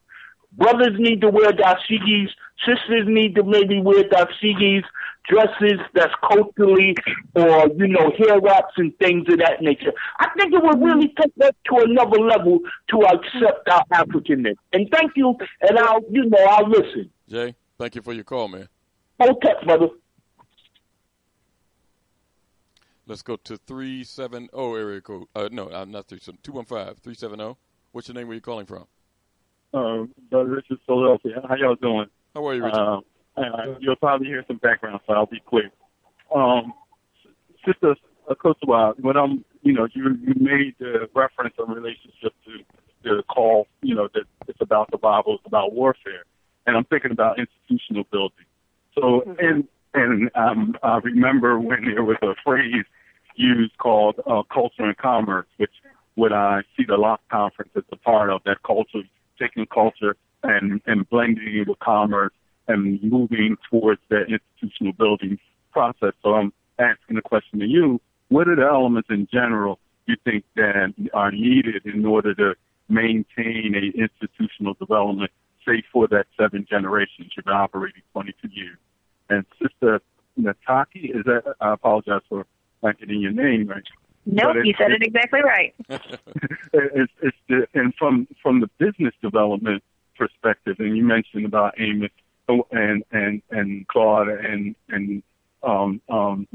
[0.53, 2.29] Brothers need to wear dashikis.
[2.65, 4.83] Sisters need to maybe wear dashikis,
[5.29, 6.95] dresses that's culturally,
[7.35, 9.93] or you know, hair wraps and things of that nature.
[10.19, 12.59] I think it would really take that to another level
[12.89, 14.55] to accept our Africanness.
[14.73, 17.09] And thank you, and I'll, you know, I'll listen.
[17.29, 18.67] Jay, thank you for your call, man.
[19.21, 19.89] Okay, brother.
[23.09, 25.25] Let's go to 370 area code.
[25.35, 27.57] Uh, no, uh, not 370, 215 370.
[27.91, 28.27] What's your name?
[28.27, 28.85] Where you calling from?
[29.73, 31.41] Um, Brother Richard Philadelphia.
[31.49, 32.05] How y'all doing?
[32.35, 32.77] How are you, Richard?
[32.77, 33.01] Um,
[33.35, 33.41] uh,
[33.79, 35.71] you'll probably hear some background, so I'll be quick.
[36.35, 36.71] Um,
[37.65, 37.95] Sister
[38.29, 42.63] Akosua, when I'm, you know, you you made the reference in relationship to
[43.03, 46.25] the call, you know, that it's about the Bible, it's about warfare,
[46.67, 48.45] and I'm thinking about institutional building.
[48.93, 52.85] So, and and um, I remember when there was a phrase
[53.39, 55.71] used called uh, culture and commerce, which
[56.15, 58.99] what I see the Lock Conference as a part of that culture,
[59.39, 62.33] taking culture and, and blending it with commerce
[62.67, 65.39] and moving towards that institutional building
[65.71, 66.13] process.
[66.21, 70.43] So I'm asking the question to you, what are the elements in general you think
[70.55, 72.55] that are needed in order to
[72.89, 75.31] maintain a institutional development,
[75.65, 78.77] say for that seven generations you've been operating 22 years?
[79.29, 80.01] And Sister
[80.39, 82.45] Nataki, is that, I apologize for
[82.83, 83.83] not getting your name right.
[84.25, 85.73] Nope, But you said it exactly right.
[85.89, 89.83] it's, it's the, and from from the business development
[90.17, 92.11] perspective, and you mentioned about Amos
[92.71, 95.23] and and and Claud and and
[95.63, 96.47] um, um,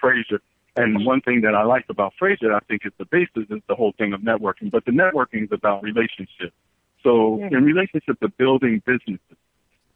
[0.00, 0.40] Fraser.
[0.74, 3.74] And one thing that I like about Fraser, I think, is the basis is the
[3.74, 4.70] whole thing of networking.
[4.70, 6.54] But the networking is about relationships.
[7.02, 9.36] So in relationship to building businesses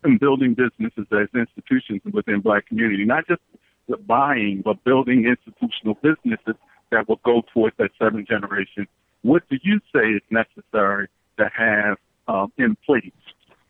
[0.03, 3.59] and building businesses as institutions within black community, not just the
[4.07, 6.57] buying, but building institutional businesses
[6.91, 8.87] that will go towards that seventh generation.
[9.23, 11.09] What do you say is necessary
[11.39, 11.99] to have
[12.29, 13.13] um, in place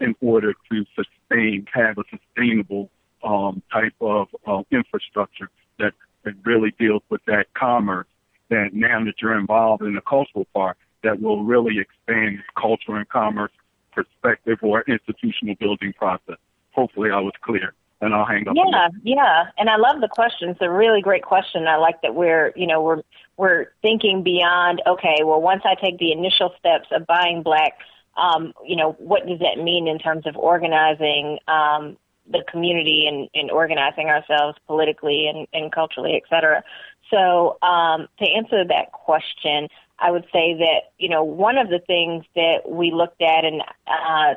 [0.01, 2.91] in order to sustain, have a sustainable
[3.25, 5.93] um, type of uh, infrastructure that,
[6.25, 8.07] that really deals with that commerce?
[8.49, 13.09] That now that you're involved in the cultural part, that will really expand culture and
[13.09, 13.51] commerce
[13.93, 16.37] perspective or institutional building process.
[16.73, 18.55] Hopefully, I was clear, and I'll hang up.
[18.57, 20.51] Yeah, yeah, and I love the question.
[20.51, 21.67] It's a really great question.
[21.67, 23.03] I like that we're, you know, we're
[23.37, 24.83] we're thinking beyond.
[24.87, 27.79] Okay, well, once I take the initial steps of buying black,
[28.17, 31.97] um, you know, what does that mean in terms of organizing um,
[32.31, 36.63] the community and, and organizing ourselves politically and, and culturally, et cetera.
[37.11, 39.69] So, um, to answer that question,
[39.99, 43.63] I would say that you know one of the things that we looked at, and
[43.87, 44.35] uh,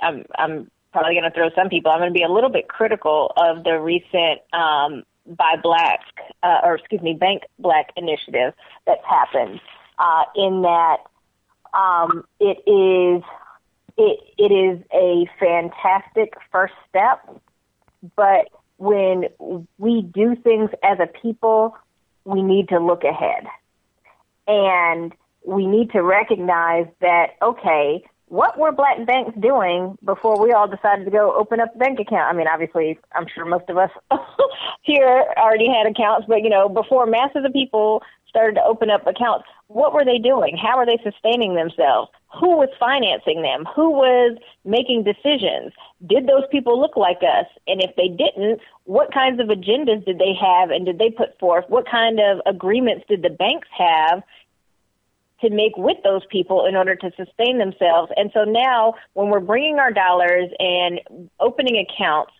[0.00, 1.90] I'm, I'm probably going to throw some people.
[1.90, 6.00] I'm going to be a little bit critical of the recent um, Buy Black,
[6.44, 8.54] uh, or excuse me, Bank Black initiative
[8.86, 9.60] that's happened.
[9.98, 10.98] Uh, in that
[11.74, 13.22] um, it is
[13.96, 17.28] it it is a fantastic first step,
[18.14, 19.24] but when
[19.78, 21.76] we do things as a people,
[22.24, 23.46] we need to look ahead,
[24.46, 25.12] and
[25.44, 31.04] we need to recognize that okay, what were black banks doing before we all decided
[31.04, 32.34] to go open up a bank account?
[32.34, 33.90] I mean, obviously, I'm sure most of us
[34.82, 39.06] here already had accounts, but you know, before masses of people started to open up
[39.06, 40.56] accounts, what were they doing?
[40.56, 42.10] How were they sustaining themselves?
[42.40, 43.64] Who was financing them?
[43.76, 45.72] Who was making decisions?
[46.04, 47.46] Did those people look like us?
[47.66, 51.38] And if they didn't, what kinds of agendas did they have and did they put
[51.38, 51.64] forth?
[51.68, 54.22] What kind of agreements did the banks have
[55.40, 58.12] to make with those people in order to sustain themselves.
[58.16, 61.00] And so now, when we're bringing our dollars and
[61.40, 62.32] opening accounts,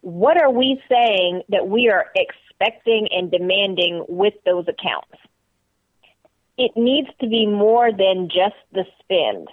[0.00, 5.12] what are we saying that we are expecting and demanding with those accounts?
[6.56, 9.48] It needs to be more than just the spend.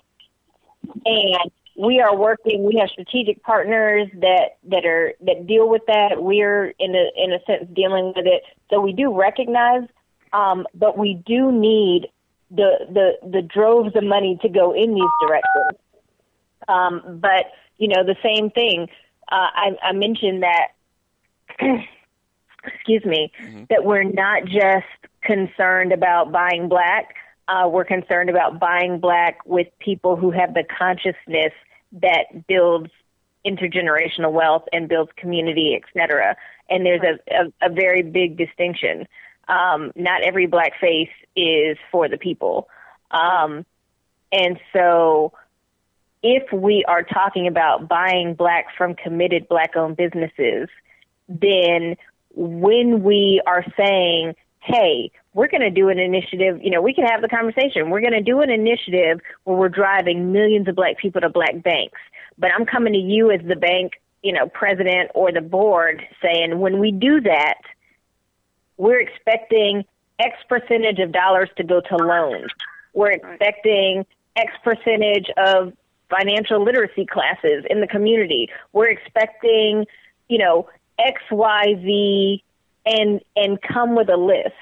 [1.05, 6.23] And we are working we have strategic partners that that are that deal with that
[6.23, 9.83] we're in a in a sense dealing with it so we do recognize
[10.33, 12.07] um, but we do need
[12.51, 15.81] the the the droves of money to go in these directions.
[16.67, 17.45] Um, but
[17.77, 18.87] you know, the same thing.
[19.31, 20.67] Uh, I, I mentioned that.
[22.73, 23.63] excuse me, mm-hmm.
[23.69, 24.85] that we're not just
[25.21, 27.15] concerned about buying black.
[27.47, 31.53] Uh, we're concerned about buying black with people who have the consciousness
[31.91, 32.89] that builds
[33.45, 36.35] intergenerational wealth and builds community, et cetera.
[36.69, 39.07] And there's a, a, a very big distinction
[39.47, 42.67] um, not every black face is for the people.
[43.11, 43.65] Um,
[44.31, 45.33] and so
[46.23, 50.69] if we are talking about buying black from committed black owned businesses,
[51.27, 51.95] then
[52.33, 57.05] when we are saying, hey, we're going to do an initiative, you know, we can
[57.05, 57.89] have the conversation.
[57.89, 61.61] We're going to do an initiative where we're driving millions of black people to black
[61.61, 61.99] banks.
[62.37, 63.93] But I'm coming to you as the bank,
[64.23, 67.59] you know, president or the board saying, when we do that,
[68.77, 69.85] we're expecting
[70.19, 72.51] X percentage of dollars to go to loans.
[72.93, 75.73] We're expecting X percentage of
[76.09, 78.49] financial literacy classes in the community.
[78.73, 79.85] We're expecting,
[80.29, 80.69] you know,
[80.99, 82.43] X, Y, Z,
[82.85, 84.53] and and come with a list.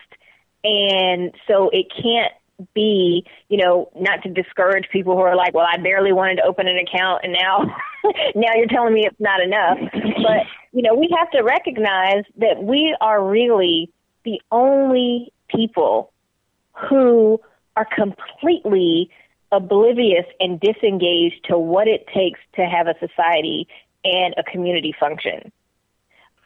[0.64, 2.32] And so it can't
[2.74, 6.44] be, you know, not to discourage people who are like, well, I barely wanted to
[6.44, 7.66] open an account, and now
[8.36, 9.78] now you're telling me it's not enough.
[9.92, 13.90] But you know, we have to recognize that we are really
[14.24, 16.12] the only people
[16.90, 17.40] who
[17.76, 19.10] are completely
[19.52, 23.68] oblivious and disengaged to what it takes to have a society
[24.04, 25.52] and a community function.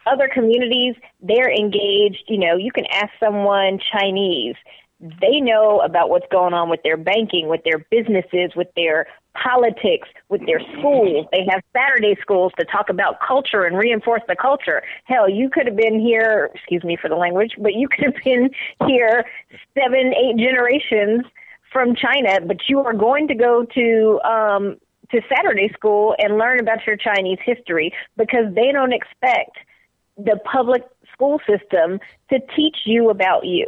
[0.06, 4.56] Other communities, they're engaged, you know, you can ask someone Chinese
[5.00, 10.08] they know about what's going on with their banking, with their businesses, with their politics,
[10.30, 11.28] with their schools.
[11.32, 14.82] They have Saturday schools to talk about culture and reinforce the culture.
[15.06, 18.24] Hell, you could have been here, excuse me for the language, but you could have
[18.24, 18.50] been
[18.88, 19.26] here
[19.78, 21.24] seven, eight generations
[21.72, 24.78] from China, but you are going to go to um
[25.12, 29.58] to Saturday school and learn about your Chinese history because they don't expect
[30.18, 30.84] the public
[31.14, 32.00] school system
[32.30, 33.68] to teach you about you.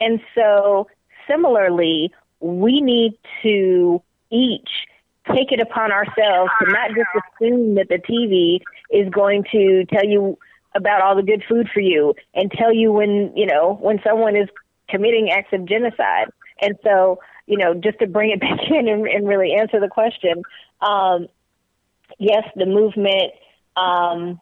[0.00, 0.88] And so,
[1.28, 4.68] similarly, we need to each
[5.32, 8.60] take it upon ourselves to not just assume that the TV
[8.90, 10.36] is going to tell you
[10.74, 14.36] about all the good food for you and tell you when, you know, when someone
[14.36, 14.48] is
[14.88, 16.28] committing acts of genocide.
[16.60, 19.88] And so, you know, just to bring it back in and, and really answer the
[19.88, 20.42] question,
[20.80, 21.28] um,
[22.18, 23.32] yes, the movement
[23.76, 24.40] um,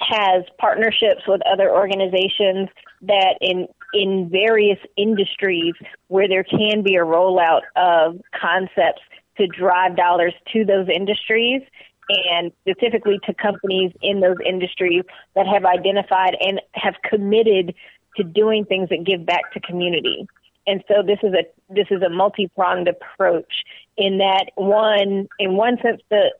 [0.00, 2.68] has partnerships with other organizations
[3.02, 5.72] that in in various industries
[6.08, 9.00] where there can be a rollout of concepts
[9.38, 11.62] to drive dollars to those industries
[12.08, 15.02] and specifically to companies in those industries
[15.34, 17.74] that have identified and have committed
[18.16, 20.26] to doing things that give back to community.
[20.66, 23.64] And so this is a this is a multi-pronged approach
[23.96, 26.30] in that one in one sense the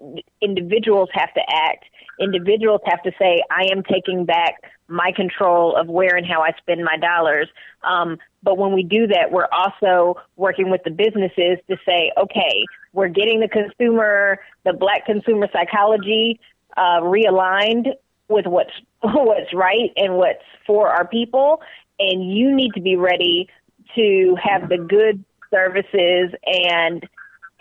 [0.43, 1.85] individuals have to act
[2.21, 4.55] individuals have to say, I am taking back
[4.89, 7.49] my control of where and how I spend my dollars.
[7.83, 12.65] Um, but when we do that, we're also working with the businesses to say, okay,
[12.93, 16.41] we're getting the consumer, the black consumer psychology
[16.77, 17.89] uh, realigned
[18.29, 18.71] with what's
[19.03, 21.61] what's right and what's for our people,
[21.99, 23.49] and you need to be ready
[23.95, 27.05] to have the good services and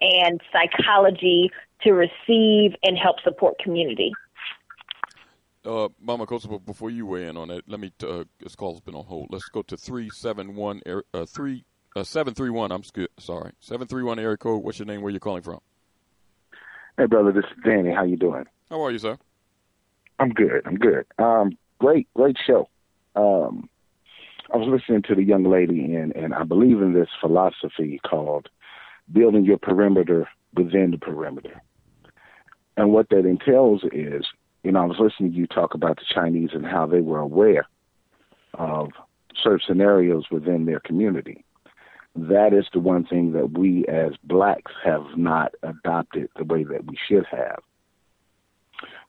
[0.02, 1.52] and psychology
[1.82, 4.12] to receive and help support community.
[5.66, 7.92] Uh, Mama Akosua, before you weigh in on it, let me.
[7.98, 9.30] T- uh, this call's been on hold.
[9.32, 10.82] Let's go to three seven one
[11.14, 11.66] uh, three
[11.96, 12.72] uh, seven three one.
[12.72, 14.64] I'm sc- sorry, seven three one area code.
[14.64, 15.02] What's your name?
[15.02, 15.60] Where you calling from?
[16.98, 17.32] Hey, brother.
[17.32, 17.92] This is Danny.
[17.92, 18.46] How you doing?
[18.70, 19.18] How are you, sir?
[20.20, 20.62] I'm good.
[20.66, 21.06] I'm good.
[21.18, 22.70] Um, great, great show.
[23.16, 23.70] Um,
[24.54, 28.50] I was listening to the young lady, and and I believe in this philosophy called
[29.12, 31.62] building your perimeter within the perimeter.
[32.78, 34.26] And what that entails is,
[34.66, 37.20] you know, I was listening to you talk about the Chinese and how they were
[37.20, 37.68] aware
[38.56, 38.90] of
[39.42, 41.46] certain scenarios within their community.
[42.16, 46.86] That is the one thing that we as blacks have not adopted the way that
[46.86, 47.60] we should have.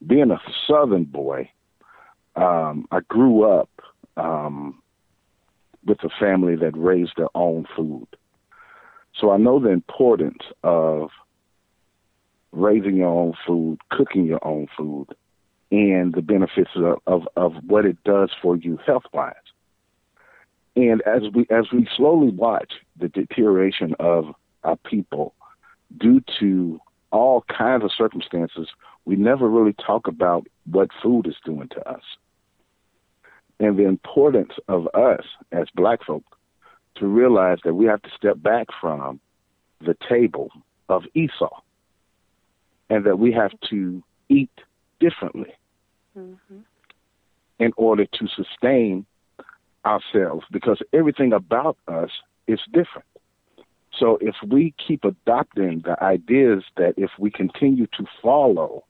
[0.06, 1.50] Being a southern boy,
[2.34, 3.70] um, I grew up
[4.18, 4.82] um,
[5.86, 8.08] with a family that raised their own food.
[9.18, 11.08] So I know the importance of
[12.52, 15.06] raising your own food, cooking your own food,
[15.70, 19.34] and the benefits of, of, of what it does for you health wise.
[20.76, 24.26] And as we as we slowly watch the deterioration of
[24.62, 25.34] our people
[25.96, 26.78] due to
[27.12, 28.68] all kinds of circumstances,
[29.06, 32.02] we never really talk about what food is doing to us.
[33.58, 36.24] And the importance of us as black folk
[36.96, 39.18] to realize that we have to step back from
[39.80, 40.50] the table
[40.88, 41.60] of Esau
[42.90, 44.50] and that we have to eat
[45.00, 45.52] differently
[46.18, 46.60] Mm-hmm.
[47.58, 49.04] in order to sustain
[49.84, 52.08] ourselves because everything about us
[52.46, 53.06] is different.
[53.98, 58.84] So if we keep adopting the ideas that if we continue to follow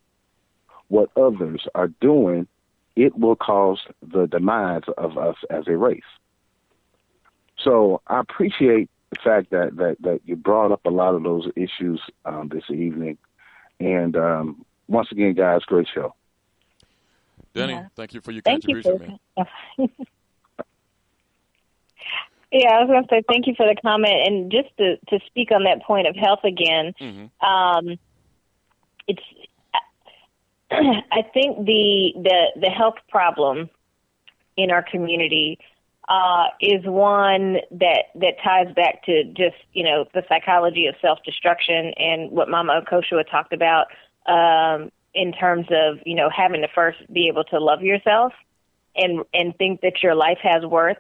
[0.86, 2.46] what others are doing,
[2.94, 6.00] it will cause the demise of us as a race.
[7.58, 11.48] So I appreciate the fact that that, that you brought up a lot of those
[11.56, 13.18] issues um, this evening.
[13.80, 16.14] And um, once again, guys, great show.
[17.54, 17.86] Denny, Yeah.
[17.94, 19.18] thank you for your Thank you contribution,
[19.76, 19.88] for man.
[22.52, 25.18] Yeah, I was going to say thank you for the comment, and just to to
[25.26, 26.94] speak on that point of health again.
[27.40, 27.98] Um,
[29.08, 29.22] it's
[30.70, 33.68] I think the the the health problem
[34.56, 35.58] in our community
[36.08, 41.18] uh, is one that that ties back to just you know the psychology of self
[41.24, 43.88] destruction and what Mama Akosua talked about
[44.27, 48.32] um, in terms of you know having to first be able to love yourself
[48.94, 50.98] and and think that your life has worth.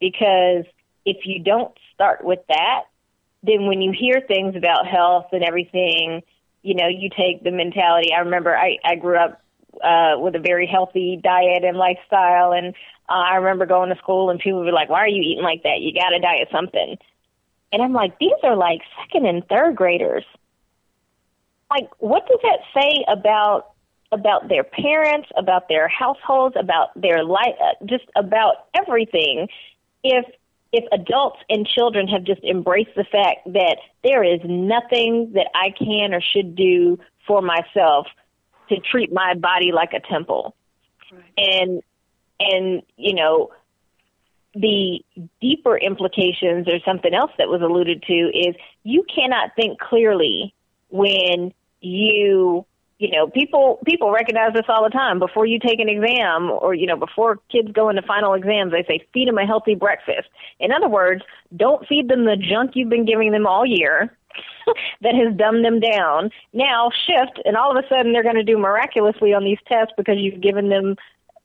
[0.00, 0.64] Because
[1.04, 2.84] if you don't start with that
[3.46, 6.22] then when you hear things about health and everything
[6.62, 8.12] you know you take the mentality.
[8.12, 9.40] I remember i i grew up
[9.82, 12.52] uh with a very healthy diet and lifestyle.
[12.52, 12.74] And
[13.08, 15.62] uh, i remember going to school and people be like why are you eating like
[15.62, 15.80] that?
[15.80, 16.96] You got to diet something.
[17.72, 20.24] And i'm like these are like second and third graders
[21.70, 23.72] like what does that say about
[24.12, 29.48] about their parents about their households about their life uh, just about everything
[30.04, 30.24] if
[30.72, 35.70] if adults and children have just embraced the fact that there is nothing that I
[35.70, 38.06] can or should do for myself
[38.68, 40.54] to treat my body like a temple.
[41.38, 41.82] And
[42.40, 43.50] and you know
[44.54, 45.00] the
[45.40, 50.54] deeper implications or something else that was alluded to is you cannot think clearly
[50.90, 52.64] when you
[52.98, 55.18] you know people people recognize this all the time.
[55.18, 58.84] Before you take an exam or you know before kids go into final exams they
[58.84, 60.28] say feed them a healthy breakfast.
[60.58, 61.22] In other words
[61.54, 64.16] don't feed them the junk you've been giving them all year
[65.02, 66.30] that has dumbed them down.
[66.52, 69.92] Now shift and all of a sudden they're going to do miraculously on these tests
[69.96, 70.96] because you've given them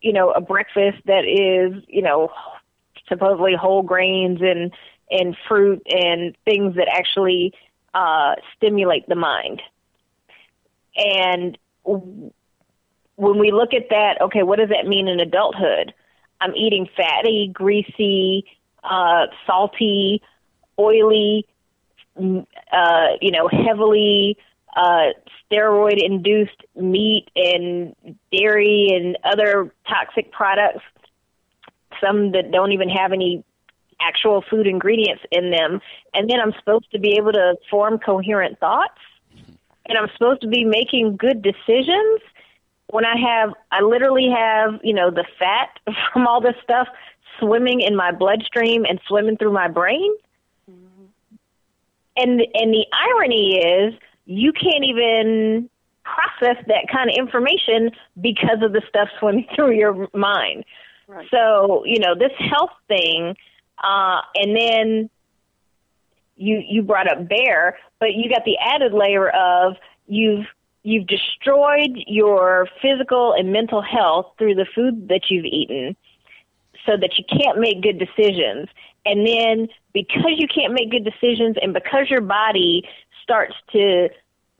[0.01, 2.31] you know a breakfast that is you know
[3.09, 4.71] supposedly whole grains and
[5.09, 7.53] and fruit and things that actually
[7.93, 9.61] uh stimulate the mind
[10.95, 15.93] and when we look at that, okay, what does that mean in adulthood?
[16.39, 18.45] I'm eating fatty, greasy,
[18.83, 20.21] uh, salty,
[20.79, 21.45] oily,
[22.17, 24.37] uh, you know, heavily
[24.75, 25.09] uh,
[25.51, 27.95] steroid induced meat and
[28.31, 30.83] dairy and other toxic products,
[32.03, 33.43] some that don't even have any
[34.01, 35.81] actual food ingredients in them.
[36.13, 38.99] And then I'm supposed to be able to form coherent thoughts
[39.85, 42.21] and I'm supposed to be making good decisions
[42.87, 45.69] when I have I literally have, you know, the fat
[46.13, 46.87] from all this stuff
[47.39, 50.11] swimming in my bloodstream and swimming through my brain.
[52.17, 53.93] And and the irony is
[54.25, 55.69] you can't even
[56.03, 60.65] process that kind of information because of the stuff swimming through your mind.
[61.07, 61.27] Right.
[61.29, 63.35] So, you know, this health thing
[63.81, 65.09] uh and then
[66.41, 69.75] you you brought up bear, but you got the added layer of
[70.07, 70.45] you've
[70.83, 75.95] you've destroyed your physical and mental health through the food that you've eaten
[76.85, 78.67] so that you can't make good decisions.
[79.05, 82.87] And then because you can't make good decisions and because your body
[83.23, 84.09] starts to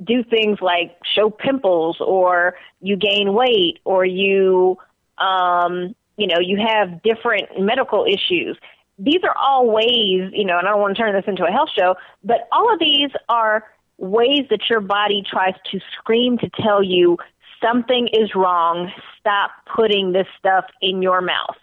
[0.03, 4.77] do things like show pimples or you gain weight or you
[5.19, 8.57] um you know you have different medical issues
[8.97, 11.51] these are all ways you know and i don't want to turn this into a
[11.51, 13.63] health show but all of these are
[13.97, 17.17] ways that your body tries to scream to tell you
[17.61, 18.91] something is wrong.
[19.19, 21.55] Stop putting this stuff in your mouth.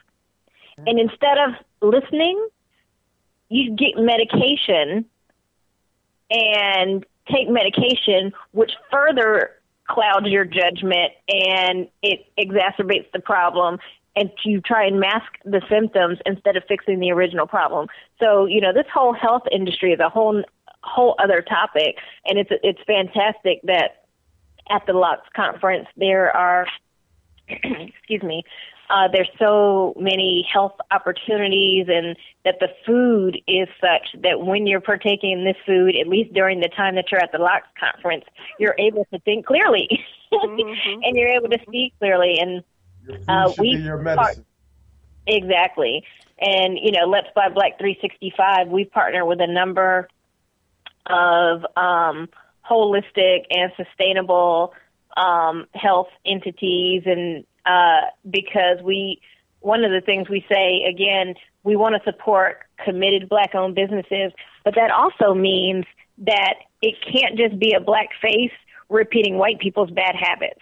[0.86, 2.48] And instead of listening,
[3.48, 5.04] you get medication
[6.30, 9.50] and take medication, which further
[9.88, 13.78] clouds your judgment and it exacerbates the problem
[14.18, 17.86] and you try and mask the symptoms instead of fixing the original problem.
[18.18, 20.42] So, you know, this whole health industry is a whole
[20.82, 24.04] whole other topic and it's it's fantastic that
[24.70, 26.66] at the Locks conference there are
[27.48, 28.42] excuse me,
[28.90, 34.80] uh, there's so many health opportunities and that the food is such that when you're
[34.80, 38.24] partaking in this food, at least during the time that you're at the Locks conference,
[38.58, 39.88] you're able to think clearly
[40.32, 41.02] mm-hmm.
[41.02, 42.38] and you're able to speak clearly.
[42.40, 42.62] And
[43.28, 44.44] uh, we your medicine.
[45.26, 46.04] exactly.
[46.40, 50.08] And, you know, Let's Buy Black 365, we partner with a number
[51.06, 52.28] of um,
[52.68, 54.74] holistic and sustainable
[55.16, 59.20] um, health entities and uh, because we
[59.60, 64.32] one of the things we say again we want to support committed black owned businesses
[64.64, 65.84] but that also means
[66.18, 68.52] that it can't just be a black face
[68.88, 70.60] repeating white people's bad habits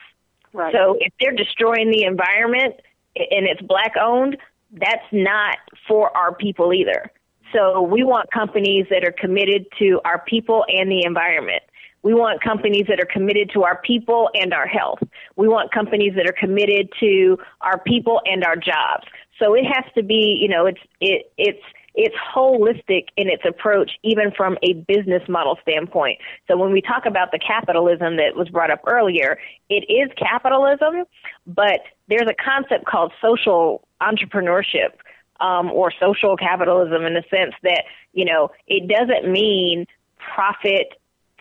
[0.56, 2.74] right so if they're destroying the environment
[3.16, 4.36] and it's black owned
[4.72, 7.10] that's not for our people either
[7.52, 11.62] so we want companies that are committed to our people and the environment
[12.06, 15.00] we want companies that are committed to our people and our health.
[15.34, 19.08] We want companies that are committed to our people and our jobs.
[19.40, 21.64] So it has to be, you know, it's it it's
[21.96, 26.18] it's holistic in its approach, even from a business model standpoint.
[26.46, 29.38] So when we talk about the capitalism that was brought up earlier,
[29.70, 31.04] it is capitalism,
[31.46, 34.92] but there's a concept called social entrepreneurship
[35.40, 39.86] um, or social capitalism in the sense that you know it doesn't mean
[40.18, 40.94] profit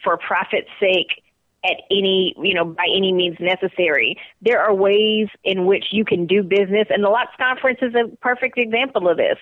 [0.04, 1.22] for profit's sake
[1.66, 4.18] at any, you know, by any means necessary.
[4.42, 8.16] There are ways in which you can do business, and the Locks Conference is a
[8.18, 9.38] perfect example of this.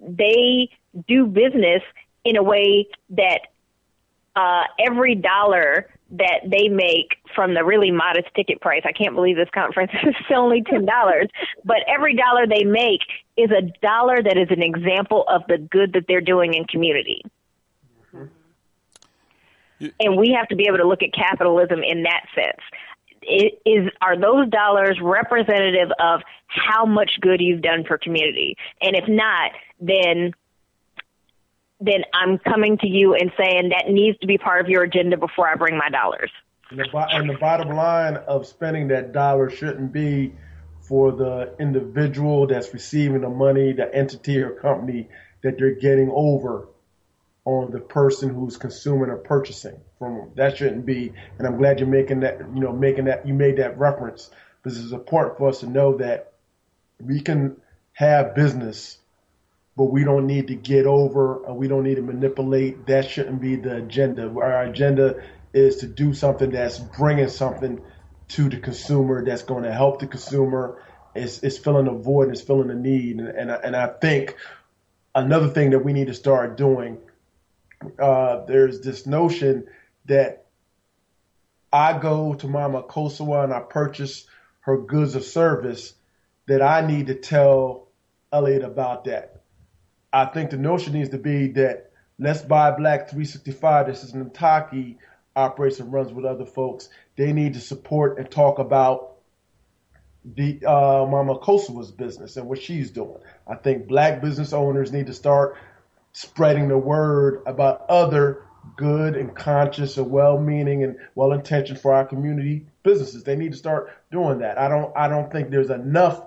[0.00, 0.70] They
[1.08, 1.82] do business
[2.24, 3.40] in a way that
[4.34, 8.82] uh, every dollar that they make from the really modest ticket price.
[8.84, 11.28] I can't believe this conference is only ten dollars,
[11.64, 13.00] but every dollar they make
[13.36, 17.22] is a dollar that is an example of the good that they're doing in community.
[20.00, 22.60] And we have to be able to look at capitalism in that sense.
[23.26, 28.56] Is are those dollars representative of how much good you've done for community?
[28.80, 30.32] And if not, then
[31.80, 35.16] then I'm coming to you and saying that needs to be part of your agenda
[35.16, 36.30] before I bring my dollars.
[36.70, 40.32] And the, and the bottom line of spending that dollar shouldn't be
[40.80, 45.08] for the individual that's receiving the money, the entity or company
[45.42, 46.68] that they're getting over
[47.46, 50.30] on the person who's consuming or purchasing from them.
[50.34, 53.58] That shouldn't be, and I'm glad you're making that, you know, making that, you made
[53.58, 54.28] that reference
[54.62, 56.32] because it's important for us to know that
[57.00, 57.56] we can
[57.92, 58.98] have business,
[59.76, 62.86] but we don't need to get over we don't need to manipulate.
[62.86, 64.28] That shouldn't be the agenda.
[64.28, 67.80] Our agenda is to do something that's bringing something
[68.28, 70.82] to the consumer that's going to help the consumer.
[71.14, 73.18] It's, it's filling a void, it's filling a need.
[73.18, 74.36] And, and, and I think
[75.14, 76.98] another thing that we need to start doing
[77.98, 79.66] uh, there's this notion
[80.06, 80.46] that
[81.72, 84.26] I go to Mama Akosua and I purchase
[84.60, 85.94] her goods or service
[86.46, 87.88] that I need to tell
[88.32, 89.42] Elliot about that.
[90.12, 93.86] I think the notion needs to be that let's buy Black 365.
[93.86, 94.96] This is Nataki
[95.34, 96.88] operates and runs with other folks.
[97.16, 99.16] They need to support and talk about
[100.24, 103.18] the uh, Mama Akosua's business and what she's doing.
[103.46, 105.56] I think black business owners need to start
[106.16, 108.42] spreading the word about other
[108.74, 113.22] good and conscious and well-meaning and well-intentioned for our community businesses.
[113.22, 114.56] They need to start doing that.
[114.56, 116.22] I don't I don't think there's enough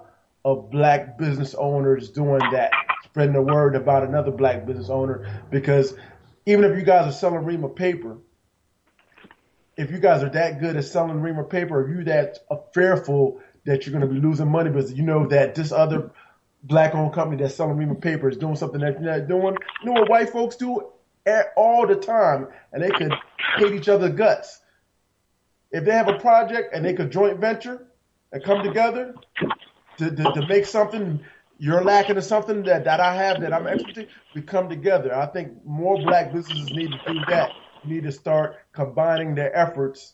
[0.45, 2.71] of black business owners doing that,
[3.03, 5.95] spreading the word about another black business owner because
[6.45, 8.19] even if you guys are selling Rima paper,
[9.75, 12.37] if you guys are that good at selling Rima paper, if you that
[12.75, 16.11] fearful that you're going to be losing money because you know that this other
[16.63, 19.55] black owned company that's selling Rima papers doing something that you're not doing.
[19.83, 20.91] You know what white folks do
[21.25, 23.13] at all the time, and they could
[23.57, 24.61] hate each other's guts.
[25.71, 27.87] If they have a project and they could joint venture
[28.31, 29.13] and come together
[29.97, 31.21] to, to, to make something
[31.59, 35.13] you're lacking in something that, that I have that I'm expert we come together.
[35.13, 37.51] I think more black businesses need to do that.
[37.83, 40.13] Need to start combining their efforts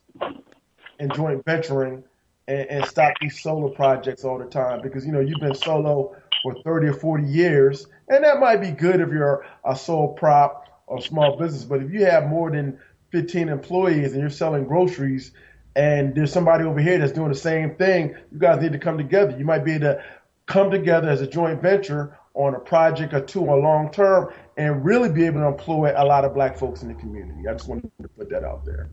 [0.99, 2.03] and joint venturing
[2.47, 6.15] and, and stop these solo projects all the time because you know you've been solo
[6.43, 10.83] for 30 or 40 years, and that might be good if you're a sole prop
[10.87, 11.63] or small business.
[11.63, 12.79] But if you have more than
[13.11, 15.31] 15 employees and you're selling groceries
[15.75, 18.97] and there's somebody over here that's doing the same thing, you guys need to come
[18.97, 19.35] together.
[19.37, 20.03] You might be able to
[20.45, 24.85] come together as a joint venture on a project or two or long term and
[24.85, 27.47] really be able to employ a lot of black folks in the community.
[27.47, 28.89] I just wanted to put that out there.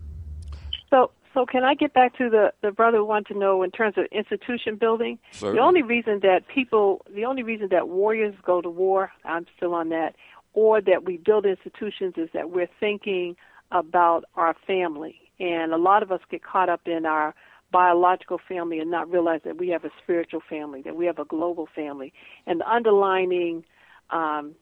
[0.91, 3.71] So, so can I get back to the the brother who wanted to know in
[3.71, 5.19] terms of institution building?
[5.33, 5.57] Certainly.
[5.57, 9.75] The only reason that people, the only reason that warriors go to war, I'm still
[9.75, 10.15] on that,
[10.53, 13.37] or that we build institutions is that we're thinking
[13.71, 17.35] about our family, and a lot of us get caught up in our
[17.71, 21.25] biological family and not realize that we have a spiritual family, that we have a
[21.25, 22.13] global family,
[22.47, 23.65] and the underlining
[24.11, 24.55] um,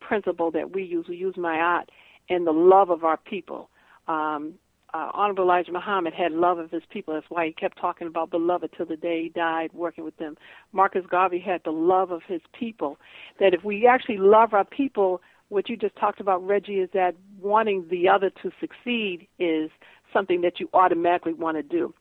[0.00, 1.84] principle that we use, we use ma'at,
[2.28, 3.70] and the love of our people.
[4.06, 4.54] Um,
[4.94, 7.14] uh, Honorable Elijah Muhammad had love of his people.
[7.14, 10.36] That's why he kept talking about beloved till the day he died, working with them.
[10.72, 12.98] Marcus Garvey had the love of his people.
[13.38, 17.14] That if we actually love our people, what you just talked about, Reggie, is that
[17.40, 19.70] wanting the other to succeed is
[20.12, 21.94] something that you automatically want to do.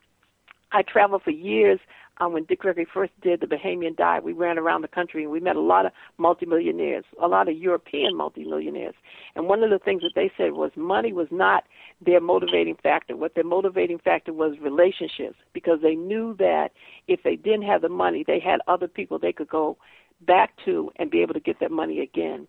[0.72, 1.80] I traveled for years
[2.20, 4.24] um, when Dick Gregory first did the Bahamian Diet.
[4.24, 7.58] We ran around the country and we met a lot of multimillionaires, a lot of
[7.58, 8.96] European multimillionaires.
[9.36, 11.66] And one of the things that they said was money was not
[12.06, 13.16] their motivating factor.
[13.16, 16.70] What their motivating factor was relationships because they knew that
[17.08, 19.78] if they didn't have the money, they had other people they could go
[20.22, 22.48] back to and be able to get that money again.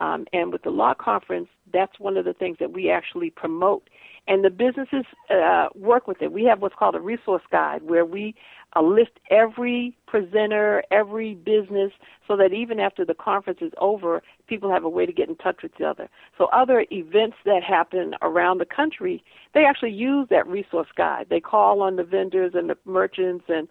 [0.00, 3.88] Um, and with the law conference, that's one of the things that we actually promote.
[4.26, 6.32] And the businesses uh, work with it.
[6.32, 8.34] We have what's called a resource guide where we
[8.74, 11.92] uh, list every presenter, every business,
[12.26, 15.36] so that even after the conference is over, people have a way to get in
[15.36, 16.08] touch with each other.
[16.38, 19.22] So other events that happen around the country,
[19.54, 21.26] they actually use that resource guide.
[21.30, 23.68] They call on the vendors and the merchants and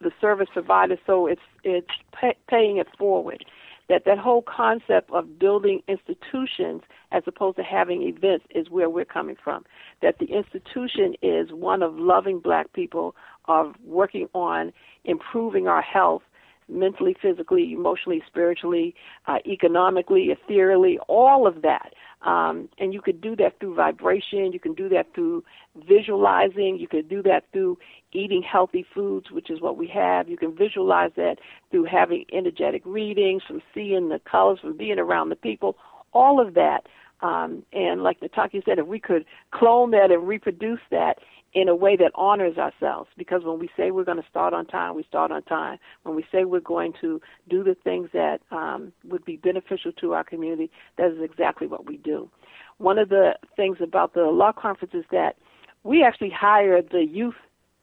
[0.00, 3.44] the service providers, so it's it's pay, paying it forward
[3.88, 6.82] that that whole concept of building institutions
[7.12, 9.64] as opposed to having events is where we're coming from.
[10.02, 13.14] That the institution is one of loving black people,
[13.48, 14.72] of working on
[15.04, 16.22] improving our health
[16.68, 18.94] mentally, physically, emotionally, spiritually,
[19.26, 21.92] uh, economically, ethereally, all of that.
[22.22, 24.52] Um, and you could do that through vibration.
[24.52, 25.44] You can do that through
[25.86, 26.76] visualizing.
[26.80, 27.78] You could do that through
[28.12, 30.28] eating healthy foods, which is what we have.
[30.28, 31.36] You can visualize that
[31.70, 35.76] through having energetic readings, from seeing the colors, from being around the people.
[36.12, 36.86] All of that.
[37.20, 41.18] Um, and like Nataki said, if we could clone that and reproduce that,
[41.56, 43.08] in a way that honors ourselves.
[43.16, 45.78] Because when we say we're going to start on time, we start on time.
[46.02, 47.18] When we say we're going to
[47.48, 51.86] do the things that um, would be beneficial to our community, that is exactly what
[51.86, 52.28] we do.
[52.76, 55.36] One of the things about the law conference is that
[55.82, 57.36] we actually hire the youth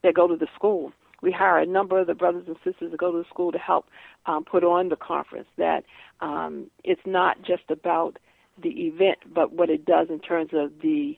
[0.03, 0.93] that go to the school.
[1.23, 3.57] We hire a number of the brothers and sisters that go to the school to
[3.57, 3.87] help
[4.27, 5.47] um, put on the conference.
[5.57, 5.83] That
[6.21, 8.19] um, it's not just about
[8.61, 11.17] the event, but what it does in terms of the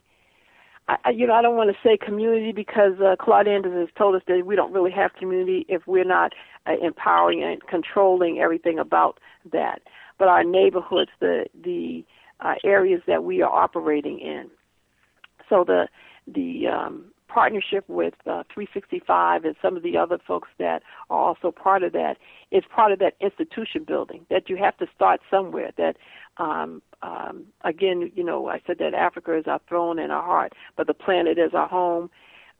[0.88, 4.16] I, you know, I don't want to say community because uh, Claude Anderson has told
[4.16, 6.34] us that we don't really have community if we're not
[6.68, 9.20] uh, empowering and controlling everything about
[9.52, 9.82] that.
[10.20, 12.06] But our neighborhoods, the the
[12.40, 14.50] uh, areas that we are operating in.
[15.50, 15.88] So the
[16.28, 21.52] the um, partnership with uh, 365 and some of the other folks that are also
[21.52, 22.18] part of that
[22.52, 24.26] is part of that institution building.
[24.30, 25.72] That you have to start somewhere.
[25.78, 25.98] That
[26.38, 30.54] um, um, again, you know, I said that Africa is our throne and our heart,
[30.76, 32.10] but the planet is our home.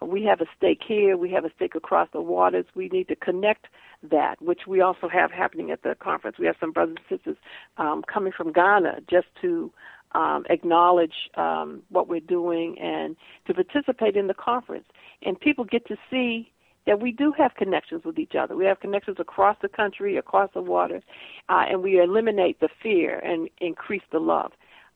[0.02, 1.18] We have a stake here.
[1.18, 2.66] We have a stake across the waters.
[2.76, 3.68] We need to connect
[4.04, 6.38] that, which we also have happening at the conference.
[6.38, 7.38] We have some brothers and sisters
[7.78, 9.72] um, coming from Ghana just to
[10.14, 13.16] um, acknowledge um, what we're doing and
[13.48, 14.86] to participate in the conference.
[15.24, 16.52] And people get to see
[16.86, 18.56] that we do have connections with each other.
[18.56, 21.04] We have connections across the country, across the waters,
[21.50, 24.52] uh, and we eliminate the fear and increase the love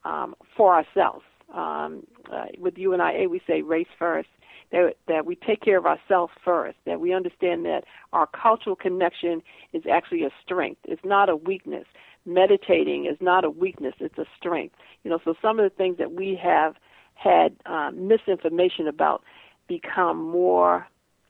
[0.06, 1.24] um, for ourselves.
[1.54, 4.30] Um, uh, with UNIA, we say race first.
[4.72, 6.78] That, that we take care of ourselves first.
[6.86, 9.42] That we understand that our cultural connection
[9.74, 10.82] is actually a strength.
[10.84, 11.86] It's not a weakness.
[12.28, 13.96] Meditating is not a weakness.
[14.00, 14.76] It's a strength.
[15.04, 16.76] You know, so some of the things that we have
[17.16, 19.24] had um, misinformation about
[19.68, 20.86] become more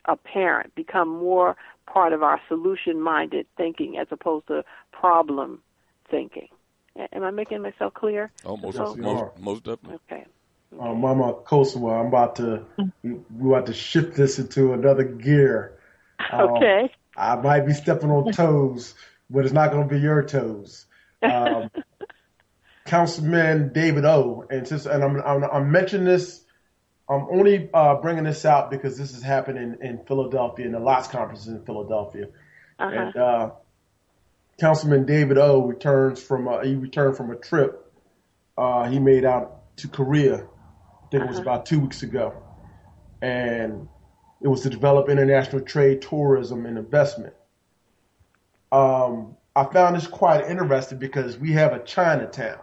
[0.09, 1.55] apparent, become more
[1.85, 5.61] part of our solution minded thinking as opposed to problem
[6.09, 6.47] thinking.
[7.13, 8.31] Am I making myself clear?
[8.45, 9.31] Oh, most, Yes, you most, are.
[9.39, 9.99] most definitely.
[10.11, 10.25] Okay.
[10.79, 12.65] Uh, Mama Akosua, I'm about to
[13.03, 15.79] we about to shift this into another gear.
[16.31, 16.91] Uh, Okay.
[17.17, 18.95] I might be stepping on toes,
[19.29, 20.85] but it's not going to be your toes.
[21.21, 21.69] Um,
[22.85, 24.45] Councilman David O.
[24.49, 26.43] And since and I'm I'm, I'm mentioning this,
[27.09, 31.07] I'm only uh, bringing this out because this is happening in Philadelphia in the Locks
[31.07, 32.27] conference in Philadelphia,
[32.77, 32.91] Uh-huh.
[32.95, 33.51] and uh,
[34.59, 35.65] Councilman David O.
[35.65, 37.89] returns from a, he returned from a trip
[38.59, 42.33] uh, he made out to Korea, I think it was about two weeks ago,
[43.21, 43.87] and
[44.41, 47.33] it was to develop international trade, tourism, and investment.
[48.71, 52.59] Um, I found this quite interesting because we have a Chinatown.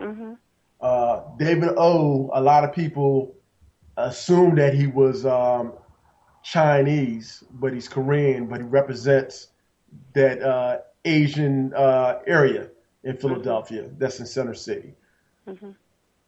[0.00, 0.32] Mm-hmm.
[0.80, 2.30] Uh, David O.
[2.34, 3.34] A lot of people
[3.96, 5.72] assume that he was um,
[6.42, 9.48] Chinese, but he's Korean, but he represents
[10.14, 12.68] that uh, Asian uh, area
[13.04, 13.88] in Philadelphia.
[13.98, 14.94] That's in Center City
[15.46, 15.72] Mm-hmm.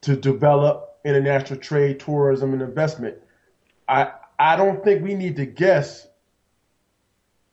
[0.03, 3.17] to develop international trade, tourism, and investment.
[3.89, 6.07] I I don't think we need to guess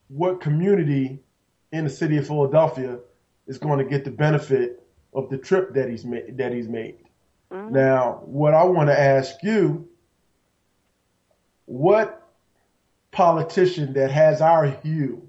[0.10, 1.20] what community
[1.72, 3.00] in the city of Philadelphia
[3.48, 6.38] is going to get the benefit of the trip that he's made.
[6.38, 6.98] That he's made.
[7.72, 9.88] Now, what I want to ask you,
[11.74, 12.30] what
[13.10, 15.28] politician that has our hue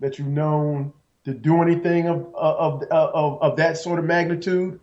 [0.00, 0.92] that you've known
[1.24, 4.80] to do anything of of of, of that sort of magnitude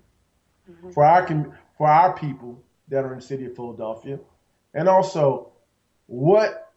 [0.72, 0.92] mm-hmm.
[0.92, 1.28] for our
[1.78, 4.18] for our people that are in the city of Philadelphia,
[4.74, 5.52] and also
[6.06, 6.72] what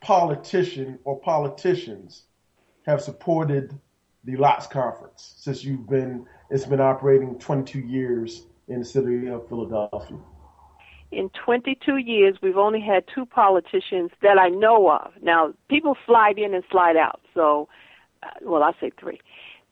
[0.00, 2.22] politician or politicians
[2.86, 3.78] have supported
[4.24, 9.46] the Locks Conference since you've been it's been operating 22 years in the city of
[9.50, 10.16] Philadelphia.
[11.12, 15.12] In 22 years, we've only had two politicians that I know of.
[15.22, 17.20] Now, people slide in and slide out.
[17.34, 17.68] So,
[18.22, 19.20] uh, well, I say three.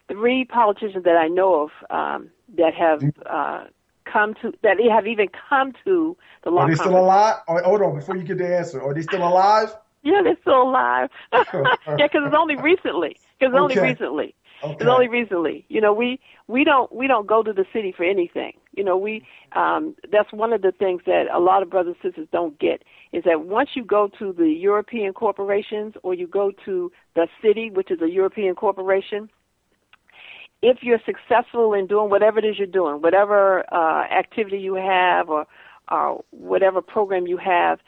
[0.09, 3.65] Three politicians that I know of um, that have uh,
[4.05, 7.37] come to, that have even come to the law Are they still alive?
[7.49, 9.75] Oh, hold on, before you get the answer, are they still alive?
[10.03, 11.11] Yeah, they're still alive.
[11.33, 11.43] yeah,
[11.87, 13.17] because it's only recently.
[13.39, 14.35] Because it's only recently.
[14.63, 14.75] Okay.
[14.75, 15.65] It's only recently.
[15.69, 18.55] You know, we we don't we don't go to the city for anything.
[18.75, 19.27] You know, we
[19.57, 22.83] um that's one of the things that a lot of brothers and sisters don't get
[23.13, 27.71] is that once you go to the European corporations or you go to the city,
[27.71, 29.29] which is a European corporation,
[30.63, 35.29] if you're successful in doing whatever it is you're doing, whatever uh, activity you have
[35.29, 35.47] or,
[35.91, 37.79] or whatever program you have,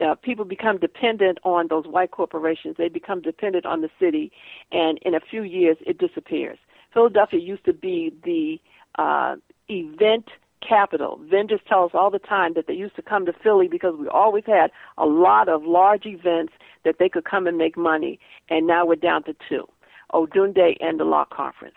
[0.00, 2.76] uh, people become dependent on those white corporations.
[2.78, 4.32] They become dependent on the city,
[4.72, 6.58] and in a few years, it disappears.
[6.94, 8.60] Philadelphia used to be the
[9.00, 9.36] uh,
[9.70, 10.26] event
[10.66, 11.18] capital.
[11.22, 14.08] Vendors tell us all the time that they used to come to Philly because we
[14.08, 16.52] always had a lot of large events
[16.84, 18.18] that they could come and make money,
[18.48, 19.66] and now we're down to two
[20.12, 21.76] Odunde and the Law Conference.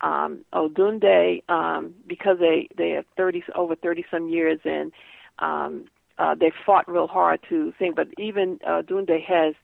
[0.00, 4.92] Um, Odunde, um, because they, they have 30, over 30 some years and
[5.38, 5.84] um,
[6.18, 9.54] uh, they fought real hard to think, but even uh, Dunde has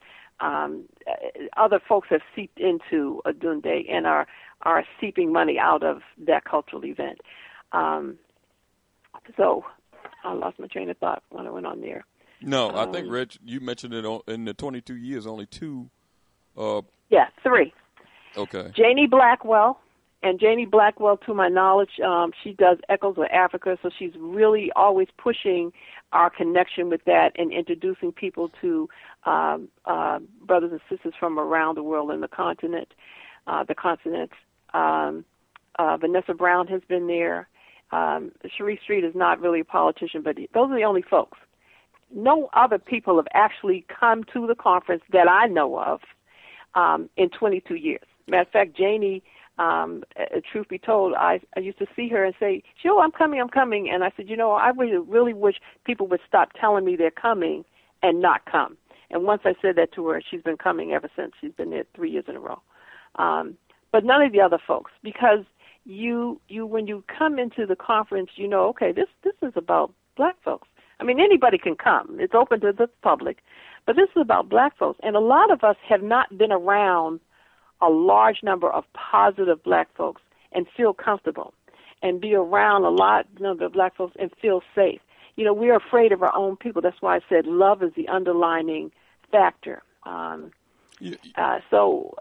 [0.41, 0.85] um,
[1.55, 4.27] other folks have seeped into Dunde and are
[4.63, 7.19] are seeping money out of that cultural event.
[7.73, 8.17] Um,
[9.37, 9.63] so
[10.23, 12.05] I lost my train of thought when I went on there.
[12.41, 15.89] No, I think Rich, you mentioned it on, in the 22 years, only two.
[16.57, 17.73] Uh, Yeah, three.
[18.35, 18.71] okay.
[18.75, 19.79] Jannie Blackwell,
[20.23, 24.71] and Jannie Blackwell, to my knowledge, um, she does Echoes of Africa, so she's really
[24.75, 25.71] always pushing
[26.13, 28.89] our connection with that and introducing people to
[29.25, 32.93] um, uh, brothers and sisters from around the world and the continent,
[33.47, 34.33] uh, the continents.
[34.73, 35.25] Um,
[35.79, 37.47] uh, Vanessa Brown has been there.
[37.91, 41.37] Um, Sharif Street is not really a politician, but those are the only folks.
[42.13, 46.01] No other people have actually come to the conference that I know of
[46.75, 48.01] um, in 22 years.
[48.27, 49.23] Matter of fact, Jannie,
[49.57, 53.11] um, uh, truth be told, I, I used to see her and say, "Sure, I'm
[53.11, 56.49] coming, I'm coming," and I said, "You know, I really, really wish people would stop
[56.59, 57.65] telling me they're coming
[58.01, 58.77] and not come."
[59.11, 61.33] And once I said that to her, she's been coming ever since.
[61.39, 62.61] She's been there three years in a row.
[63.15, 63.57] Um,
[63.91, 65.43] but none of the other folks, because
[65.85, 69.93] you, you, when you come into the conference, you know, okay, this, this is about
[70.15, 70.67] black folks.
[70.99, 72.17] I mean, anybody can come.
[72.19, 73.39] It's open to the public,
[73.85, 74.99] but this is about black folks.
[75.01, 77.19] And a lot of us have not been around
[77.81, 80.21] a large number of positive black folks
[80.51, 81.53] and feel comfortable
[82.03, 85.01] and be around a lot number of black folks and feel safe.
[85.35, 86.81] You know, we're afraid of our own people.
[86.81, 88.91] That's why I said love is the underlining
[89.31, 89.81] factor.
[90.03, 90.51] Um,
[91.35, 92.15] uh, so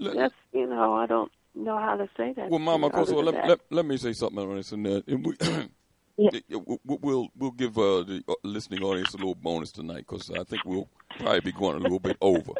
[0.00, 2.48] uh, that's you know I don't know how to say that.
[2.50, 5.00] Well, Mama of course, than let, let, let me say something on this, and uh,
[5.06, 5.34] and we,
[6.16, 10.44] we- we'll we'll give uh, the uh, listening audience a little bonus tonight because I
[10.44, 12.52] think we'll probably be going a little bit over.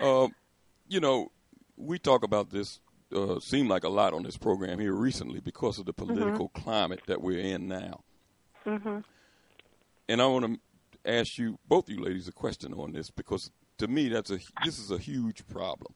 [0.00, 0.28] Uh,
[0.88, 1.30] you know,
[1.76, 2.80] we talk about this.
[3.14, 7.00] Uh, seem like a lot on this program here recently because of the political climate
[7.06, 8.00] that we're in now.
[8.64, 8.98] hmm
[10.08, 10.58] And I want to
[11.04, 14.78] ask you, both you ladies, a question on this because to me, that's a this
[14.80, 15.94] is a huge problem.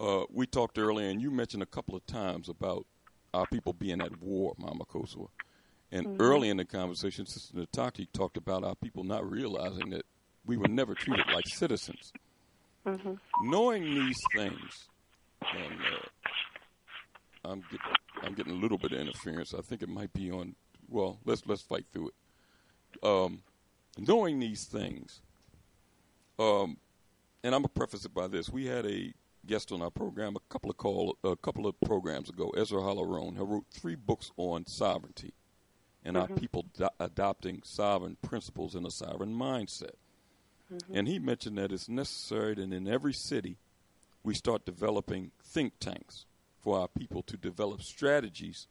[0.00, 2.86] Uh, we talked earlier, and you mentioned a couple of times about
[3.34, 5.28] our people being at war, Mama Akosua.
[5.90, 6.20] And Mhm.
[6.20, 10.04] early in the conversation, Sister Nataki talked about our people not realizing that
[10.44, 12.12] we were never treated like citizens.
[12.84, 14.88] hmm Knowing these things,
[15.42, 16.08] and uh,
[17.44, 17.78] I'm getting
[18.22, 19.54] I'm getting a little bit of interference.
[19.54, 20.56] I think it might be on
[20.88, 22.14] well, let's let's fight through it.
[23.04, 23.42] Um,
[23.96, 25.20] knowing these things,
[26.38, 26.78] um,
[27.44, 29.12] and I'm gonna preface it by this: we had a
[29.48, 33.36] guest on our program a couple of call a couple of programs ago, Ezra Halaron,
[33.36, 35.32] who wrote three books on sovereignty
[36.04, 36.20] and Mhm.
[36.20, 39.94] our people do- adopting sovereign principles and a sovereign mindset.
[40.92, 43.56] And he mentioned that it's necessary that in every city
[44.22, 46.26] we start developing think tanks
[46.60, 48.68] for our people to develop strategies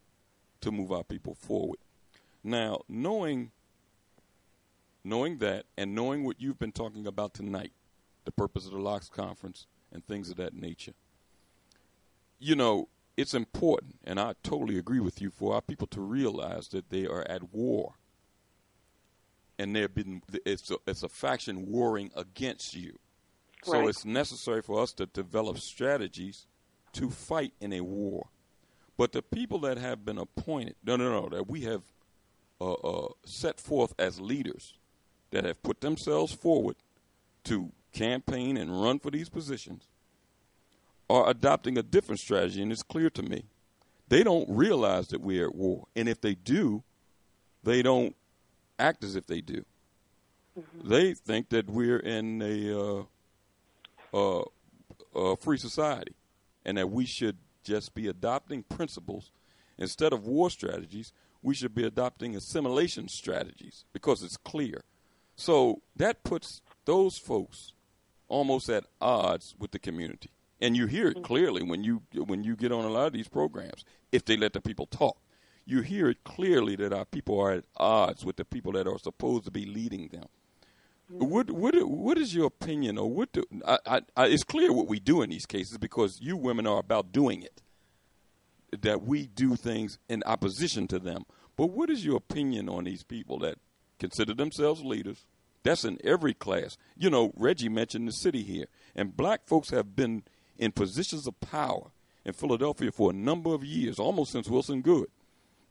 [0.62, 1.80] to move our people forward.
[2.44, 3.52] Now, knowing
[5.04, 7.72] knowing that and knowing what you've been talking about tonight,
[8.26, 9.66] the purpose of the Locks conference
[9.98, 10.94] and things of that nature.
[12.40, 12.88] You know,
[13.18, 17.08] it's important and I totally agree with you for our people to realize that they
[17.08, 17.96] are at war
[19.58, 23.00] and they've been it's a, it's a faction warring against you.
[23.64, 26.46] So it's necessary for us to develop strategies
[26.94, 28.28] to fight in a war.
[28.98, 31.82] But the people that have been appointed, no, no, no, that we have
[32.62, 34.76] uh, uh, set forth as leaders
[35.32, 36.76] that have put themselves forward
[37.46, 39.88] to campaign and run for these positions
[41.10, 43.46] are adopting a different strategy, and it's clear to me.
[44.10, 45.88] They don't realize that we're at war.
[45.96, 46.84] And if they do,
[47.64, 48.16] they don't
[48.80, 49.66] act as if they do.
[50.84, 53.04] They think that we're in a uh,
[54.14, 54.44] uh,
[55.16, 56.16] uh, free society
[56.66, 59.32] and that we should just be adopting principles
[59.78, 61.14] instead of war strategies.
[61.44, 64.84] We should be adopting assimilation strategies because it's clear.
[65.36, 67.74] So that puts those folks
[68.28, 70.30] almost at odds with the community,
[70.60, 71.24] and you hear it mm-hmm.
[71.24, 73.84] clearly when you when you get on a lot of these programs.
[74.12, 75.18] If they let the people talk,
[75.66, 79.00] you hear it clearly that our people are at odds with the people that are
[79.00, 80.26] supposed to be leading them.
[81.12, 81.26] Mm-hmm.
[81.26, 84.88] What what what is your opinion, or what do I, I, I, it's clear what
[84.88, 87.62] we do in these cases because you women are about doing it.
[88.82, 91.24] That we do things in opposition to them.
[91.56, 93.58] But what is your opinion on these people that
[93.98, 95.26] consider themselves leaders?
[95.64, 96.78] That's in every class.
[96.96, 98.66] You know, Reggie mentioned the city here,
[98.96, 100.24] and black folks have been
[100.58, 101.92] in positions of power
[102.26, 105.10] in Philadelphia for a number of years, almost since Wilson Goode.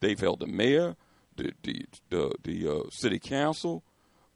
[0.01, 0.97] They've held the mayor,
[1.37, 3.85] the the the, the uh, city council,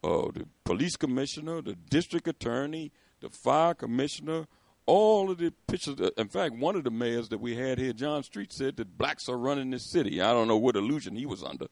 [0.03, 4.47] uh, the police commissioner, the district attorney, the fire commissioner,
[4.87, 5.97] all of the pictures.
[6.17, 9.29] In fact, one of the mayors that we had here, John Street, said that blacks
[9.29, 10.21] are running this city.
[10.21, 11.67] I don't know what illusion he was under,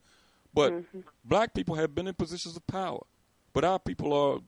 [0.53, 0.73] but
[1.25, 3.01] black people have been in positions of power.
[3.53, 4.39] But our people are.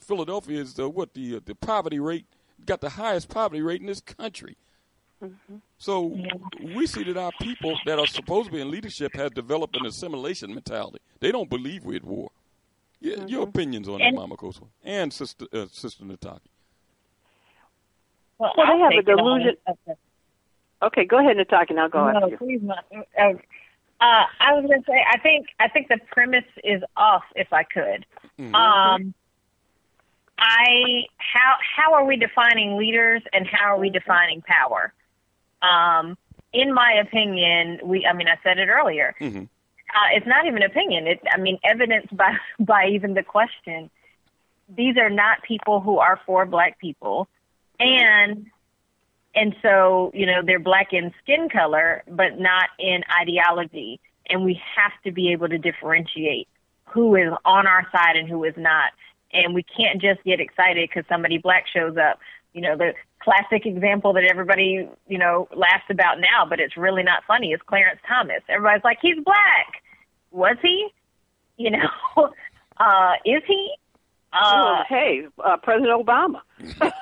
[0.00, 2.26] Philadelphia is the, what the uh, the poverty rate
[2.64, 4.56] got the highest poverty rate in this country.
[5.78, 6.14] So
[6.62, 9.86] we see that our people that are supposed to be in leadership have developed an
[9.86, 10.98] assimilation mentality.
[11.20, 12.30] They don't believe we're at war.
[13.00, 16.40] Yeah, Your opinions on that, Mama Akosua, and Sister uh, Sister Nataki.
[18.38, 19.16] Well, Well, they I'll have a take it on.
[19.40, 19.56] delusion.
[20.82, 22.36] Okay, go ahead, Nataki, and I'll go no, after you.
[22.36, 22.84] please not.
[24.00, 27.24] Uh, I was going to say, I think, I think the premise is off.
[27.34, 28.04] If I could,
[28.38, 28.54] Mm-hmm.
[28.54, 29.14] um,
[30.38, 34.92] I how how are we defining leaders and how are we defining power?
[35.62, 36.18] Um,
[36.52, 38.04] in my opinion, we.
[38.06, 39.14] I mean, I said it earlier.
[39.20, 39.44] Mm-hmm.
[39.44, 41.06] Uh, it's not even opinion.
[41.06, 43.90] It, I mean, evidence by by even the question.
[44.68, 47.28] These are not people who are for black people,
[47.78, 48.50] and
[49.36, 54.00] and so you know they're black in skin color, but not in ideology.
[54.28, 56.48] And we have to be able to differentiate
[56.86, 58.92] who is on our side and who is not.
[59.32, 62.18] And we can't just get excited because somebody black shows up.
[62.54, 67.02] You know, the classic example that everybody, you know, laughs about now, but it's really
[67.02, 68.42] not funny is Clarence Thomas.
[68.48, 69.82] Everybody's like, he's black.
[70.30, 70.88] Was he?
[71.56, 71.88] You know,
[72.78, 73.72] uh, is he?
[74.32, 76.40] Oh, Uh, hey, uh, President Obama.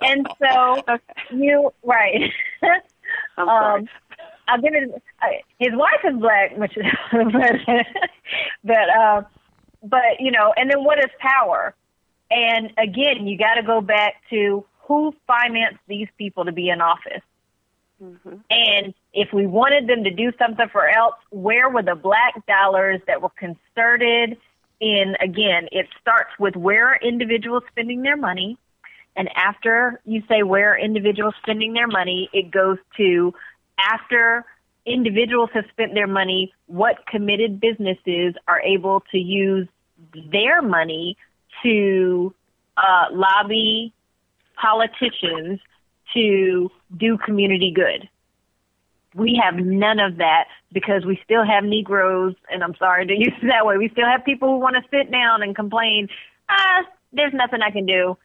[0.00, 0.82] and so
[1.30, 2.30] you right.
[3.36, 3.80] I'm sorry.
[3.80, 3.88] um,
[4.48, 5.02] I'll give it.
[5.22, 5.26] Uh,
[5.58, 7.52] his wife is black, which is, but,
[8.64, 9.22] but, uh,
[9.82, 11.74] but you know, and then what is power?
[12.30, 16.80] And again, you got to go back to who financed these people to be in
[16.80, 17.22] office.
[18.50, 23.00] And if we wanted them to do something for else, where were the black dollars
[23.06, 24.36] that were concerted
[24.80, 28.58] in, again, it starts with where are individuals spending their money.
[29.14, 33.34] And after you say where are individuals spending their money, it goes to
[33.78, 34.44] after
[34.84, 39.68] individuals have spent their money, what committed businesses are able to use
[40.32, 41.16] their money
[41.62, 42.34] to
[42.76, 43.92] uh, lobby
[44.56, 45.60] politicians
[46.14, 48.08] to do community good.
[49.14, 53.34] We have none of that because we still have Negroes, and I'm sorry to use
[53.42, 53.76] it that way.
[53.76, 56.08] We still have people who want to sit down and complain.
[56.48, 56.82] Ah,
[57.12, 58.16] there's nothing I can do.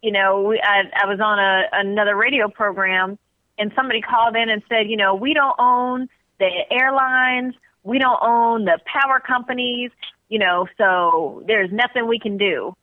[0.00, 3.18] You know, we, I, I was on a another radio program,
[3.58, 6.08] and somebody called in and said, you know, we don't own
[6.38, 7.54] the airlines.
[7.84, 9.90] We don't own the power companies.
[10.28, 12.74] You know, so there's nothing we can do.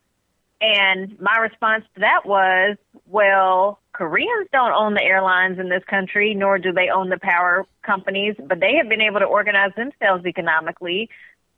[0.61, 6.33] And my response to that was, well, Koreans don't own the airlines in this country,
[6.33, 10.25] nor do they own the power companies, but they have been able to organize themselves
[10.25, 11.09] economically.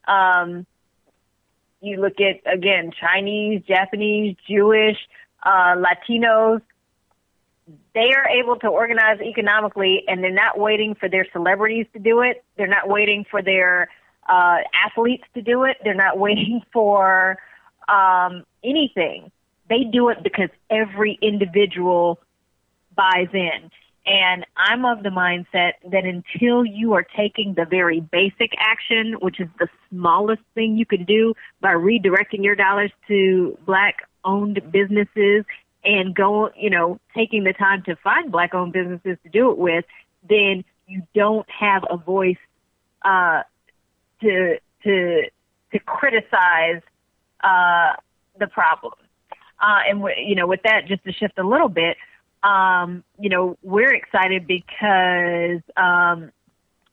[0.07, 0.68] Um,
[1.82, 4.98] you look at, again, Chinese, Japanese, Jewish,
[5.44, 6.61] uh, Latinos,
[7.94, 12.22] they are able to organize economically and they're not waiting for their celebrities to do
[12.22, 12.44] it.
[12.57, 13.90] They're not waiting for their
[14.28, 15.78] uh, athletes to do it.
[15.84, 17.38] They're not waiting for
[17.90, 19.31] um, anything.
[19.69, 22.19] They do it because every individual
[22.95, 23.71] buys in.
[24.05, 29.39] And I'm of the mindset that until you are taking the very basic action, which
[29.39, 35.45] is the smallest thing you can do by redirecting your dollars to black owned businesses
[35.83, 39.57] and go, you know, taking the time to find black owned businesses to do it
[39.57, 39.85] with,
[40.27, 42.38] then you don't have a voice,
[43.03, 43.43] uh,
[44.21, 45.23] to, to,
[45.71, 46.81] to criticize,
[47.43, 47.93] uh,
[48.41, 48.93] the problem.
[49.61, 51.95] Uh, and you know, with that, just to shift a little bit,
[52.43, 56.31] um, you know, we're excited because, um,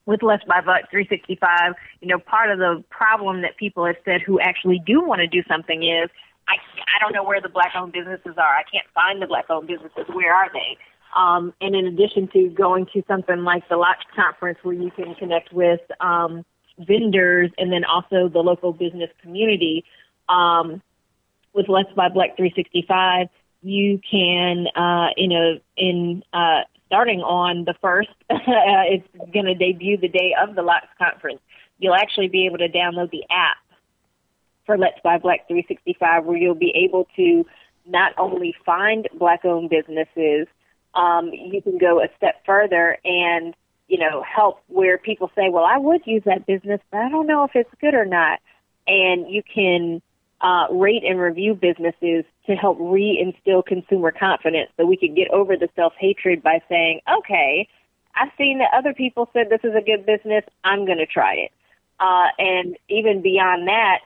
[0.05, 4.21] with Let's Buy Black 365, you know, part of the problem that people have said
[4.23, 6.11] who actually do want to do something is,
[6.49, 8.57] I, I don't know where the black owned businesses are.
[8.57, 10.05] I can't find the black owned businesses.
[10.13, 10.79] Where are they?
[11.17, 15.15] Um, and in addition to going to something like the Locks Conference where you can
[15.15, 16.45] connect with, um,
[16.79, 19.85] vendors and then also the local business community,
[20.29, 20.81] um,
[21.53, 23.29] with Let's Buy Black 365,
[23.63, 29.97] you can, uh, in a, in, uh, starting on the first, it's going to debut
[29.97, 31.41] the day of the Locks conference.
[31.79, 33.59] You'll actually be able to download the app
[34.67, 37.45] for Let's Buy Black 365 where you'll be able to
[37.87, 40.47] not only find black owned businesses,
[40.95, 43.55] um, you can go a step further and,
[43.89, 47.27] you know, help where people say, well, I would use that business, but I don't
[47.27, 48.41] know if it's good or not.
[48.87, 50.03] And you can,
[50.41, 55.57] uh, rate and review businesses to help reinstill consumer confidence so we can get over
[55.57, 57.69] the self hatred by saying, okay,
[58.15, 60.45] I've seen that other people said this is a good business.
[60.65, 61.53] I'm going to try it.
[62.01, 64.01] Uh, and even beyond that,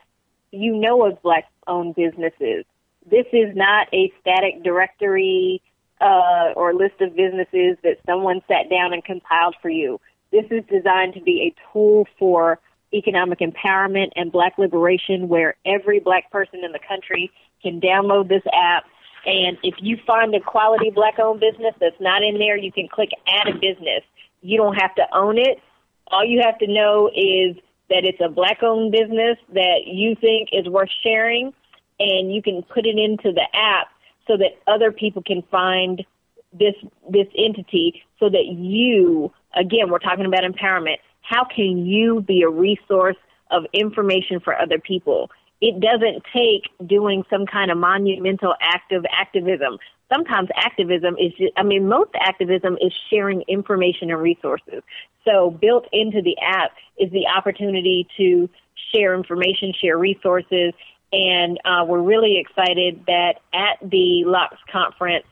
[0.51, 2.65] you know of black owned businesses.
[3.11, 5.61] This is not a static directory
[6.01, 10.01] uh, or list of businesses that someone sat down and compiled for you.
[10.31, 12.59] This is designed to be a tool for
[12.95, 17.31] economic empowerment and black liberation where every black person in the country
[17.63, 18.85] can download this app.
[19.25, 22.89] And if you find a quality black owned business that's not in there, you can
[22.89, 24.03] click add a business.
[24.41, 25.61] You don't have to own it.
[26.09, 27.57] All you have to know is
[27.89, 31.53] that it's a black owned business that you think is worth sharing
[32.01, 33.89] and you can put it into the app
[34.27, 36.05] so that other people can find
[36.53, 36.75] this
[37.09, 40.97] this entity so that you again we're talking about empowerment
[41.33, 43.17] how can you be a resource
[43.51, 45.31] of information for other people?
[45.63, 49.79] It doesn't take doing some kind of monumental act of activism.
[50.13, 54.83] Sometimes activism is, just, I mean, most activism is sharing information and resources.
[55.25, 58.51] So built into the app is the opportunity to
[58.93, 60.75] share information, share resources,
[61.13, 65.25] and uh, we're really excited that at the Locks conference,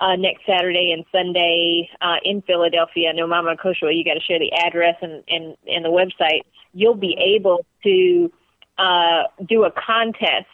[0.00, 3.12] uh, next Saturday and Sunday uh, in Philadelphia.
[3.12, 6.42] No Mama Koshua, you got to share the address and, and, and the website.
[6.72, 8.32] You'll be able to
[8.78, 10.46] uh, do a contest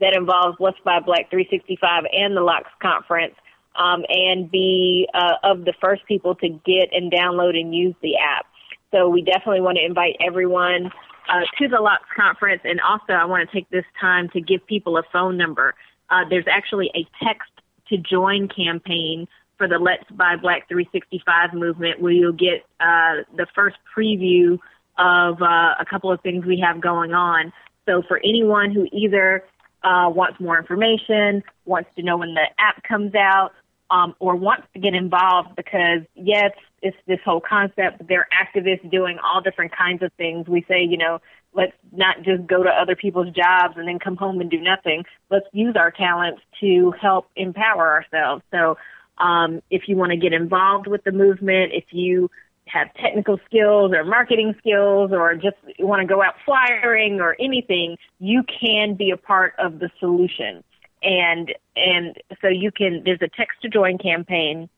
[0.00, 3.34] that involves Let's Buy Black 365 and the Locks Conference
[3.76, 8.16] um, and be uh, of the first people to get and download and use the
[8.16, 8.46] app.
[8.92, 10.90] So we definitely want to invite everyone
[11.28, 12.60] uh, to the Locks Conference.
[12.64, 15.74] And also, I want to take this time to give people a phone number.
[16.10, 17.51] Uh, there's actually a text
[17.92, 19.28] to join campaign
[19.58, 24.58] for the Let's Buy Black 365 movement, where you'll get uh, the first preview
[24.98, 27.52] of uh, a couple of things we have going on.
[27.86, 29.44] So for anyone who either
[29.82, 33.52] uh, wants more information, wants to know when the app comes out,
[33.90, 36.52] um, or wants to get involved because yes,
[36.82, 38.06] it's this whole concept.
[38.08, 40.48] They're activists doing all different kinds of things.
[40.48, 41.20] We say, you know,
[41.54, 45.04] let's not just go to other people's jobs and then come home and do nothing.
[45.30, 48.42] Let's use our talents to help empower ourselves.
[48.50, 48.76] So,
[49.18, 52.30] um, if you want to get involved with the movement, if you
[52.66, 57.96] have technical skills or marketing skills or just want to go out flyering or anything,
[58.18, 60.64] you can be a part of the solution.
[61.02, 64.68] And, and so you can, there's a text to join campaign.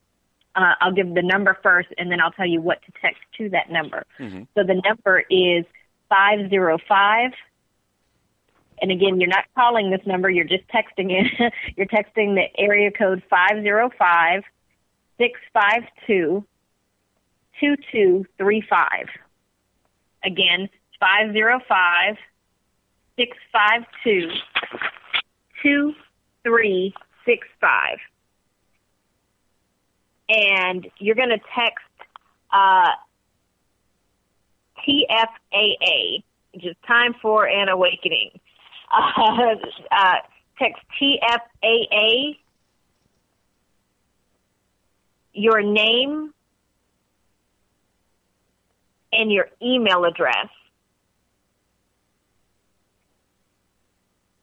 [0.54, 3.48] Uh, I'll give the number first and then I'll tell you what to text to
[3.50, 4.04] that number.
[4.20, 4.42] Mm-hmm.
[4.54, 5.64] So the number is
[6.08, 7.32] 505.
[8.80, 11.52] And again, you're not calling this number, you're just texting it.
[11.76, 14.42] you're texting the area code 505
[15.18, 16.44] 652
[17.60, 19.08] 2235.
[20.24, 20.68] Again,
[21.00, 22.16] 505
[23.16, 24.30] 652
[25.62, 27.98] 2365.
[30.34, 31.84] And you're going to text
[32.52, 32.90] uh,
[34.80, 38.30] TFAA, which is Time for an Awakening.
[38.92, 39.54] Uh,
[39.92, 40.14] uh,
[40.58, 42.36] text TFAA,
[45.32, 46.34] your name,
[49.12, 50.48] and your email address.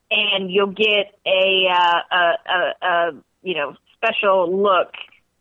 [0.09, 3.11] And you'll get a, uh, a, a, a
[3.43, 4.93] you know special look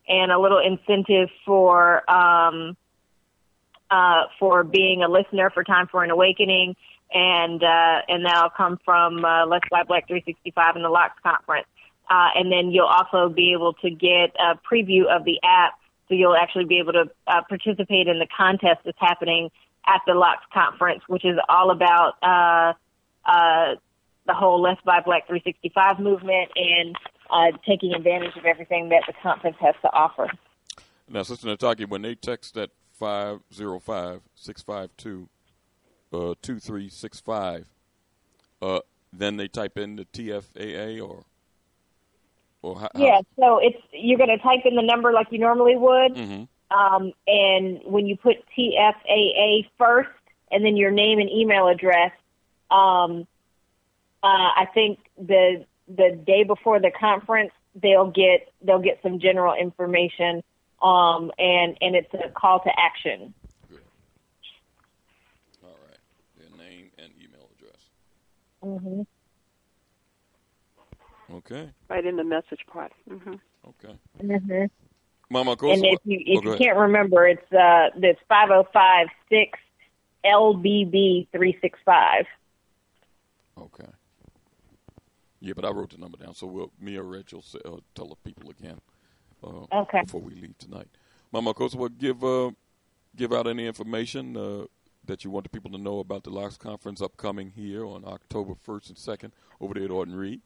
[0.09, 2.77] and a little incentive for um,
[3.91, 6.77] uh, for being a listener for Time for an Awakening,
[7.13, 11.67] and uh, and that'll come from uh, Let's Buy Black 365 and the Locks Conference.
[12.09, 15.75] Uh, and then you'll also be able to get a preview of the app,
[16.09, 19.49] so you'll actually be able to uh, participate in the contest that's happening
[19.87, 22.73] at the Locks Conference, which is all about uh,
[23.25, 23.75] uh,
[24.27, 26.97] the whole Let's Buy Black 365 movement and
[27.31, 30.29] uh, taking advantage of everything that the conference has to offer.
[31.09, 35.29] Now, Sister Nataki, when they text that 505 652
[36.13, 37.67] uh, 2365,
[38.63, 38.81] uh,
[39.13, 41.25] then they type in the TFAA or
[42.63, 45.77] or how, Yeah, so it's you're going to type in the number like you normally
[45.77, 46.47] would, Mhm.
[46.71, 50.11] um, and when you put TFAA first,
[50.53, 52.13] and then your name and email address,
[52.71, 53.27] um,
[54.23, 55.65] uh, I think the
[55.97, 60.43] the day before the conference they'll get they'll get some general information,
[60.83, 63.35] um, and and it's a call to action.
[65.63, 65.99] All right.
[66.39, 67.83] Their name and email address.
[68.65, 69.03] Mm-hmm.
[71.37, 71.71] Okay.
[71.89, 72.93] Right in the message part.
[73.09, 73.35] hmm
[73.67, 73.95] Okay.
[74.23, 74.65] Mm-hmm.
[75.33, 78.49] Mama, go And if you oh, if go you can't remember, it's uh it's five
[78.49, 79.59] zero five six
[80.25, 82.27] LBB three six five.
[83.57, 83.89] Okay.
[85.41, 87.77] Yeah, but I wrote the number down, so we'll, me or Reg will say, uh,
[87.95, 88.81] tell the people again
[89.43, 90.03] uh, Okay.
[90.03, 90.89] before we leave tonight.
[91.33, 92.51] Mama Kosa, will give uh,
[93.17, 94.65] give out any information uh,
[95.07, 98.55] that you want the people to know about the Locks Conference upcoming here on October
[98.67, 99.31] 1st and 2nd
[99.61, 100.41] over there at Audenried.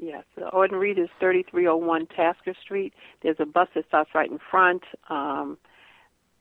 [0.00, 2.92] Yes, uh, Audenried is 3301 Tasker Street.
[3.22, 4.82] There's a bus that stops right in front.
[5.08, 5.56] Um,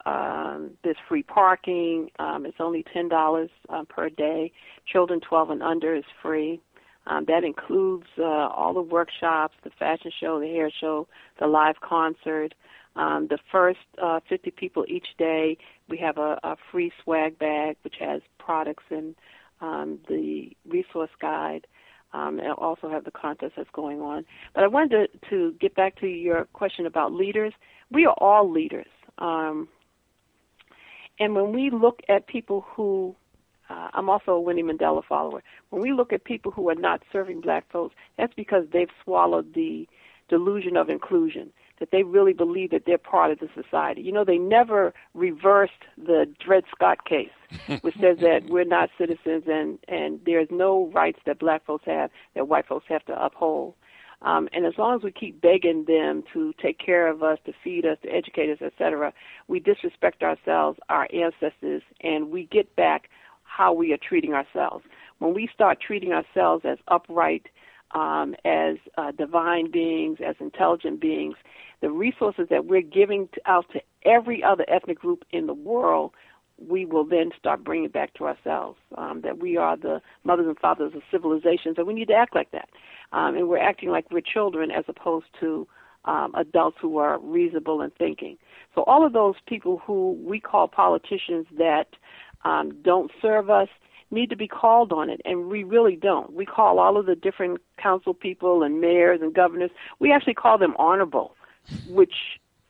[0.06, 2.10] um, there's free parking.
[2.20, 4.52] Um, it's only ten dollars uh, per day.
[4.86, 6.62] Children 12 and under is free.
[7.08, 11.08] Um, that includes uh, all the workshops, the fashion show, the hair show,
[11.40, 12.54] the live concert.
[12.96, 15.58] Um, the first uh, 50 people each day,
[15.88, 19.16] we have a, a free swag bag which has products and
[19.62, 21.66] um, the resource guide.
[22.12, 24.26] Um, and also have the contest that's going on.
[24.56, 27.54] But I wanted to, to get back to your question about leaders.
[27.92, 28.88] We are all leaders.
[29.20, 29.68] Um,
[31.20, 33.16] and when we look at people who,
[33.70, 37.04] uh, I'm also a Winnie Mandela follower, when we look at people who are not
[37.12, 39.88] serving black folks, that's because they've swallowed the
[40.28, 44.02] delusion of inclusion, that they really believe that they're part of the society.
[44.02, 47.30] You know, they never reversed the Dred Scott case,
[47.82, 52.10] which says that we're not citizens and, and there's no rights that black folks have
[52.36, 53.76] that white folks have to uphold.
[54.22, 57.54] Um, and as long as we keep begging them to take care of us, to
[57.64, 59.14] feed us, to educate us, etc.,
[59.48, 63.10] we disrespect ourselves, our ancestors, and we get back
[63.60, 64.86] how we are treating ourselves.
[65.18, 67.48] When we start treating ourselves as upright,
[67.92, 71.36] um, as uh, divine beings, as intelligent beings,
[71.82, 76.14] the resources that we're giving to, out to every other ethnic group in the world,
[76.70, 78.80] we will then start bringing back to ourselves.
[78.98, 82.34] Um, that we are the mothers and fathers of civilizations, and we need to act
[82.36, 82.70] like that.
[83.12, 85.68] Um, and we're acting like we're children as opposed to
[86.06, 88.38] um, adults who are reasonable and thinking.
[88.74, 91.88] So all of those people who we call politicians that
[92.46, 93.68] um, don't serve us
[94.12, 96.34] need to be called on it, and we really don't.
[96.34, 99.72] We call all of the different council people and mayors and governors.
[100.00, 101.36] We actually call them honorable,
[101.88, 102.14] which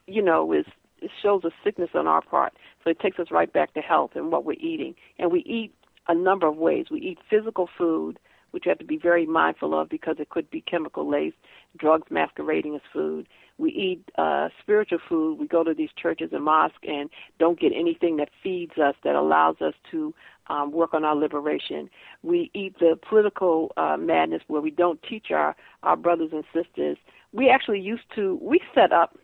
[0.07, 0.65] you know is
[1.01, 2.53] it shows a sickness on our part.
[2.83, 5.73] So it takes us right back to health and what we're eating, and we eat
[6.07, 6.87] a number of ways.
[6.91, 8.19] We eat physical food,
[8.51, 11.37] which you have to be very mindful of because it could be chemical laced,
[11.77, 13.27] drugs masquerading as food.
[13.57, 15.39] We eat uh, spiritual food.
[15.39, 17.09] We go to these churches and mosques and
[17.39, 20.13] don't get anything that feeds us, that allows us to
[20.47, 21.89] um, work on our liberation.
[22.23, 26.97] We eat the political uh, madness where we don't teach our, our brothers and sisters.
[27.33, 29.17] We actually used to, we set up,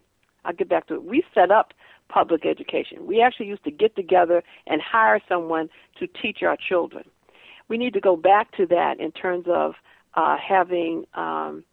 [0.44, 1.74] I'll get back to it, we set up
[2.10, 3.08] public education.
[3.08, 5.70] We actually used to get together and hire someone
[6.00, 7.06] to teach our children
[7.68, 9.74] we need to go back to that in terms of
[10.16, 11.64] uh, having um,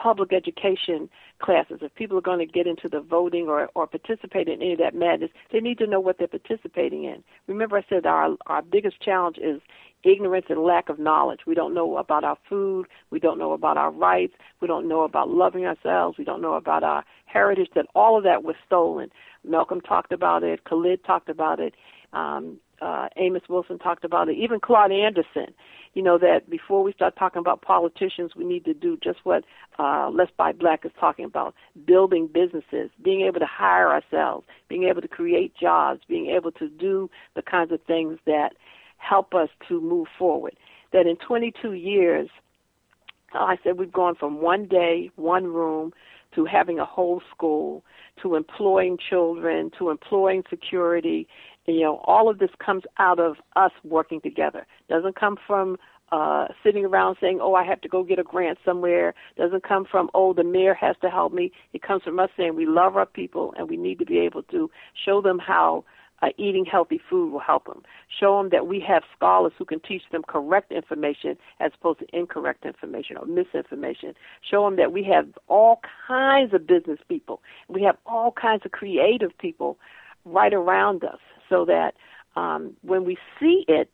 [0.00, 1.08] public education
[1.40, 1.78] classes.
[1.82, 4.78] If people are going to get into the voting or, or participate in any of
[4.78, 7.22] that madness, they need to know what they're participating in.
[7.46, 9.60] Remember, I said our our biggest challenge is
[10.04, 11.40] ignorance and lack of knowledge.
[11.46, 12.86] We don't know about our food.
[13.10, 14.34] We don't know about our rights.
[14.60, 16.18] We don't know about loving ourselves.
[16.18, 17.70] We don't know about our heritage.
[17.74, 19.10] That all of that was stolen.
[19.44, 20.64] Malcolm talked about it.
[20.64, 21.74] Khalid talked about it.
[22.12, 24.36] Um, uh, Amos Wilson talked about it.
[24.36, 25.52] Even Claud Anderson
[25.98, 29.42] you know that before we start talking about politicians, we need to do just what
[29.80, 34.84] uh, Let's Buy Black is talking about: building businesses, being able to hire ourselves, being
[34.84, 38.50] able to create jobs, being able to do the kinds of things that
[38.98, 40.54] help us to move forward.
[40.92, 42.28] That in 22 years,
[43.32, 45.92] I said we've gone from one day, one room,
[46.36, 47.82] to having a whole school,
[48.22, 51.26] to employing children, to employing security,
[51.74, 54.66] you know, all of this comes out of us working together.
[54.88, 55.76] Doesn't come from
[56.10, 59.84] uh, sitting around saying, "Oh, I have to go get a grant somewhere." Doesn't come
[59.84, 62.96] from, "Oh, the mayor has to help me." It comes from us saying we love
[62.96, 64.70] our people and we need to be able to
[65.04, 65.84] show them how
[66.22, 67.82] uh, eating healthy food will help them.
[68.20, 72.06] Show them that we have scholars who can teach them correct information as opposed to
[72.12, 74.14] incorrect information or misinformation.
[74.48, 77.40] Show them that we have all kinds of business people.
[77.68, 79.78] We have all kinds of creative people
[80.24, 81.94] right around us so that
[82.36, 83.90] um, when we see it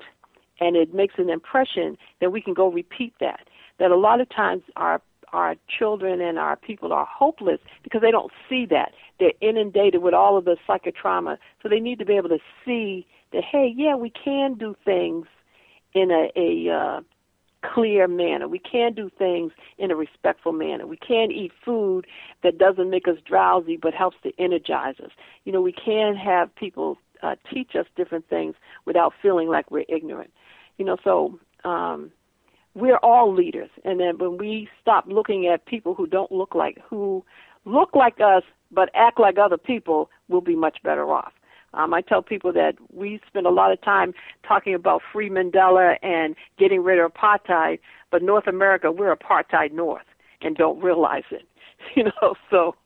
[0.61, 3.49] and it makes an impression, then we can go repeat that.
[3.79, 5.01] That a lot of times our
[5.33, 8.93] our children and our people are hopeless because they don't see that.
[9.19, 13.05] They're inundated with all of the psychotrauma, so they need to be able to see
[13.33, 15.27] that hey, yeah, we can do things
[15.93, 17.01] in a, a uh,
[17.65, 18.49] clear manner.
[18.49, 20.87] We can do things in a respectful manner.
[20.87, 22.07] We can eat food
[22.43, 25.11] that doesn't make us drowsy but helps to energize us.
[25.45, 29.85] You know, we can have people uh, teach us different things without feeling like we're
[29.89, 30.31] ignorant.
[30.77, 32.11] You know, so um,
[32.75, 36.79] we're all leaders, and then when we stop looking at people who don't look like
[36.89, 37.25] who
[37.65, 41.33] look like us but act like other people, we'll be much better off.
[41.75, 44.15] Um, I tell people that we spend a lot of time
[44.47, 47.81] talking about free Mandela and getting rid of apartheid,
[48.11, 50.07] but North America, we're apartheid North
[50.41, 51.47] and don't realize it.
[51.95, 52.77] You know, so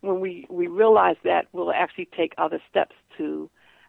[0.00, 3.48] when we we realize that, we'll actually take other steps to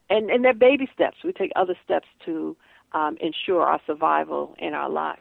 [0.10, 1.18] and and they're baby steps.
[1.24, 2.56] We take other steps to
[2.94, 5.20] um, ensure our survival in our life.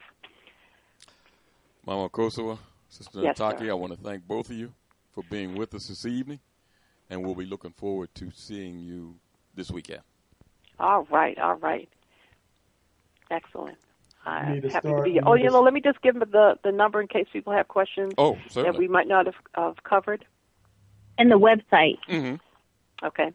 [1.86, 2.59] Mama Kosowa,
[2.89, 3.70] Sister yes, Nataki, sir.
[3.70, 4.73] I want to thank both of you
[5.12, 6.40] for being with us this evening,
[7.10, 9.15] and we'll be looking forward to seeing you
[9.55, 10.02] this weekend.
[10.78, 11.89] All right, all right,
[13.31, 13.78] excellent.
[14.27, 15.23] I'm need happy start- to be here.
[15.24, 17.69] Oh, you know, let me just give them the the number in case people have
[17.69, 20.24] questions Oh, that we might not have, have covered.
[21.16, 21.98] And the website.
[22.09, 22.36] Mm-hmm.
[23.06, 23.32] Okay.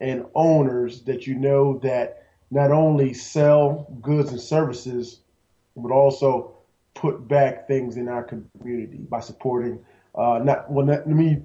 [0.00, 2.21] and owners that you know that
[2.52, 5.20] not only sell goods and services,
[5.74, 6.54] but also
[6.94, 9.82] put back things in our community by supporting,
[10.14, 11.38] uh, not, well, not, let me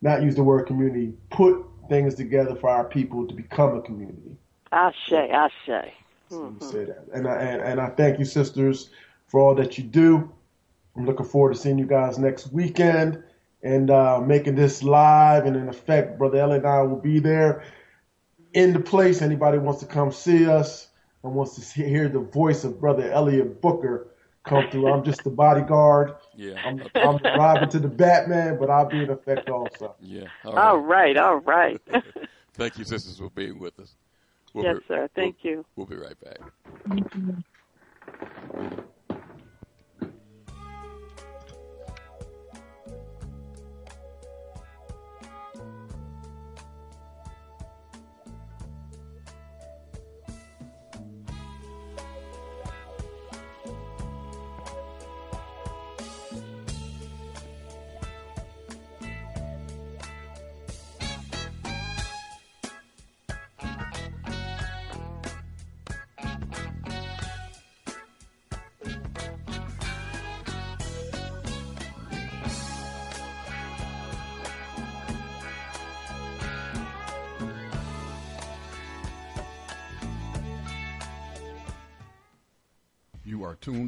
[0.00, 4.34] not use the word community, put things together for our people to become a community.
[4.72, 5.92] Ashe, ashe.
[6.30, 7.04] Let me say that.
[7.12, 8.88] And I, and, and I thank you, sisters,
[9.26, 10.32] for all that you do.
[10.96, 13.22] I'm looking forward to seeing you guys next weekend
[13.62, 15.44] and uh, making this live.
[15.44, 17.62] And in effect, Brother Ellie and I will be there
[18.56, 19.22] in the place.
[19.22, 20.88] Anybody wants to come see us
[21.22, 24.08] and wants to see, hear the voice of Brother Elliot Booker
[24.44, 24.90] come through.
[24.90, 26.14] I'm just the bodyguard.
[26.34, 26.54] Yeah.
[26.64, 29.94] I'm, I'm Robin to the Batman, but I'll be in effect also.
[30.00, 30.28] Yeah.
[30.44, 31.80] All right, all right.
[32.54, 33.94] Thank you, sisters, for being with us.
[34.54, 35.08] We'll yes, be- sir.
[35.14, 35.66] Thank we'll, you.
[35.76, 36.40] We'll be right back.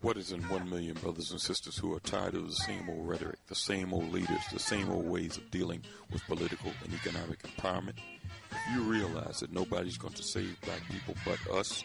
[0.00, 3.08] What is in one million brothers and sisters who are tired of the same old
[3.08, 5.82] rhetoric, the same old leaders, the same old ways of dealing
[6.12, 7.96] with political and economic empowerment?
[8.50, 11.82] If you realize that nobody's going to save black people but us,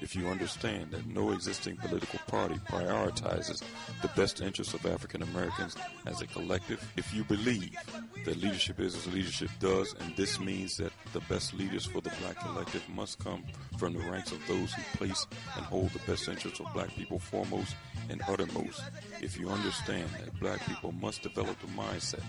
[0.00, 3.62] if you understand that no existing political party prioritizes
[4.02, 5.76] the best interests of African Americans
[6.06, 7.76] as a collective, if you believe
[8.24, 12.12] that leadership is as leadership does, and this means that the best leaders for the
[12.20, 13.44] black collective must come
[13.78, 15.26] from the ranks of those who place
[15.56, 17.74] and hold the best interests of black people foremost
[18.10, 18.82] and uttermost,
[19.20, 22.22] if you understand that black people must develop the mindset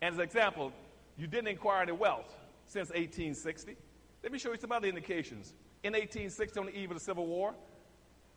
[0.00, 0.72] And as an example,
[1.18, 2.32] you didn't acquire any wealth
[2.66, 3.76] since 1860.
[4.22, 5.52] Let me show you some other indications.
[5.82, 7.54] In 1860, on the eve of the Civil War,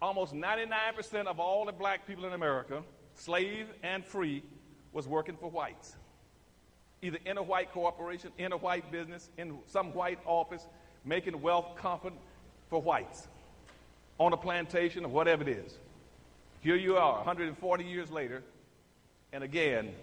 [0.02, 2.82] almost 99% of all the black people in America,
[3.14, 4.44] slave and free,
[4.94, 5.96] was working for whites.
[7.04, 10.66] Either in a white corporation, in a white business, in some white office,
[11.04, 12.14] making wealth comfort
[12.70, 13.28] for whites
[14.18, 15.78] on a plantation or whatever it is.
[16.66, 18.42] Here you are, 140 years later,
[19.32, 19.94] and again,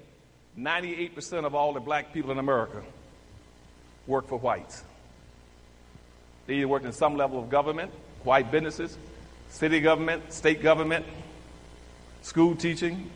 [0.57, 2.81] 98% of all the black people in America
[4.07, 4.85] work for whites.
[6.47, 7.91] They either work in some level of government,
[8.23, 8.97] white businesses,
[9.49, 11.05] city government, state government,
[12.23, 13.11] school teaching.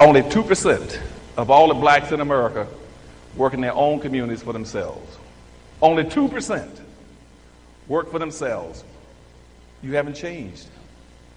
[0.00, 0.98] Only 2%
[1.36, 2.66] of all the blacks in America
[3.36, 5.18] work in their own communities for themselves.
[5.82, 6.80] Only 2%
[7.86, 8.82] work for themselves.
[9.84, 10.66] You haven't changed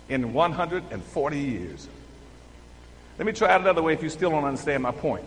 [0.07, 1.89] in 140 years.
[3.17, 5.25] Let me try it another way if you still don't understand my point.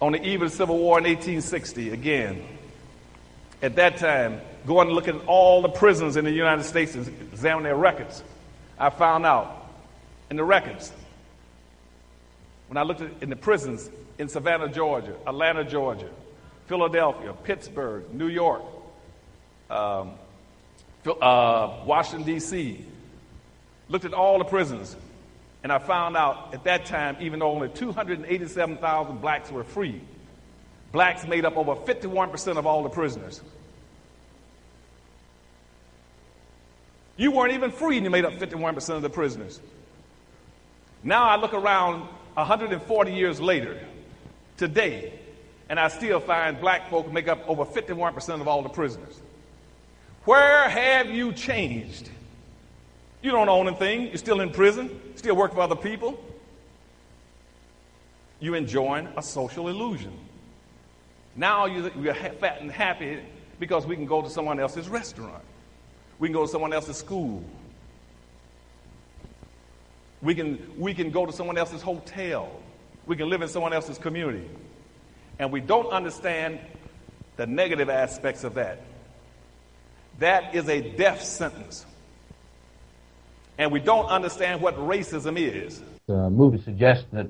[0.00, 2.46] On the eve of the Civil War in 1860, again,
[3.60, 7.08] at that time, going and looking at all the prisons in the United States and
[7.32, 8.22] examine their records,
[8.78, 9.68] I found out
[10.30, 10.92] in the records,
[12.68, 16.08] when I looked at in the prisons in Savannah, Georgia, Atlanta, Georgia,
[16.68, 18.62] Philadelphia, Pittsburgh, New York,
[19.70, 20.12] um,
[21.06, 22.84] uh, Washington, D.C.,
[23.88, 24.96] looked at all the prisons,
[25.62, 30.00] and I found out at that time, even though only 287,000 blacks were free,
[30.92, 33.40] blacks made up over 51% of all the prisoners.
[37.16, 39.60] You weren't even free and you made up 51% of the prisoners.
[41.02, 43.78] Now I look around 140 years later,
[44.56, 45.12] today,
[45.68, 49.20] and I still find black folk make up over 51% of all the prisoners.
[50.24, 52.10] Where have you changed?
[53.22, 54.08] You don't own anything.
[54.08, 55.00] You're still in prison.
[55.16, 56.22] Still work for other people.
[58.38, 60.12] You're enjoying a social illusion.
[61.36, 63.20] Now you're fat and happy
[63.58, 65.44] because we can go to someone else's restaurant.
[66.18, 67.42] We can go to someone else's school.
[70.22, 72.50] We can, we can go to someone else's hotel.
[73.06, 74.48] We can live in someone else's community.
[75.38, 76.58] And we don't understand
[77.36, 78.82] the negative aspects of that.
[80.20, 81.86] That is a death sentence.
[83.56, 85.82] And we don't understand what racism is.
[86.08, 87.26] The movie suggests that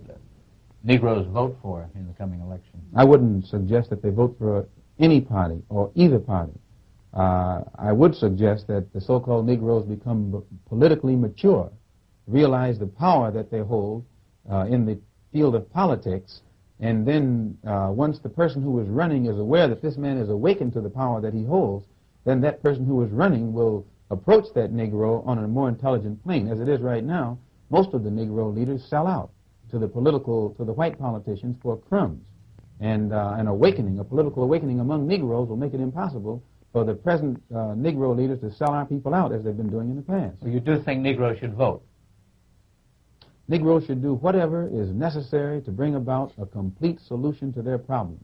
[0.82, 2.82] Negroes vote for in the coming election.
[2.96, 4.66] I wouldn't suggest that they vote for
[4.98, 6.52] any party or either party.
[7.14, 11.70] Uh, I would suggest that the so-called Negroes become politically mature,
[12.26, 14.04] realize the power that they hold
[14.50, 14.98] uh, in the
[15.32, 16.42] field of politics,
[16.80, 20.28] and then uh, once the person who is running is aware that this man is
[20.28, 21.86] awakened to the power that he holds,
[22.24, 26.48] then that person who is running will approach that Negro on a more intelligent plane.
[26.48, 27.38] As it is right now,
[27.70, 29.30] most of the Negro leaders sell out
[29.70, 32.24] to the political, to the white politicians for crumbs.
[32.80, 36.42] And uh, an awakening, a political awakening among Negroes will make it impossible
[36.72, 39.90] for the present uh, Negro leaders to sell our people out as they've been doing
[39.90, 40.40] in the past.
[40.42, 41.84] So you do think Negroes should vote?
[43.48, 48.18] Negroes should do whatever is necessary to bring about a complete solution to their problem.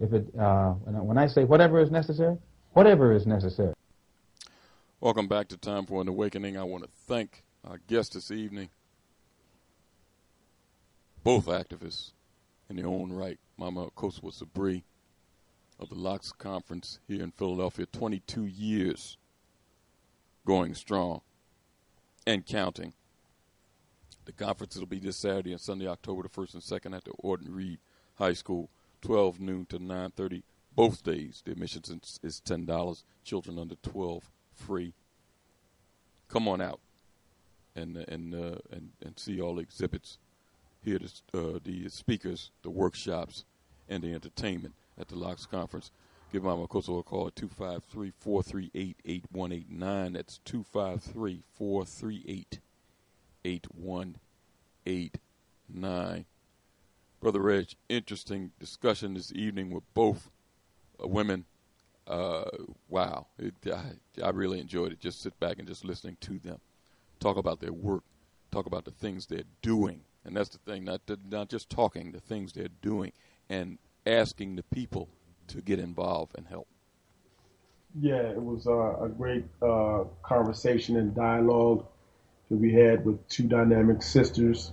[0.00, 2.36] If it, uh, when I say whatever is necessary,
[2.72, 3.74] whatever is necessary.
[5.00, 6.56] Welcome back to Time for an Awakening.
[6.56, 8.70] I want to thank our guest this evening,
[11.22, 12.12] both activists
[12.70, 14.84] in their own right, Mama Akosua Sabree
[15.78, 19.18] of the Locks Conference here in Philadelphia, 22 years
[20.46, 21.20] going strong
[22.26, 22.94] and counting.
[24.24, 27.12] The conference will be this Saturday and Sunday, October the 1st and 2nd at the
[27.24, 27.78] Audenried
[28.14, 28.70] High School,
[29.02, 30.42] 12 noon to 9.30
[30.74, 31.42] both days.
[31.44, 31.82] The admission
[32.22, 33.02] is $10.
[33.24, 34.94] Children under 12 free.
[36.28, 36.80] Come on out
[37.74, 40.18] and and uh, and and see all the exhibits,
[40.84, 43.44] hear the, uh, the speakers, the workshops,
[43.88, 45.90] and the entertainment at the Locks Conference.
[46.32, 50.14] Give Mama Koso a call at 253-438-8189.
[50.14, 50.40] That's
[53.44, 56.24] 253-438-8189.
[57.20, 60.30] Brother Reg, interesting discussion this evening with both uh,
[61.00, 61.44] women.
[62.06, 62.44] Uh,
[62.88, 65.00] wow, it, I, I really enjoyed it.
[65.00, 66.58] Just sit back and just listening to them
[67.22, 68.02] talk about their work,
[68.50, 70.84] talk about the things they're doing, and that's the thing.
[70.84, 73.12] Not not just talking, the things they're doing,
[73.48, 75.08] and asking the people
[75.48, 76.66] to get involved and help.
[78.00, 81.86] Yeah, it was uh, a great uh, conversation and dialogue
[82.50, 84.72] that we had with two dynamic sisters,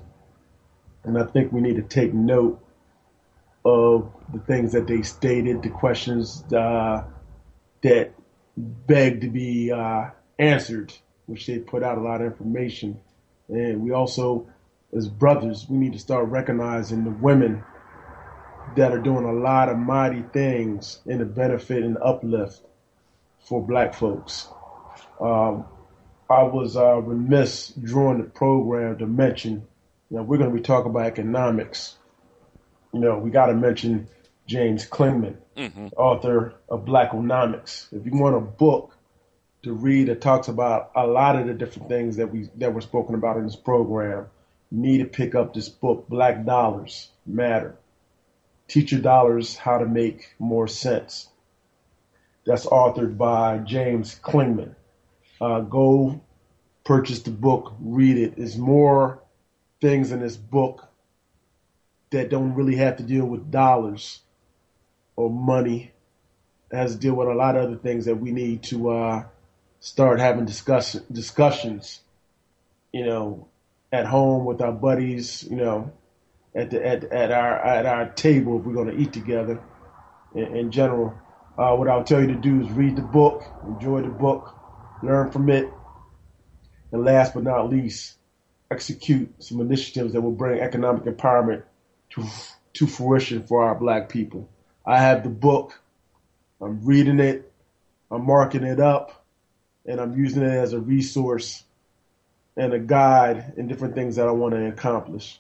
[1.04, 2.64] and I think we need to take note
[3.66, 7.04] of the things that they stated, the questions uh,
[7.82, 8.14] that
[8.58, 10.94] beg to be uh, answered,
[11.26, 13.00] which they put out a lot of information.
[13.48, 14.48] And we also,
[14.96, 17.64] as brothers, we need to start recognizing the women
[18.76, 22.62] that are doing a lot of mighty things in the benefit and uplift
[23.40, 24.48] for black folks.
[25.20, 25.66] Um,
[26.30, 29.68] I was uh, remiss during the program to mention,
[30.12, 31.99] that we're going to be talking about economics.
[32.94, 34.08] You know, we got to mention
[34.48, 35.88] James Clingman, mm-hmm.
[35.96, 37.94] author of Blackonomics.
[37.94, 38.96] If you want a book
[39.64, 42.82] to read that talks about a lot of the different things that we that were
[42.82, 44.28] spoken about in this program,
[44.72, 47.76] you need to pick up this book, Black Dollars Matter.
[48.68, 51.28] Teach your dollars how to make more sense.
[52.46, 54.76] That's authored by James Clingman.
[55.40, 56.22] Uh, go
[56.84, 58.36] purchase the book, read it.
[58.36, 59.22] There's more
[59.80, 60.89] things in this book
[62.12, 64.22] that don't really have to deal with dollars
[65.16, 65.92] or money.
[66.72, 69.24] It has to deal with a lot of other things that we need to uh,
[69.80, 72.02] start having discuss- discussions,
[72.92, 73.48] you know,
[73.92, 75.92] at home with our buddies, you know,
[76.56, 79.62] at the at, at our at our table if we're going to eat together.
[80.34, 81.16] In, in general,
[81.58, 84.56] uh, what I'll tell you to do is read the book, enjoy the book,
[85.04, 85.72] learn from it,
[86.92, 88.16] and last but not least,
[88.72, 91.64] execute some initiatives that will bring economic empowerment
[92.74, 94.50] to fruition for our black people.
[94.86, 95.80] I have the book.
[96.62, 97.52] I'm reading it.
[98.12, 99.24] I'm marking it up,
[99.86, 101.64] and I'm using it as a resource
[102.58, 105.40] and a guide in different things that I want to accomplish.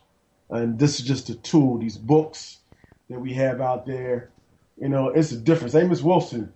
[0.49, 1.77] And this is just a tool.
[1.80, 2.59] These books
[3.09, 4.30] that we have out there,
[4.80, 5.75] you know, it's a difference.
[5.75, 6.53] Amos Wilson,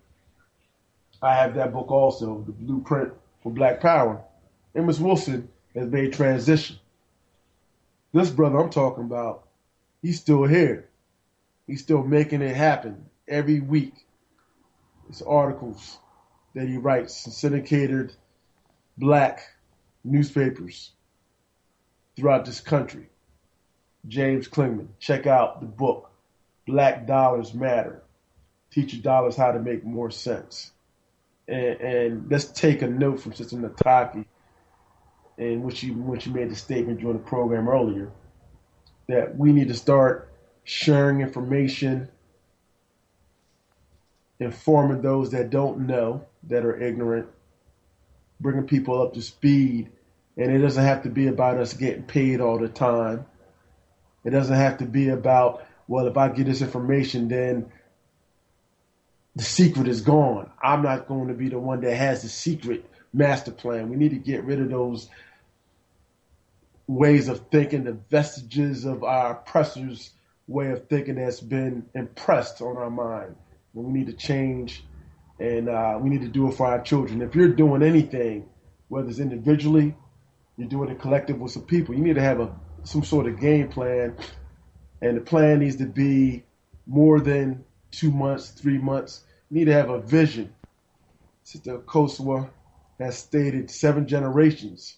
[1.22, 4.22] I have that book also, The Blueprint for Black Power.
[4.76, 6.78] Amos Wilson has made transition.
[8.14, 9.48] This brother I'm talking about,
[10.04, 10.90] he's still here.
[11.66, 13.96] He's still making it happen every week.
[15.10, 15.98] It's articles
[16.54, 18.16] that he writes in syndicated
[18.98, 19.42] black
[20.04, 20.92] newspapers
[22.16, 23.10] throughout this country.
[24.08, 24.90] James Clingman.
[25.00, 26.12] Check out the book,
[26.68, 28.04] Black Dollars Matter.
[28.72, 30.72] Teach your dollars how to make more sense.
[31.48, 34.26] and, and let's take a note from Sister Nataki,
[35.38, 38.12] and when she when she made the statement during the program earlier,
[39.08, 40.32] that we need to start
[40.64, 42.08] sharing information,
[44.40, 47.28] informing those that don't know, that are ignorant,
[48.40, 49.90] bringing people up to speed.
[50.38, 53.26] And it doesn't have to be about us getting paid all the time.
[54.24, 57.72] It doesn't have to be about, well, if I get this information, then
[59.36, 60.50] the secret is gone.
[60.62, 63.90] I'm not going to be the one that has the secret master plan.
[63.90, 65.10] We need to get rid of those
[66.88, 70.12] ways of thinking, the vestiges of our oppressors'
[70.48, 73.36] way of thinking that's been impressed on our mind.
[73.74, 74.84] We need to change,
[75.40, 77.22] and uh, we need to do it for our children.
[77.22, 78.50] If you're doing anything,
[78.90, 79.96] whether it's individually,
[80.58, 82.54] you're doing it collective with some people, you need to have a
[82.84, 84.16] some sort of game plan,
[85.02, 86.44] and the plan needs to be
[86.86, 89.24] more than two months, three months.
[89.50, 90.54] You need to have a vision.
[91.44, 92.50] Sister Koswa
[93.00, 94.98] has stated seven generations.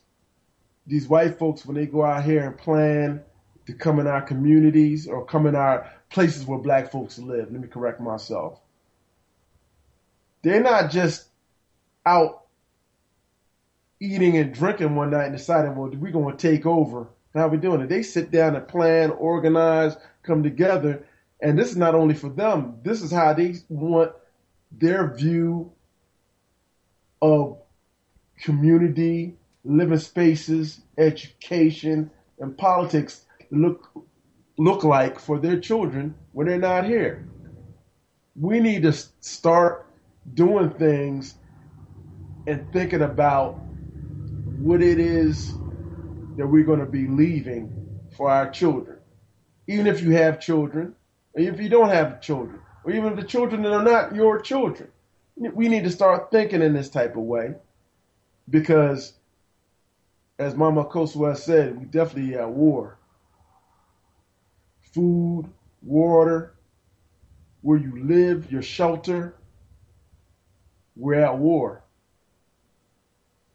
[0.87, 3.23] These white folks, when they go out here and plan
[3.65, 7.61] to come in our communities or come in our places where black folks live, let
[7.61, 8.59] me correct myself.
[10.43, 11.27] They're not just
[12.05, 12.43] out
[13.99, 17.07] eating and drinking one night and deciding, well, we're going to take over.
[17.33, 17.89] How we doing it?
[17.89, 21.05] They sit down and plan, organize, come together,
[21.41, 22.79] and this is not only for them.
[22.83, 24.13] This is how they want
[24.71, 25.71] their view
[27.21, 27.57] of
[28.39, 33.89] community, living spaces, education, and politics look
[34.57, 37.27] look like for their children when they're not here.
[38.39, 39.85] We need to start
[40.33, 41.35] doing things
[42.47, 43.59] and thinking about
[44.59, 45.53] what it is
[46.37, 47.71] that we're going to be leaving
[48.15, 48.97] for our children.
[49.67, 50.95] Even if you have children,
[51.33, 54.39] or if you don't have children, or even if the children that are not your
[54.39, 54.89] children,
[55.35, 57.55] we need to start thinking in this type of way
[58.49, 59.13] because,
[60.37, 62.97] as Mama Koswa said, we definitely are at war.
[64.93, 65.45] Food,
[65.81, 66.53] water,
[67.61, 69.35] where you live, your shelter,
[70.95, 71.83] we're at war.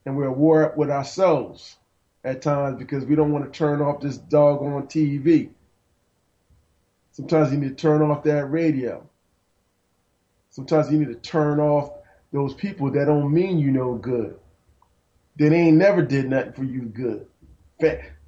[0.06, 1.76] And we're at war with ourselves
[2.24, 5.50] at times because we don't want to turn off this dog on TV.
[7.12, 9.06] Sometimes you need to turn off that radio.
[10.50, 11.92] Sometimes you need to turn off
[12.32, 14.38] those people that don't mean you no good.
[15.40, 17.26] That ain't never did nothing for you good.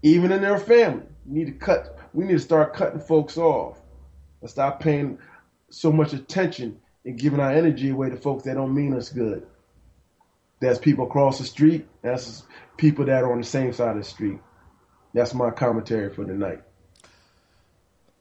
[0.03, 1.05] Even in their family.
[1.27, 3.79] You need to cut we need to start cutting folks off.
[4.41, 5.19] And stop paying
[5.69, 9.47] so much attention and giving our energy away to folks that don't mean us good.
[10.61, 11.87] That's people across the street.
[12.01, 12.45] That's
[12.79, 14.39] people that are on the same side of the street.
[15.13, 16.63] That's my commentary for tonight.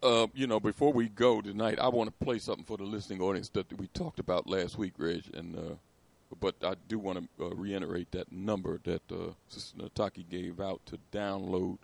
[0.03, 3.21] Uh, you know, before we go tonight, I want to play something for the listening
[3.21, 5.23] audience that we talked about last week, Reg.
[5.33, 5.75] And uh,
[6.39, 10.81] but I do want to uh, reiterate that number that uh, Sister Nataki gave out
[10.87, 11.77] to download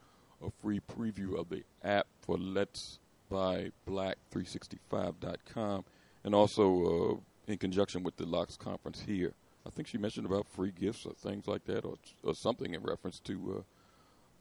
[0.45, 5.83] a free preview of the app for Let's Buy Black 365.com,
[6.23, 9.33] and also uh, in conjunction with the Locks conference here.
[9.65, 12.81] I think she mentioned about free gifts or things like that, or, or something in
[12.83, 13.65] reference to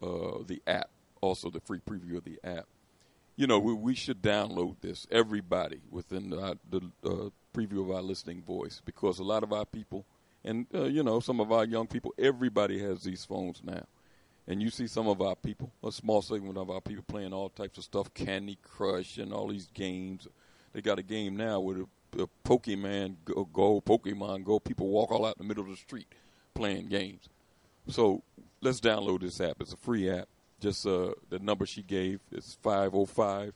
[0.02, 0.90] uh, uh, the app.
[1.20, 2.66] Also, the free preview of the app.
[3.34, 8.02] You know, we, we should download this, everybody, within the, the uh, preview of our
[8.02, 10.04] listening voice, because a lot of our people,
[10.44, 13.84] and uh, you know, some of our young people, everybody has these phones now.
[14.48, 17.48] And you see some of our people, a small segment of our people, playing all
[17.48, 20.28] types of stuff, Candy Crush and all these games.
[20.72, 24.60] They got a game now with a uh, Pokemon Go, Go, Pokemon Go.
[24.60, 26.06] People walk all out in the middle of the street
[26.54, 27.28] playing games.
[27.88, 28.22] So
[28.60, 29.56] let's download this app.
[29.60, 30.28] It's a free app.
[30.60, 33.52] Just uh, the number she gave is 505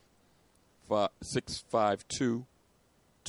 [1.23, 2.47] 652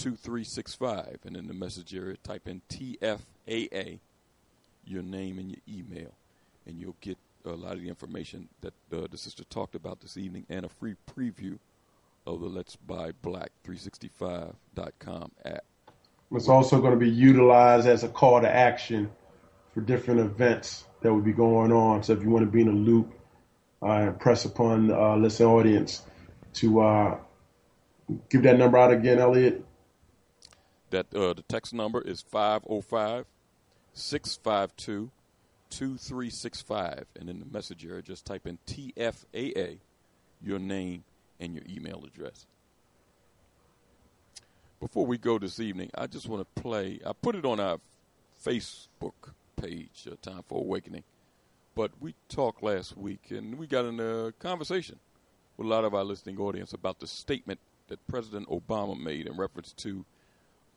[0.02, 1.20] 2365.
[1.26, 4.00] And in the message area, type in TFAA,
[4.84, 6.12] your name and your email,
[6.66, 10.18] and you'll get a lot of the information that uh, the sister talked about this
[10.18, 11.60] evening and a free preview
[12.26, 15.64] of the Let's Buy Black 365.com app.
[16.32, 19.12] It's also going to be utilized as a call to action
[19.74, 22.04] for different events that will be going on.
[22.04, 23.12] So if you want to be in a loop,
[23.84, 26.04] uh, impress upon the uh, listening audience
[26.54, 27.18] to uh,
[28.30, 29.66] give that number out again, Elliot.
[30.92, 33.26] That uh, the text number is 505
[33.94, 35.12] 652
[35.70, 37.06] 2365.
[37.20, 39.80] And in the message area, just type in TFAA,
[40.42, 41.04] your name,
[41.40, 42.46] and your email address.
[44.80, 47.00] Before we go this evening, I just want to play.
[47.06, 47.80] I put it on our
[48.44, 49.14] Facebook
[49.56, 51.04] page, uh, Time for Awakening.
[51.76, 55.00] But we talked last week, and we got in a conversation
[55.56, 59.38] with a lot of our listening audience about the statement that President Obama made in
[59.38, 60.04] reference to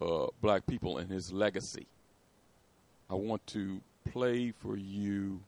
[0.05, 1.87] uh, black people and his legacy.
[3.09, 5.41] I want to play for you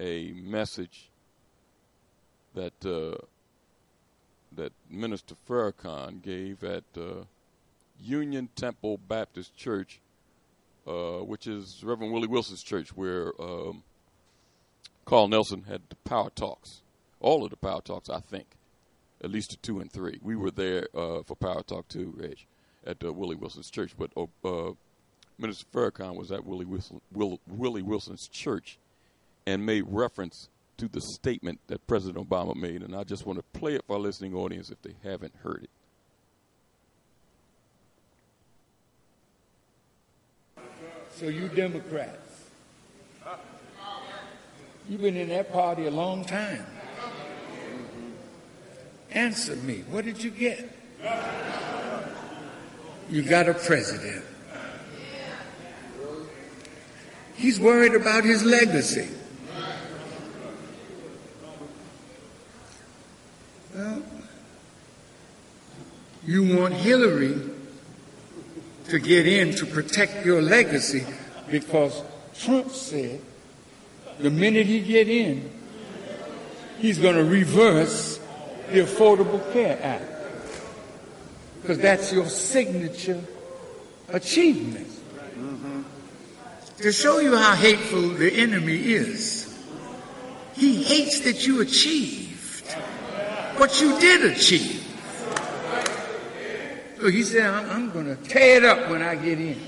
[0.00, 1.10] a message
[2.54, 3.24] that uh,
[4.52, 7.24] that Minister Farrakhan gave at uh,
[8.00, 10.00] Union Temple Baptist Church,
[10.86, 13.82] uh, which is Reverend Willie Wilson's church, where um,
[15.04, 16.82] Carl Nelson had the power talks,
[17.20, 18.46] all of the power talks, I think,
[19.22, 20.18] at least the two and three.
[20.22, 22.46] We were there uh, for power talk two, Reg,
[22.86, 24.10] at uh, Willie Wilson's church, but
[24.44, 24.72] uh,
[25.38, 28.78] Minister Farrakhan was at Willie, Wilson, Will, Willie Wilson's church
[29.46, 30.48] and made reference
[30.78, 33.94] to the statement that President Obama made, and I just want to play it for
[33.94, 35.70] our listening audience if they haven't heard it.
[41.14, 42.44] So you Democrats,
[44.88, 46.66] you've been in that party a long time.
[49.12, 49.82] Answer me.
[49.88, 50.70] What did you get?
[53.08, 54.24] You got a president.
[57.36, 59.08] He's worried about his legacy.
[63.74, 64.02] Well,
[66.24, 67.38] you want Hillary
[68.88, 71.04] to get in to protect your legacy
[71.50, 72.02] because
[72.38, 73.20] Trump said
[74.18, 75.50] the minute he get in,
[76.78, 78.18] he's going to reverse
[78.72, 80.15] the Affordable Care Act
[81.66, 83.20] because that's your signature
[84.10, 84.86] achievement.
[84.86, 85.82] Mm-hmm.
[86.76, 89.52] To show you how hateful the enemy is,
[90.54, 92.70] he hates that you achieved
[93.56, 94.80] what you did achieve.
[97.00, 99.60] So he said, I'm, going to tear it up when I get in.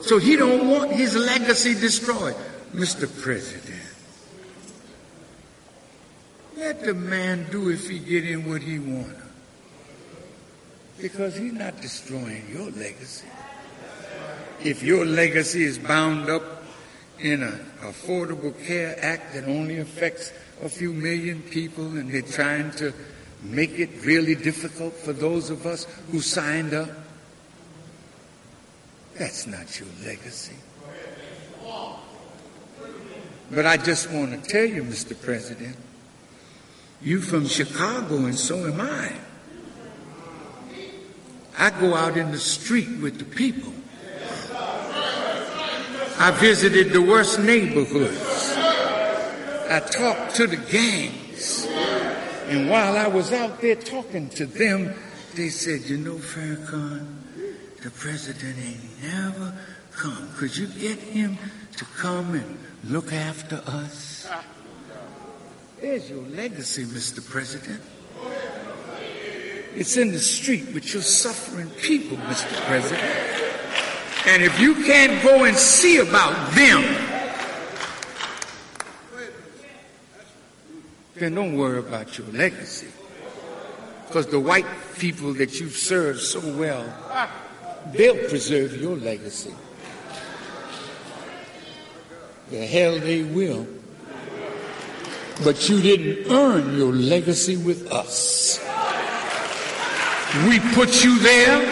[0.00, 2.36] So he don't want his legacy destroyed.
[2.72, 3.10] Mr.
[3.20, 3.82] President,
[6.56, 9.25] let the man do if he get in what he want.
[11.00, 13.26] Because he's not destroying your legacy.
[14.64, 16.42] If your legacy is bound up
[17.18, 22.70] in an Affordable Care Act that only affects a few million people and they're trying
[22.72, 22.92] to
[23.42, 26.88] make it really difficult for those of us who signed up,
[29.18, 30.56] that's not your legacy.
[33.50, 35.20] But I just want to tell you, Mr.
[35.20, 35.76] President,
[37.00, 39.12] you from Chicago and so am I.
[41.58, 43.72] I go out in the street with the people.
[46.18, 48.52] I visited the worst neighborhoods.
[49.68, 51.66] I talked to the gangs.
[52.48, 54.94] And while I was out there talking to them,
[55.34, 57.06] they said, you know, Farrakhan,
[57.82, 59.54] the president ain't never
[59.92, 60.28] come.
[60.36, 61.36] Could you get him
[61.76, 64.28] to come and look after us?
[65.80, 67.26] There's your legacy, Mr.
[67.28, 67.82] President.
[69.76, 72.50] It's in the street with your suffering people, Mr.
[72.64, 73.36] President.
[74.26, 76.82] And if you can't go and see about them,
[81.16, 82.88] then don't worry about your legacy.
[84.06, 84.66] Because the white
[84.98, 86.86] people that you've served so well,
[87.92, 89.54] they'll preserve your legacy.
[92.50, 93.66] The hell they will.
[95.44, 98.65] But you didn't earn your legacy with us.
[100.48, 101.62] We put you there.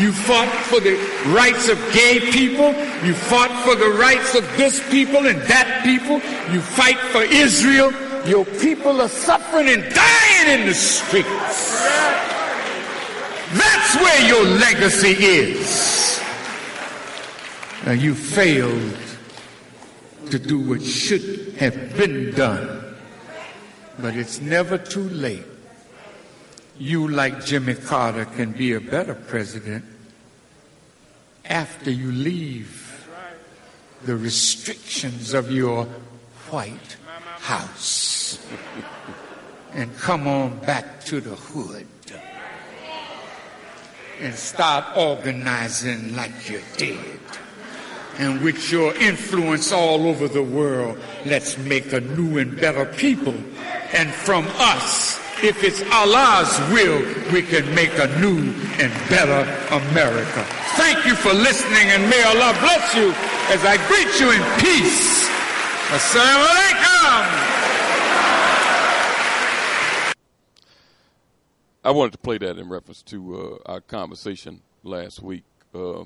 [0.00, 0.96] You fought for the
[1.28, 2.72] rights of gay people.
[3.06, 6.16] You fought for the rights of this people and that people.
[6.52, 7.92] You fight for Israel.
[8.26, 11.70] Your people are suffering and dying in the streets.
[13.52, 16.20] That's where your legacy is.
[17.86, 18.96] Now you failed
[20.30, 22.96] to do what should have been done.
[24.00, 25.53] But it's never too late.
[26.78, 29.84] You, like Jimmy Carter, can be a better president
[31.44, 33.08] after you leave
[34.04, 35.84] the restrictions of your
[36.50, 36.96] White
[37.38, 38.38] House
[39.72, 41.86] and come on back to the hood
[44.20, 47.20] and start organizing like you did.
[48.18, 53.34] And with your influence all over the world, let's make a new and better people.
[53.92, 57.00] And from us, if it's Allah's will,
[57.30, 58.38] we can make a new
[58.80, 59.42] and better
[59.90, 60.42] America.
[60.76, 63.12] Thank you for listening, and may Allah bless you
[63.52, 65.28] as I greet you in peace.
[65.90, 67.44] Assalamu alaikum.
[71.84, 75.44] I wanted to play that in reference to uh, our conversation last week.
[75.74, 76.04] Uh,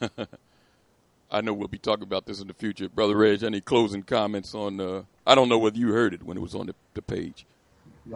[1.30, 2.88] I know we'll be talking about this in the future.
[2.88, 4.80] Brother Reg, any closing comments on?
[4.80, 7.44] Uh, I don't know whether you heard it when it was on the, the page.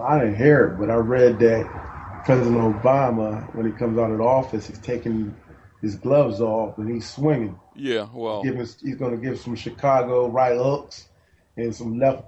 [0.01, 4.21] I didn't hear it, but I read that President Obama, when he comes out of
[4.21, 5.35] office, he's taking
[5.81, 7.59] his gloves off and he's swinging.
[7.75, 11.09] Yeah, well, Giving, he's going to give some Chicago right hooks
[11.57, 12.25] and some left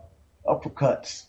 [0.46, 1.26] uppercuts.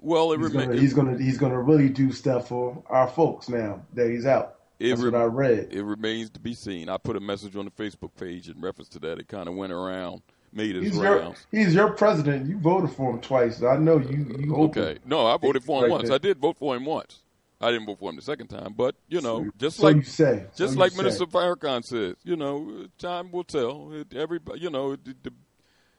[0.00, 0.66] well, it He's remains.
[0.68, 4.56] gonna, he's gonna he's gonna really do stuff for our folks now that he's out.
[4.80, 5.68] It That's what re- I read.
[5.70, 6.88] It remains to be seen.
[6.88, 9.20] I put a message on the Facebook page in reference to that.
[9.20, 12.46] It kind of went around, made its He's your he's your president.
[12.48, 13.62] You voted for him twice.
[13.62, 14.36] I know you.
[14.38, 14.98] you Okay.
[15.04, 16.08] No, I voted for him Right once.
[16.08, 16.14] there.
[16.14, 17.20] I did vote for him once.
[17.60, 20.02] I didn't vote for him the second time, but you know, just so like you
[20.02, 20.46] say.
[20.56, 20.96] Just you like.
[20.96, 23.92] Minister Farrakhan says, you know, time will tell.
[23.92, 25.32] It, everybody, you know, it, it-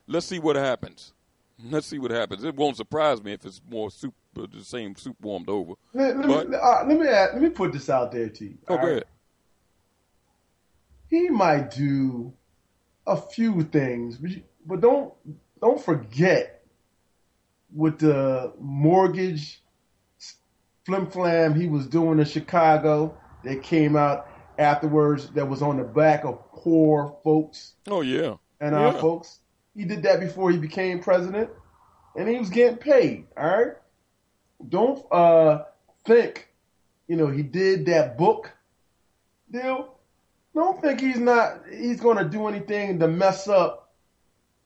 [0.08, 1.14] let's see what happens.
[1.70, 2.44] Let's see what happens.
[2.44, 5.74] It won't surprise me if it's more soup, uh, the same soup warmed over.
[5.94, 8.44] Let, let But- me uh, let me add, let me put this out there to
[8.44, 8.58] you.
[8.68, 8.90] Oh, go right?
[8.92, 9.04] ahead.
[11.10, 12.34] He might do
[13.08, 15.14] a few things, but, you- but don't
[15.62, 16.66] don't forget
[17.74, 19.62] with the mortgage
[20.86, 24.28] flim flam he was doing in Chicago that came out
[24.60, 28.36] afterwards that was on the back of poor folks Oh yeah.
[28.60, 29.02] and our Yeah.
[29.02, 29.40] folks.
[29.76, 31.50] He did that before he became president,
[32.16, 33.26] and he was getting paid.
[33.36, 33.74] All right,
[34.70, 35.64] don't uh
[36.06, 36.50] think,
[37.08, 38.52] you know, he did that book
[39.50, 39.93] deal.
[40.56, 41.62] Don't think he's not.
[41.72, 43.94] He's going to do anything to mess up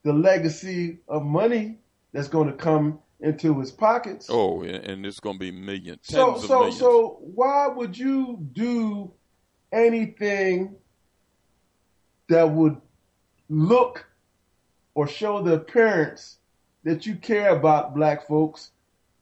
[0.04, 1.78] the legacy of money
[2.14, 4.28] that's going to come into his pockets.
[4.30, 6.80] Oh, and, it's going to be millions, tens So so millions.
[6.80, 9.12] so why would you do
[9.72, 10.76] anything
[12.30, 12.78] that would
[13.50, 14.06] look
[14.94, 16.38] or show the appearance
[16.84, 18.72] that you care about black folks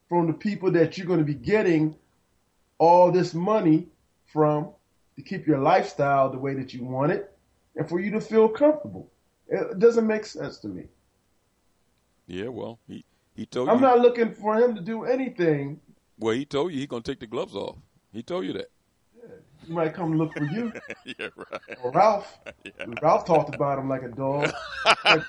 [0.10, 1.96] from the people that you're going to be getting
[2.78, 3.88] all this money
[4.28, 4.70] from
[5.16, 7.32] to keep your lifestyle the way that you want it
[7.76, 9.10] and for you to feel comfortable.
[9.48, 10.86] It doesn't make sense to me.
[12.28, 15.80] yeah, well, he he told you I'm not looking for him to do anything.
[16.18, 17.76] well, he told you he's going to take the gloves off.
[18.12, 18.68] He told you that.
[19.66, 20.72] He might come look for you.
[21.06, 21.62] yeah, right.
[21.84, 22.40] Or Ralph.
[22.64, 22.86] Yeah.
[23.02, 24.52] Ralph talked about him like a dog.
[25.04, 25.20] he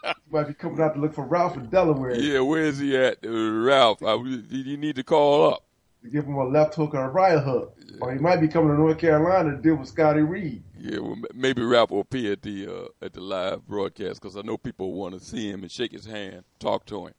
[0.30, 2.14] might be coming out to look for Ralph in Delaware.
[2.14, 4.02] Yeah, where is he at, uh, Ralph?
[4.02, 5.64] I, you need to call up.
[6.02, 7.76] To give him a left hook or a right hook.
[8.00, 10.62] Or he might be coming to North Carolina to deal with Scotty Reed.
[10.78, 14.40] Yeah, well, maybe Ralph will appear at the uh, at the live broadcast because I
[14.40, 17.14] know people want to see him and shake his hand, talk to him,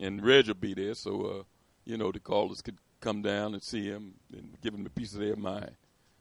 [0.00, 1.42] and Reg will be there, so uh,
[1.84, 5.14] you know the callers could come down and see him and give him a piece
[5.14, 5.70] of their mind.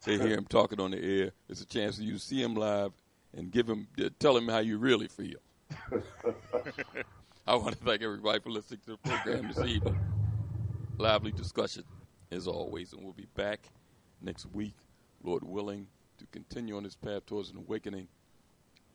[0.05, 1.31] They hear him talking on the air.
[1.49, 2.91] It's a chance for you to see him live
[3.33, 5.39] and give him uh, tell him how you really feel.
[7.47, 9.97] I want to thank everybody for listening to the program this evening.
[10.97, 11.83] Lively discussion,
[12.31, 13.69] as always, and we'll be back
[14.21, 14.75] next week,
[15.23, 15.87] Lord willing,
[16.19, 18.07] to continue on this path towards an awakening.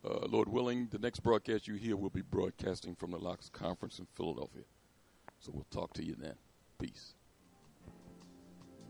[0.05, 3.99] Uh, Lord willing, the next broadcast you hear will be broadcasting from the Locks Conference
[3.99, 4.63] in Philadelphia.
[5.41, 6.35] So we'll talk to you then.
[6.79, 7.15] Peace.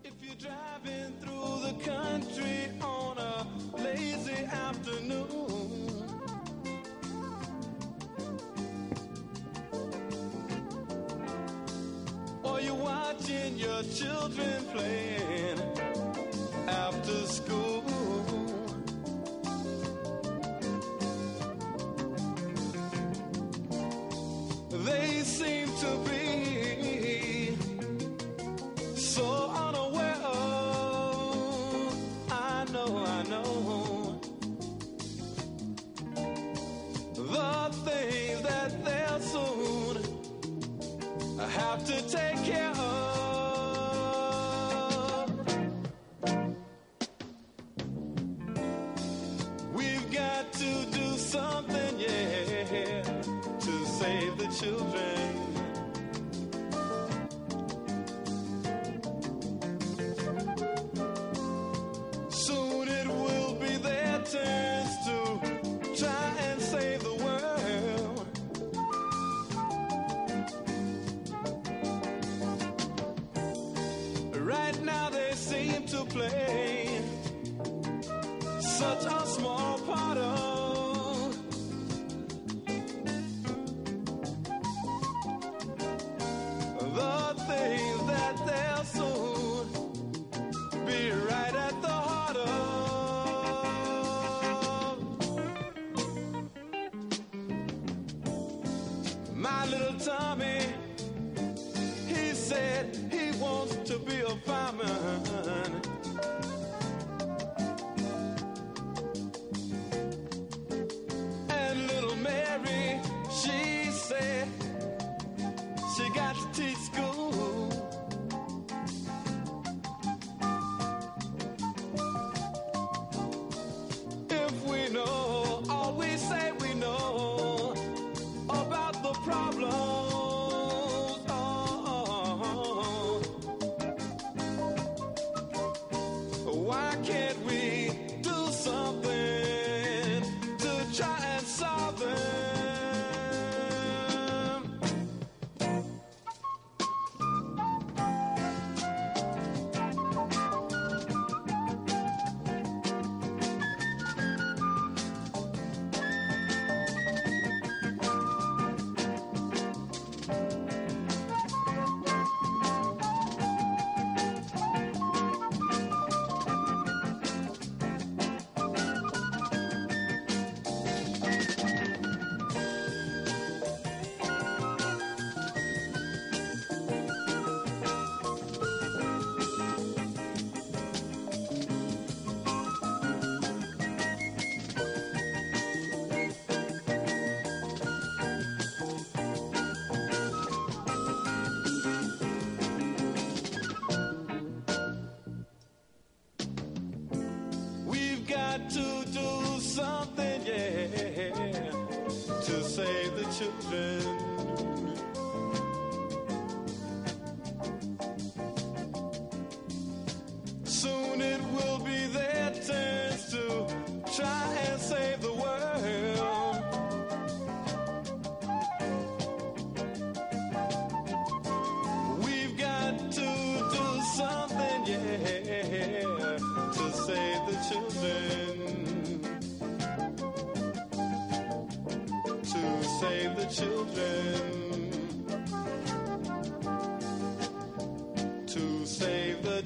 [0.05, 3.47] If you're driving through the country on a
[3.83, 5.58] lazy afternoon,
[12.63, 15.61] you're watching your children playing
[16.69, 17.88] after school.